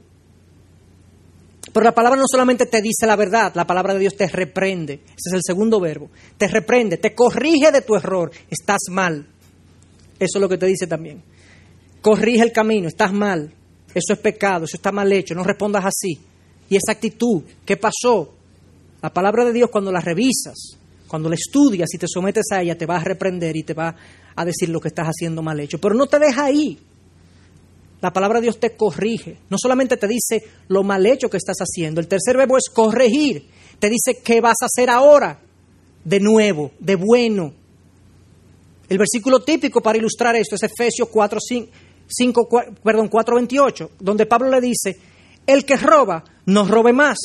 Pero 1.72 1.84
la 1.84 1.94
palabra 1.94 2.18
no 2.18 2.26
solamente 2.26 2.66
te 2.66 2.82
dice 2.82 3.06
la 3.06 3.16
verdad, 3.16 3.52
la 3.54 3.68
palabra 3.68 3.94
de 3.94 4.00
Dios 4.00 4.16
te 4.16 4.28
reprende. 4.28 4.94
Ese 4.94 5.30
es 5.30 5.34
el 5.34 5.42
segundo 5.44 5.80
verbo. 5.80 6.10
Te 6.38 6.48
reprende, 6.48 6.98
te 6.98 7.14
corrige 7.14 7.72
de 7.72 7.82
tu 7.82 7.96
error. 7.96 8.32
Estás 8.50 8.84
mal. 8.90 9.28
Eso 10.18 10.38
es 10.38 10.42
lo 10.42 10.50
que 10.50 10.58
te 10.58 10.66
dice 10.68 10.88
también. 10.88 11.22
Corrige 12.02 12.44
el 12.44 12.54
camino, 12.54 12.88
estás 12.88 13.12
mal. 13.12 13.54
Eso 13.94 14.14
es 14.14 14.20
pecado, 14.20 14.66
eso 14.66 14.78
está 14.78 14.92
mal 14.92 15.12
hecho. 15.12 15.36
No 15.36 15.44
respondas 15.44 15.86
así. 15.86 16.20
Y 16.70 16.76
esa 16.76 16.94
actitud, 16.94 17.44
¿qué 17.66 17.78
pasó? 17.78 18.34
La 19.02 19.14
palabra 19.14 19.46
de 19.46 19.54
Dios 19.54 19.70
cuando 19.70 19.92
la 19.92 20.02
revisas, 20.02 20.78
cuando 21.08 21.30
la 21.30 21.36
estudias 21.36 21.94
y 21.94 21.98
te 21.98 22.08
sometes 22.08 22.46
a 22.52 22.62
ella, 22.62 22.78
te 22.78 22.86
va 22.86 22.98
a 22.98 23.04
reprender 23.04 23.56
y 23.56 23.64
te 23.64 23.74
va 23.74 23.96
a 24.36 24.46
decir 24.46 24.70
lo 24.70 24.80
que 24.80 24.88
estás 24.88 25.08
haciendo 25.08 25.42
mal 25.42 25.60
hecho. 25.60 25.80
Pero 25.80 25.96
no 25.96 26.08
te 26.08 26.20
deja 26.20 26.46
ahí. 26.46 26.80
La 28.02 28.12
palabra 28.12 28.40
de 28.40 28.46
Dios 28.46 28.60
te 28.60 28.76
corrige. 28.76 29.38
No 29.50 29.58
solamente 29.58 29.98
te 29.98 30.08
dice 30.08 30.44
lo 30.68 30.84
mal 30.84 31.06
hecho 31.06 31.30
que 31.30 31.38
estás 31.38 31.58
haciendo. 31.60 32.02
El 32.02 32.08
tercer 32.08 32.38
verbo 32.38 32.58
es 32.58 32.70
corregir. 32.74 33.48
Te 33.80 33.90
dice 33.90 34.22
qué 34.24 34.42
vas 34.42 34.58
a 34.62 34.66
hacer 34.66 34.90
ahora. 34.90 35.40
De 36.04 36.20
nuevo, 36.20 36.72
de 36.80 36.96
bueno. 36.96 37.54
El 38.90 38.98
versículo 38.98 39.42
típico 39.42 39.82
para 39.82 39.98
ilustrar 39.98 40.36
esto 40.36 40.56
es 40.56 40.64
Efesios 40.64 41.10
4, 41.10 41.40
5, 42.08 42.50
perdón, 42.84 43.08
4, 43.08 43.36
28, 43.36 43.92
donde 44.00 44.26
Pablo 44.28 44.50
le 44.50 44.62
dice, 44.62 45.00
el 45.48 45.66
que 45.66 45.78
roba, 45.78 46.24
no 46.46 46.68
robe 46.68 46.94
más. 46.94 47.18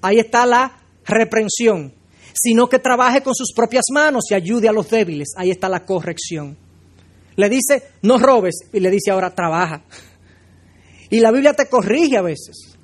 Ahí 0.00 0.18
está 0.18 0.46
la 0.46 0.80
reprensión 1.04 1.92
sino 2.34 2.68
que 2.68 2.78
trabaje 2.78 3.22
con 3.22 3.34
sus 3.34 3.52
propias 3.52 3.84
manos 3.92 4.24
y 4.30 4.34
ayude 4.34 4.68
a 4.68 4.72
los 4.72 4.88
débiles. 4.88 5.28
Ahí 5.36 5.50
está 5.50 5.68
la 5.68 5.84
corrección. 5.84 6.56
Le 7.36 7.48
dice, 7.48 7.90
no 8.02 8.18
robes, 8.18 8.56
y 8.72 8.80
le 8.80 8.90
dice 8.90 9.10
ahora, 9.10 9.34
trabaja. 9.34 9.82
Y 11.10 11.20
la 11.20 11.30
Biblia 11.30 11.54
te 11.54 11.68
corrige 11.68 12.16
a 12.16 12.22
veces. 12.22 12.76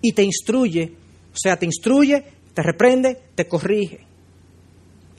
Y 0.00 0.12
te 0.12 0.22
instruye, 0.22 0.92
o 1.32 1.36
sea, 1.36 1.56
te 1.56 1.66
instruye, 1.66 2.24
te 2.54 2.62
reprende, 2.62 3.18
te 3.34 3.46
corrige. 3.46 4.00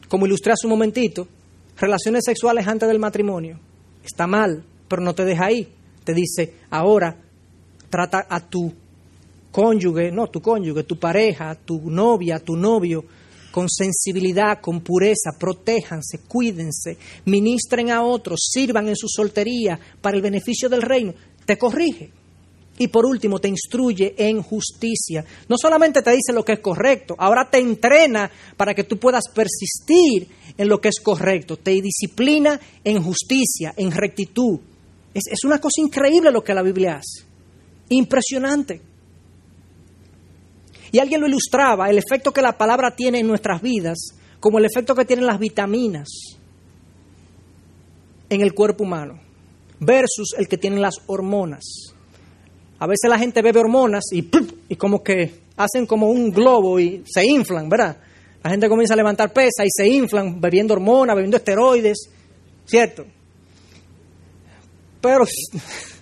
Como 0.07 0.25
ilustré 0.25 0.53
hace 0.53 0.67
un 0.67 0.71
momentito, 0.71 1.27
relaciones 1.77 2.23
sexuales 2.25 2.67
antes 2.67 2.87
del 2.87 2.99
matrimonio. 2.99 3.59
Está 4.03 4.27
mal, 4.27 4.63
pero 4.87 5.01
no 5.01 5.15
te 5.15 5.25
deja 5.25 5.45
ahí. 5.45 5.73
Te 6.03 6.13
dice, 6.13 6.55
ahora 6.69 7.17
trata 7.93 8.25
a 8.27 8.39
tu 8.39 8.73
cónyuge, 9.51 10.11
no 10.11 10.25
tu 10.25 10.41
cónyuge, 10.41 10.83
tu 10.83 10.97
pareja, 10.97 11.53
tu 11.53 11.91
novia, 11.91 12.39
tu 12.39 12.55
novio, 12.55 13.05
con 13.51 13.69
sensibilidad, 13.69 14.59
con 14.59 14.81
pureza, 14.81 15.37
protéjanse, 15.37 16.21
cuídense, 16.27 16.97
ministren 17.25 17.91
a 17.91 18.01
otros, 18.01 18.49
sirvan 18.51 18.87
en 18.89 18.95
su 18.95 19.07
soltería 19.07 19.79
para 20.01 20.17
el 20.17 20.23
beneficio 20.23 20.67
del 20.69 20.81
reino, 20.81 21.13
te 21.45 21.55
corrige. 21.55 22.09
Y 22.79 22.87
por 22.87 23.05
último, 23.05 23.37
te 23.37 23.47
instruye 23.47 24.15
en 24.17 24.41
justicia. 24.41 25.23
No 25.47 25.55
solamente 25.61 26.01
te 26.01 26.09
dice 26.09 26.33
lo 26.33 26.43
que 26.43 26.53
es 26.53 26.59
correcto, 26.59 27.13
ahora 27.19 27.47
te 27.47 27.59
entrena 27.59 28.31
para 28.57 28.73
que 28.73 28.85
tú 28.85 28.97
puedas 28.97 29.25
persistir 29.31 30.29
en 30.57 30.67
lo 30.67 30.81
que 30.81 30.89
es 30.89 30.99
correcto. 30.99 31.57
Te 31.57 31.79
disciplina 31.79 32.59
en 32.83 33.03
justicia, 33.03 33.75
en 33.77 33.91
rectitud. 33.91 34.59
Es, 35.13 35.31
es 35.31 35.43
una 35.43 35.61
cosa 35.61 35.79
increíble 35.79 36.31
lo 36.31 36.43
que 36.43 36.55
la 36.55 36.63
Biblia 36.63 36.95
hace. 36.95 37.32
Impresionante. 37.89 38.81
Y 40.91 40.99
alguien 40.99 41.21
lo 41.21 41.27
ilustraba, 41.27 41.89
el 41.89 41.97
efecto 41.97 42.31
que 42.31 42.41
la 42.41 42.57
palabra 42.57 42.95
tiene 42.95 43.19
en 43.19 43.27
nuestras 43.27 43.61
vidas, 43.61 43.97
como 44.39 44.59
el 44.59 44.65
efecto 44.65 44.93
que 44.93 45.05
tienen 45.05 45.25
las 45.25 45.39
vitaminas 45.39 46.07
en 48.29 48.41
el 48.41 48.53
cuerpo 48.53 48.83
humano, 48.83 49.19
versus 49.79 50.35
el 50.37 50.47
que 50.47 50.57
tienen 50.57 50.81
las 50.81 50.95
hormonas. 51.07 51.63
A 52.77 52.85
veces 52.85 53.09
la 53.09 53.17
gente 53.17 53.41
bebe 53.41 53.59
hormonas 53.59 54.03
y, 54.11 54.29
y 54.69 54.75
como 54.75 55.03
que 55.03 55.43
hacen 55.55 55.85
como 55.85 56.09
un 56.09 56.31
globo 56.31 56.79
y 56.79 57.03
se 57.05 57.25
inflan, 57.25 57.69
¿verdad? 57.69 57.97
La 58.43 58.49
gente 58.49 58.67
comienza 58.67 58.93
a 58.93 58.97
levantar 58.97 59.31
pesa 59.31 59.65
y 59.65 59.69
se 59.71 59.87
inflan 59.87 60.41
bebiendo 60.41 60.73
hormonas, 60.73 61.15
bebiendo 61.15 61.37
esteroides, 61.37 62.09
¿cierto? 62.65 63.05
Pero 65.01 65.25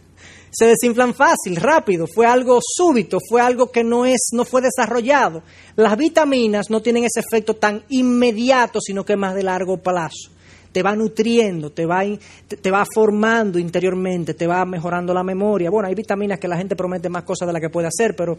se 0.52 0.66
desinflan 0.66 1.14
fácil, 1.14 1.56
rápido, 1.56 2.08
fue 2.14 2.26
algo 2.26 2.60
súbito, 2.62 3.20
fue 3.28 3.42
algo 3.42 3.72
que 3.72 3.86
no 3.86 4.06
es 4.06 4.32
no 4.34 4.44
fue 4.44 4.62
desarrollado. 4.62 5.44
Las 5.78 5.98
vitaminas 5.98 6.70
no 6.70 6.82
tienen 6.82 7.06
ese 7.06 7.22
efecto 7.22 7.56
tan 7.56 7.84
inmediato, 7.88 8.80
sino 8.82 9.06
que 9.06 9.16
más 9.16 9.34
de 9.34 9.44
largo 9.44 9.78
plazo. 9.78 10.30
Te 10.74 10.84
va 10.84 10.94
nutriendo, 10.96 11.72
te 11.72 11.86
va, 11.86 12.04
te 12.48 12.72
va 12.72 12.86
formando 12.94 13.60
interiormente, 13.60 14.34
te 14.34 14.46
va 14.46 14.66
mejorando 14.66 15.14
la 15.14 15.24
memoria. 15.24 15.70
Bueno, 15.70 15.88
hay 15.88 15.96
vitaminas 15.96 16.38
que 16.38 16.50
la 16.50 16.58
gente 16.58 16.76
promete 16.76 17.08
más 17.08 17.24
cosas 17.24 17.48
de 17.48 17.54
las 17.54 17.62
que 17.62 17.70
puede 17.70 17.88
hacer, 17.88 18.16
pero 18.16 18.38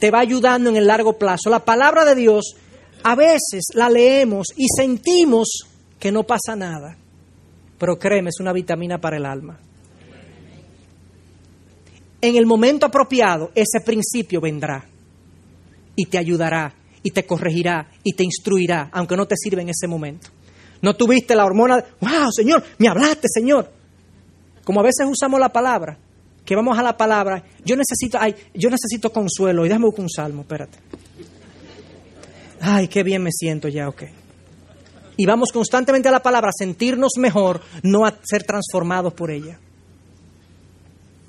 te 0.00 0.10
va 0.10 0.20
ayudando 0.20 0.68
en 0.68 0.76
el 0.76 0.86
largo 0.86 1.16
plazo. 1.16 1.48
La 1.48 1.64
palabra 1.64 2.04
de 2.04 2.16
Dios 2.16 2.56
a 3.04 3.14
veces 3.14 3.66
la 3.74 3.88
leemos 3.88 4.48
y 4.56 4.66
sentimos 4.76 5.60
que 5.98 6.10
no 6.10 6.24
pasa 6.24 6.56
nada, 6.56 6.96
pero 7.78 7.98
créeme, 7.98 8.30
es 8.30 8.40
una 8.40 8.52
vitamina 8.52 8.98
para 8.98 9.16
el 9.16 9.26
alma 9.26 9.60
en 12.20 12.36
el 12.36 12.46
momento 12.46 12.86
apropiado 12.86 13.50
ese 13.54 13.80
principio 13.84 14.40
vendrá 14.40 14.84
y 15.96 16.06
te 16.06 16.18
ayudará 16.18 16.74
y 17.02 17.10
te 17.10 17.24
corregirá 17.24 17.90
y 18.02 18.12
te 18.12 18.24
instruirá, 18.24 18.90
aunque 18.92 19.16
no 19.16 19.26
te 19.26 19.36
sirva 19.36 19.62
en 19.62 19.70
ese 19.70 19.86
momento. 19.86 20.28
No 20.82 20.94
tuviste 20.94 21.34
la 21.34 21.44
hormona, 21.44 21.84
wow, 22.00 22.30
Señor, 22.34 22.64
me 22.78 22.88
hablaste, 22.88 23.28
Señor. 23.28 23.70
Como 24.64 24.80
a 24.80 24.82
veces 24.82 25.06
usamos 25.08 25.40
la 25.40 25.50
palabra, 25.50 25.98
que 26.44 26.56
vamos 26.56 26.78
a 26.78 26.82
la 26.82 26.96
palabra, 26.96 27.42
yo 27.64 27.76
necesito, 27.76 28.18
ay, 28.20 28.34
yo 28.54 28.70
necesito 28.70 29.12
consuelo, 29.12 29.64
y 29.64 29.68
déjame 29.68 29.86
buscar 29.86 30.02
un 30.02 30.10
salmo, 30.10 30.42
espérate. 30.42 30.78
Ay, 32.60 32.88
qué 32.88 33.02
bien 33.02 33.22
me 33.22 33.30
siento 33.32 33.68
ya, 33.68 33.88
ok. 33.88 34.02
Y 35.16 35.26
vamos 35.26 35.52
constantemente 35.52 36.08
a 36.08 36.12
la 36.12 36.22
palabra 36.22 36.48
a 36.48 36.52
sentirnos 36.56 37.12
mejor, 37.18 37.60
no 37.82 38.06
a 38.06 38.14
ser 38.22 38.44
transformados 38.44 39.12
por 39.12 39.30
ella. 39.30 39.58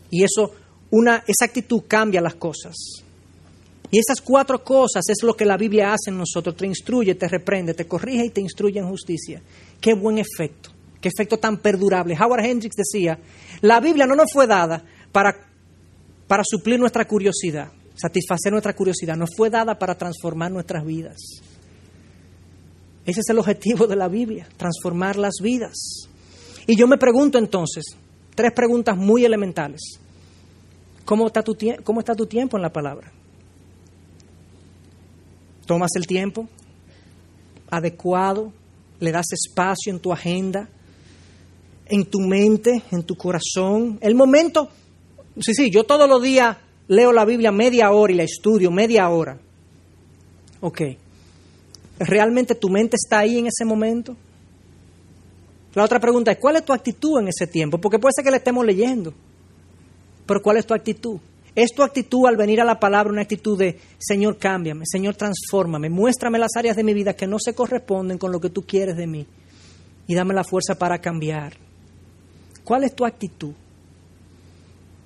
Y 0.10 0.24
eso 0.24 0.54
una, 0.92 1.24
esa 1.28 1.46
actitud 1.46 1.84
cambia 1.88 2.22
las 2.22 2.36
cosas. 2.36 2.76
Y 3.90 4.00
esas 4.00 4.22
cuatro 4.22 4.64
cosas 4.64 5.04
es 5.10 5.22
lo 5.22 5.36
que 5.36 5.44
la 5.44 5.58
Biblia 5.58 5.94
hace 5.94 6.12
en 6.12 6.18
nosotros. 6.18 6.56
Te 6.56 6.66
instruye, 6.66 7.16
te 7.16 7.28
reprende, 7.28 7.74
te 7.74 7.86
corrige 7.86 8.26
y 8.26 8.30
te 8.30 8.40
instruye 8.40 8.80
en 8.80 8.88
justicia. 8.88 9.42
Qué 9.82 9.94
buen 9.94 10.18
efecto. 10.18 10.70
Qué 11.02 11.10
efecto 11.10 11.38
tan 11.38 11.58
perdurable. 11.58 12.16
Howard 12.16 12.46
Hendricks 12.46 12.76
decía, 12.76 13.20
la 13.62 13.80
Biblia 13.80 14.06
no 14.06 14.16
nos 14.16 14.32
fue 14.32 14.48
dada 14.48 14.84
para, 15.12 15.36
para 16.28 16.44
suplir 16.46 16.80
nuestra 16.80 17.06
curiosidad, 17.06 17.72
satisfacer 17.96 18.52
nuestra 18.52 18.74
curiosidad. 18.74 19.18
Nos 19.18 19.32
fue 19.36 19.50
dada 19.50 19.78
para 19.78 19.98
transformar 19.98 20.52
nuestras 20.52 20.86
vidas. 20.86 21.18
Ese 23.06 23.20
es 23.20 23.30
el 23.30 23.40
objetivo 23.40 23.88
de 23.88 23.96
la 23.96 24.08
Biblia, 24.08 24.48
transformar 24.58 25.18
las 25.18 25.34
vidas. 25.42 26.08
Y 26.68 26.78
yo 26.78 26.88
me 26.88 27.00
pregunto 27.00 27.40
entonces, 27.40 27.84
tres 28.36 28.52
preguntas 28.54 28.96
muy 28.96 29.26
elementales. 29.26 30.00
¿Cómo 31.06 31.28
está, 31.28 31.44
tu, 31.44 31.58
¿Cómo 31.84 32.00
está 32.00 32.16
tu 32.16 32.26
tiempo 32.26 32.58
en 32.58 32.64
la 32.64 32.72
palabra? 32.72 33.12
¿Tomas 35.66 35.92
el 35.96 36.08
tiempo 36.08 36.48
adecuado? 37.70 38.52
¿Le 39.00 39.12
das 39.12 39.28
espacio 39.32 39.92
en 39.92 40.00
tu 40.00 40.12
agenda? 40.12 40.70
¿En 41.86 42.06
tu 42.06 42.20
mente? 42.20 42.84
¿En 42.92 43.04
tu 43.04 43.16
corazón? 43.16 43.98
El 44.02 44.16
momento... 44.16 44.70
Sí, 45.40 45.54
sí, 45.54 45.72
yo 45.72 45.86
todos 45.86 46.10
los 46.10 46.22
días 46.22 46.58
leo 46.88 47.14
la 47.14 47.24
Biblia 47.24 47.52
media 47.52 47.92
hora 47.92 48.12
y 48.12 48.18
la 48.18 48.24
estudio 48.24 48.70
media 48.70 49.10
hora. 49.10 49.40
Ok. 50.60 50.82
¿Realmente 52.00 52.56
tu 52.56 52.70
mente 52.70 52.98
está 52.98 53.20
ahí 53.20 53.38
en 53.38 53.48
ese 53.48 53.64
momento? 53.64 54.16
La 55.74 55.84
otra 55.84 56.00
pregunta 56.00 56.32
es, 56.32 56.38
¿cuál 56.38 56.58
es 56.58 56.66
tu 56.66 56.74
actitud 56.74 57.20
en 57.20 57.30
ese 57.30 57.48
tiempo? 57.48 57.80
Porque 57.80 57.98
puede 57.98 58.14
ser 58.14 58.26
que 58.26 58.32
le 58.32 58.38
estemos 58.38 58.66
leyendo. 58.66 59.14
Pero 60.26 60.42
¿cuál 60.42 60.58
es 60.58 60.66
tu 60.66 60.74
actitud? 60.74 61.20
¿Es 61.56 61.74
tu 61.74 61.84
actitud 61.84 62.28
al 62.28 62.38
venir 62.38 62.62
a 62.62 62.66
la 62.66 62.80
palabra 62.80 63.12
una 63.12 63.24
actitud 63.24 63.58
de, 63.58 63.78
Señor, 64.00 64.38
cámbiame, 64.38 64.86
Señor, 64.86 65.16
transfórmame, 65.16 65.90
muéstrame 65.90 66.40
las 66.40 66.56
áreas 66.56 66.78
de 66.78 66.84
mi 66.84 66.94
vida 66.94 67.14
que 67.14 67.28
no 67.28 67.38
se 67.40 67.54
corresponden 67.54 68.18
con 68.18 68.32
lo 68.32 68.40
que 68.40 68.50
tú 68.50 68.62
quieres 68.62 68.96
de 68.96 69.08
mí 69.08 69.28
y 70.08 70.16
dame 70.16 70.34
la 70.34 70.46
fuerza 70.46 70.76
para 70.76 71.00
cambiar? 71.00 71.54
¿Cuál 72.64 72.86
es 72.86 72.96
tu 72.96 73.06
actitud? 73.06 73.54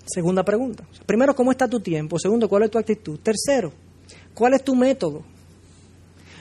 Segunda 0.06 0.44
pregunta. 0.44 0.86
Primero, 1.06 1.36
¿cómo 1.36 1.52
está 1.52 1.68
tu 1.68 1.80
tiempo? 1.80 2.20
Segundo, 2.20 2.48
¿cuál 2.48 2.64
es 2.64 2.72
tu 2.72 2.78
actitud? 2.78 3.20
Tercero, 3.20 3.74
¿cuál 4.36 4.54
es 4.54 4.64
tu 4.64 4.76
método? 4.76 5.24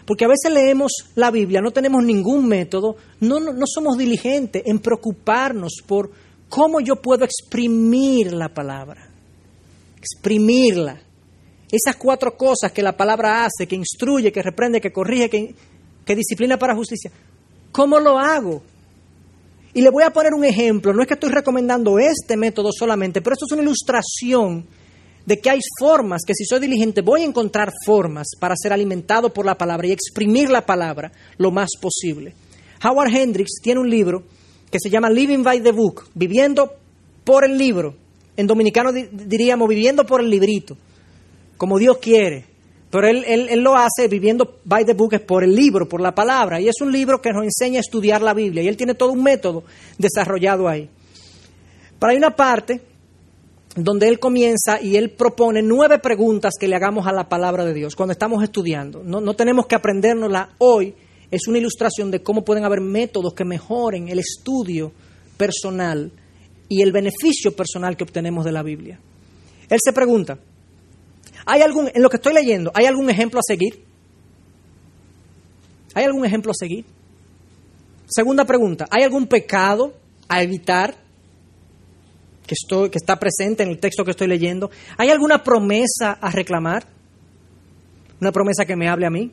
Porque 0.07 0.27
a 0.27 0.29
veces 0.29 0.53
leemos 0.53 0.93
la 1.15 1.31
Biblia, 1.31 1.63
no 1.63 1.71
tenemos 1.71 2.05
ningún 2.05 2.47
método, 2.47 2.97
no, 3.21 3.41
no, 3.41 3.55
no 3.55 3.65
somos 3.67 3.97
diligentes 3.97 4.63
en 4.67 4.81
preocuparnos 4.81 5.77
por 5.87 6.11
¿Cómo 6.55 6.79
yo 6.79 6.95
puedo 6.95 7.25
exprimir 7.25 8.33
la 8.33 8.49
palabra? 8.49 9.09
Exprimirla. 9.99 11.01
esas 11.69 11.97
cuatro 11.97 12.37
cosas 12.37 12.71
que 12.71 12.81
la 12.81 12.97
palabra 12.97 13.45
hace, 13.45 13.67
que 13.67 13.75
instruye, 13.75 14.31
que 14.31 14.41
reprende, 14.41 14.81
que 14.81 14.93
corrige, 14.93 15.29
que, 15.29 15.53
que 16.07 16.15
disciplina 16.15 16.57
para 16.57 16.77
justicia, 16.77 17.11
¿cómo 17.73 17.99
lo 17.99 18.17
hago? 18.17 18.63
Y 19.73 19.83
le 19.83 19.91
voy 19.91 20.05
a 20.05 20.13
poner 20.13 20.33
un 20.33 20.45
ejemplo, 20.45 20.93
no 20.93 21.03
es 21.03 21.09
que 21.09 21.15
estoy 21.15 21.31
recomendando 21.31 21.99
este 21.99 22.37
método 22.37 22.71
solamente, 22.71 23.21
pero 23.21 23.35
esto 23.35 23.47
es 23.47 23.53
una 23.53 23.63
ilustración 23.63 24.65
de 25.27 25.41
que 25.41 25.51
hay 25.51 25.61
formas, 25.81 26.23
que 26.25 26.35
si 26.35 26.45
soy 26.45 26.61
diligente 26.61 27.01
voy 27.01 27.23
a 27.23 27.25
encontrar 27.25 27.73
formas 27.85 28.29
para 28.39 28.55
ser 28.57 28.73
alimentado 28.73 29.33
por 29.33 29.45
la 29.45 29.59
palabra 29.59 29.89
y 29.89 29.91
exprimir 29.91 30.51
la 30.51 30.65
palabra 30.65 31.11
lo 31.37 31.51
más 31.51 31.71
posible. 31.81 32.33
Howard 32.85 33.13
Hendricks 33.13 33.61
tiene 33.61 33.81
un 33.81 33.91
libro 33.91 34.23
que 34.71 34.79
se 34.81 34.91
llama 34.91 35.11
Living 35.11 35.43
by 35.43 35.63
the 35.63 35.73
Book, 35.73 36.05
viviendo 36.15 36.73
por 37.25 37.45
el 37.45 37.57
libro. 37.57 37.95
En 38.37 38.47
dominicano 38.47 38.93
diríamos 38.93 39.69
viviendo 39.69 40.05
por 40.05 40.21
el 40.21 40.29
librito, 40.29 40.77
como 41.57 41.79
Dios 41.79 41.99
quiere. 41.99 42.47
Pero 42.91 43.09
él, 43.09 43.25
él, 43.27 43.61
lo 43.61 43.75
hace 43.75 44.07
viviendo 44.09 44.61
by 44.65 44.85
the 44.85 44.95
book, 44.95 45.15
es 45.15 45.21
por 45.21 45.43
el 45.43 45.53
libro, 45.53 45.89
por 45.89 46.01
la 46.01 46.15
palabra. 46.15 46.61
Y 46.61 46.69
es 46.69 46.81
un 46.81 46.93
libro 46.93 47.21
que 47.21 47.33
nos 47.33 47.43
enseña 47.43 47.79
a 47.79 47.81
estudiar 47.81 48.23
la 48.23 48.35
Biblia. 48.35 48.63
Y 48.63 48.69
él 48.69 48.77
tiene 48.77 48.95
todo 48.95 49.11
un 49.11 49.21
método 49.21 49.65
desarrollado 49.99 50.69
ahí. 50.69 50.89
Pero 51.99 52.13
hay 52.13 52.17
una 52.17 52.37
parte 52.37 52.81
donde 53.75 54.07
él 54.07 54.21
comienza 54.21 54.81
y 54.81 54.97
él 54.97 55.11
propone 55.11 55.61
nueve 55.61 55.99
preguntas 55.99 56.55
que 56.59 56.69
le 56.69 56.77
hagamos 56.77 57.09
a 57.09 57.13
la 57.13 57.29
palabra 57.29 57.65
de 57.65 57.75
Dios 57.75 57.97
cuando 57.97 58.13
estamos 58.13 58.45
estudiando. 58.45 59.03
No, 59.03 59.21
no 59.21 59.35
tenemos 59.35 59.67
que 59.67 59.75
aprendérnosla 59.75 60.51
hoy. 60.59 60.95
Es 61.35 61.49
una 61.49 61.59
ilustración 61.59 62.11
de 62.11 62.23
cómo 62.23 62.45
pueden 62.45 62.65
haber 62.65 62.81
métodos 62.81 63.35
que 63.35 63.45
mejoren 63.45 64.09
el 64.09 64.21
estudio 64.21 64.93
personal 65.37 66.13
y 66.69 66.83
el 66.83 66.93
beneficio 66.93 67.57
personal 67.57 67.97
que 67.97 68.05
obtenemos 68.05 68.45
de 68.45 68.53
la 68.53 68.63
Biblia. 68.63 69.01
Él 69.69 69.79
se 69.83 69.93
pregunta, 69.93 70.39
¿Hay 71.47 71.61
algún, 71.63 71.91
en 71.93 72.03
lo 72.03 72.09
que 72.09 72.17
estoy 72.17 72.33
leyendo, 72.33 72.71
¿hay 72.75 72.87
algún 72.87 73.11
ejemplo 73.11 73.39
a 73.39 73.43
seguir? 73.43 73.85
¿Hay 75.95 76.05
algún 76.05 76.25
ejemplo 76.25 76.53
a 76.53 76.55
seguir? 76.55 76.85
Segunda 78.07 78.45
pregunta, 78.45 78.87
¿hay 78.91 79.03
algún 79.03 79.27
pecado 79.27 79.95
a 80.29 80.43
evitar 80.43 80.95
que, 82.47 82.55
estoy, 82.55 82.91
que 82.91 82.99
está 82.99 83.19
presente 83.19 83.63
en 83.63 83.71
el 83.71 83.79
texto 83.79 84.05
que 84.05 84.13
estoy 84.13 84.27
leyendo? 84.27 84.71
¿Hay 84.97 85.11
alguna 85.11 85.43
promesa 85.43 86.13
a 86.13 86.31
reclamar? 86.31 86.87
¿Una 88.21 88.33
promesa 88.33 88.65
que 88.65 88.77
me 88.77 88.89
hable 88.89 89.07
a 89.07 89.11
mí? 89.11 89.31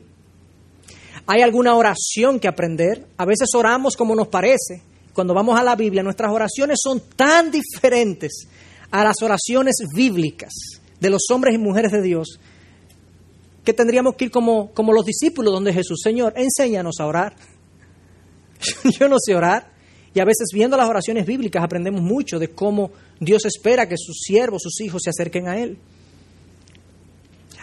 ¿Hay 1.26 1.42
alguna 1.42 1.74
oración 1.74 2.40
que 2.40 2.48
aprender? 2.48 3.06
A 3.16 3.24
veces 3.24 3.48
oramos 3.54 3.96
como 3.96 4.14
nos 4.14 4.28
parece. 4.28 4.82
Cuando 5.12 5.34
vamos 5.34 5.58
a 5.58 5.62
la 5.62 5.76
Biblia, 5.76 6.02
nuestras 6.02 6.32
oraciones 6.32 6.78
son 6.82 7.00
tan 7.16 7.50
diferentes 7.50 8.48
a 8.90 9.04
las 9.04 9.16
oraciones 9.22 9.76
bíblicas 9.94 10.52
de 11.00 11.10
los 11.10 11.22
hombres 11.30 11.54
y 11.54 11.58
mujeres 11.58 11.92
de 11.92 12.02
Dios, 12.02 12.38
que 13.64 13.72
tendríamos 13.72 14.14
que 14.16 14.26
ir 14.26 14.30
como, 14.30 14.72
como 14.72 14.92
los 14.92 15.04
discípulos 15.04 15.52
donde 15.52 15.72
Jesús, 15.72 16.00
Señor, 16.02 16.32
enséñanos 16.36 16.96
a 16.98 17.06
orar. 17.06 17.34
Yo 18.98 19.08
no 19.08 19.16
sé 19.18 19.34
orar. 19.34 19.72
Y 20.14 20.20
a 20.20 20.24
veces 20.24 20.48
viendo 20.52 20.76
las 20.76 20.88
oraciones 20.88 21.26
bíblicas 21.26 21.62
aprendemos 21.62 22.02
mucho 22.02 22.38
de 22.38 22.48
cómo 22.48 22.90
Dios 23.18 23.44
espera 23.46 23.88
que 23.88 23.96
sus 23.96 24.18
siervos, 24.20 24.62
sus 24.62 24.80
hijos 24.80 25.02
se 25.02 25.10
acerquen 25.10 25.48
a 25.48 25.58
Él. 25.58 25.78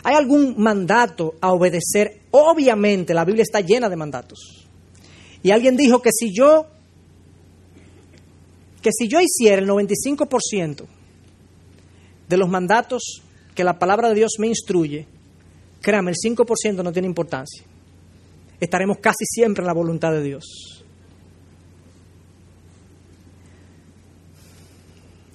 ¿Hay 0.03 0.15
algún 0.15 0.55
mandato 0.57 1.35
a 1.41 1.51
obedecer? 1.51 2.21
Obviamente 2.31 3.13
la 3.13 3.25
Biblia 3.25 3.43
está 3.43 3.61
llena 3.61 3.89
de 3.89 3.95
mandatos. 3.95 4.67
Y 5.43 5.51
alguien 5.51 5.75
dijo 5.75 6.01
que 6.01 6.11
si 6.11 6.33
yo 6.33 6.67
que 8.81 8.91
si 8.93 9.09
yo 9.09 9.19
hiciera 9.19 9.61
el 9.61 9.67
95% 9.67 10.85
de 12.29 12.37
los 12.37 12.47
mandatos 12.47 13.21
que 13.53 13.63
la 13.65 13.77
palabra 13.77 14.07
de 14.07 14.15
Dios 14.15 14.33
me 14.39 14.47
instruye, 14.47 15.05
créame, 15.81 16.11
el 16.11 16.17
5% 16.17 16.81
no 16.81 16.93
tiene 16.93 17.07
importancia. 17.07 17.63
Estaremos 18.59 18.99
casi 18.99 19.25
siempre 19.25 19.63
en 19.63 19.67
la 19.67 19.73
voluntad 19.73 20.11
de 20.11 20.23
Dios. 20.23 20.79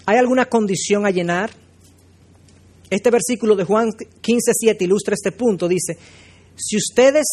¿Hay 0.06 0.16
alguna 0.18 0.46
condición 0.46 1.06
a 1.06 1.10
llenar? 1.10 1.50
Este 2.90 3.10
versículo 3.10 3.56
de 3.56 3.64
Juan 3.64 3.90
15:7 3.90 4.82
ilustra 4.82 5.14
este 5.14 5.32
punto. 5.32 5.68
Dice, 5.68 5.96
si 6.56 6.76
ustedes 6.76 7.26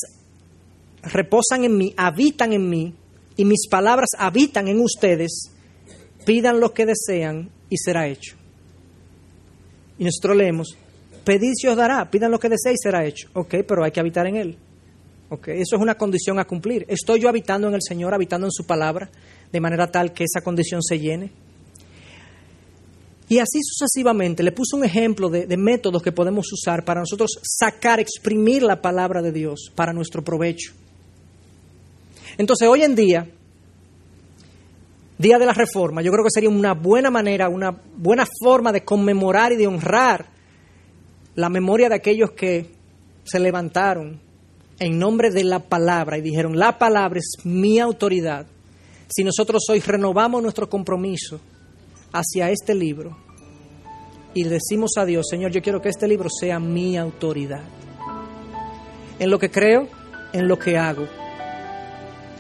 reposan 1.04 1.64
en 1.64 1.78
mí, 1.78 1.94
habitan 1.98 2.54
en 2.54 2.70
mí, 2.70 2.96
y 3.38 3.46
mis 3.46 3.68
palabras 3.68 4.10
habitan 4.18 4.68
en 4.68 4.80
ustedes, 4.80 5.52
pidan 6.26 6.60
lo 6.60 6.74
que 6.74 6.86
desean 6.86 7.50
y 7.70 7.78
será 7.78 8.08
hecho. 8.08 8.36
Y 9.98 10.04
nosotros 10.04 10.38
leemos, 10.38 10.78
pedid 11.24 11.54
se 11.56 11.70
os 11.70 11.78
dará, 11.78 12.10
pidan 12.10 12.32
lo 12.32 12.40
que 12.40 12.50
deseéis 12.50 12.80
será 12.82 13.06
hecho. 13.06 13.30
Ok, 13.34 13.56
pero 13.68 13.84
hay 13.84 13.92
que 13.92 14.00
habitar 14.00 14.28
en 14.28 14.36
Él. 14.36 14.58
Ok, 15.30 15.48
eso 15.50 15.76
es 15.76 15.82
una 15.82 15.96
condición 15.96 16.40
a 16.40 16.46
cumplir. 16.46 16.86
Estoy 16.90 17.22
yo 17.22 17.30
habitando 17.30 17.68
en 17.68 17.76
el 17.76 17.82
Señor, 17.82 18.14
habitando 18.14 18.48
en 18.48 18.52
su 18.52 18.66
palabra, 18.66 19.10
de 19.52 19.62
manera 19.62 19.90
tal 19.90 20.14
que 20.14 20.26
esa 20.26 20.42
condición 20.42 20.84
se 20.84 21.00
llene. 21.00 21.32
Y 23.32 23.40
así 23.40 23.60
sucesivamente, 23.64 24.44
le 24.44 24.52
puso 24.52 24.76
un 24.76 24.84
ejemplo 24.84 25.30
de, 25.30 25.46
de, 25.46 25.56
métodos 25.56 26.04
que 26.04 26.12
podemos 26.12 26.52
usar 26.52 26.84
para 26.84 27.00
nosotros 27.00 27.40
sacar, 27.42 28.02
exprimir 28.02 28.62
la 28.62 28.82
palabra 28.82 29.22
de 29.22 29.32
Dios 29.32 29.72
para 29.74 29.94
nuestro 29.94 30.22
provecho. 30.22 30.74
Entonces, 32.38 32.68
hoy 32.68 32.82
en 32.82 32.94
día, 32.94 33.26
Día 35.18 35.40
de 35.40 35.46
la 35.46 35.54
Reforma, 35.54 36.02
yo 36.02 36.12
creo 36.12 36.26
que 36.26 36.30
sería 36.30 36.50
una 36.50 36.74
buena 36.74 37.10
manera, 37.10 37.48
una 37.48 37.72
buena 37.72 38.26
forma 38.44 38.74
de 38.74 38.84
conmemorar 38.84 39.54
y 39.54 39.56
de 39.56 39.68
honrar 39.68 40.26
la 41.36 41.48
memoria 41.48 41.88
de 41.88 41.96
aquellos 41.96 42.32
que 42.32 42.70
se 43.24 43.40
levantaron 43.40 44.20
en 44.78 45.00
nombre 45.00 45.32
de 45.32 45.46
la 45.46 45.60
palabra 45.60 46.18
y 46.18 46.22
dijeron, 46.22 46.60
la 46.60 46.78
palabra 46.78 47.20
es 47.20 47.46
mi 47.46 47.80
autoridad. 47.80 48.46
Si 49.08 49.24
nosotros 49.24 49.64
hoy 49.70 49.80
renovamos 49.80 50.44
nuestro 50.44 50.70
compromiso 50.70 51.40
hacia 52.14 52.50
este 52.50 52.76
libro 52.76 53.18
y 54.34 54.44
le 54.44 54.52
decimos 54.52 54.92
a 54.98 55.06
Dios, 55.06 55.28
Señor, 55.30 55.52
yo 55.52 55.62
quiero 55.62 55.82
que 55.82 55.90
este 55.90 56.08
libro 56.08 56.30
sea 56.30 56.60
mi 56.60 56.98
autoridad. 56.98 57.64
En 59.20 59.30
lo 59.30 59.38
que 59.38 59.52
creo, 59.52 59.88
en 60.34 60.48
lo 60.48 60.58
que 60.58 60.78
hago. 60.78 61.06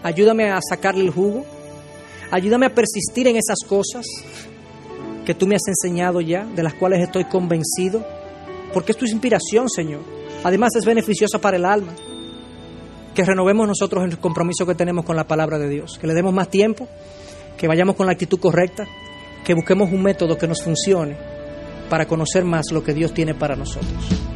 Ayúdame 0.03 0.49
a 0.49 0.59
sacarle 0.61 1.03
el 1.03 1.11
jugo 1.11 1.45
Ayúdame 2.31 2.65
a 2.65 2.73
persistir 2.73 3.27
en 3.27 3.35
esas 3.35 3.59
cosas 3.67 4.05
que 5.25 5.35
tú 5.35 5.45
me 5.47 5.55
has 5.55 5.67
enseñado 5.67 6.21
ya, 6.21 6.45
de 6.45 6.63
las 6.63 6.73
cuales 6.73 7.01
estoy 7.01 7.25
convencido, 7.25 8.05
porque 8.73 8.93
es 8.93 8.97
tu 8.97 9.05
inspiración, 9.05 9.69
Señor. 9.69 9.99
Además 10.41 10.71
es 10.77 10.85
beneficiosa 10.85 11.39
para 11.39 11.57
el 11.57 11.65
alma. 11.65 11.91
Que 13.13 13.25
renovemos 13.25 13.67
nosotros 13.67 14.05
el 14.05 14.17
compromiso 14.17 14.65
que 14.65 14.75
tenemos 14.75 15.03
con 15.03 15.17
la 15.17 15.27
palabra 15.27 15.59
de 15.59 15.67
Dios, 15.67 15.97
que 15.99 16.07
le 16.07 16.13
demos 16.13 16.33
más 16.33 16.49
tiempo, 16.49 16.87
que 17.57 17.67
vayamos 17.67 17.97
con 17.97 18.05
la 18.05 18.13
actitud 18.13 18.39
correcta, 18.39 18.87
que 19.43 19.53
busquemos 19.53 19.91
un 19.91 20.03
método 20.03 20.37
que 20.37 20.47
nos 20.47 20.63
funcione 20.63 21.17
para 21.89 22.05
conocer 22.05 22.45
más 22.45 22.65
lo 22.71 22.83
que 22.83 22.93
Dios 22.93 23.13
tiene 23.13 23.33
para 23.33 23.55
nosotros. 23.55 24.31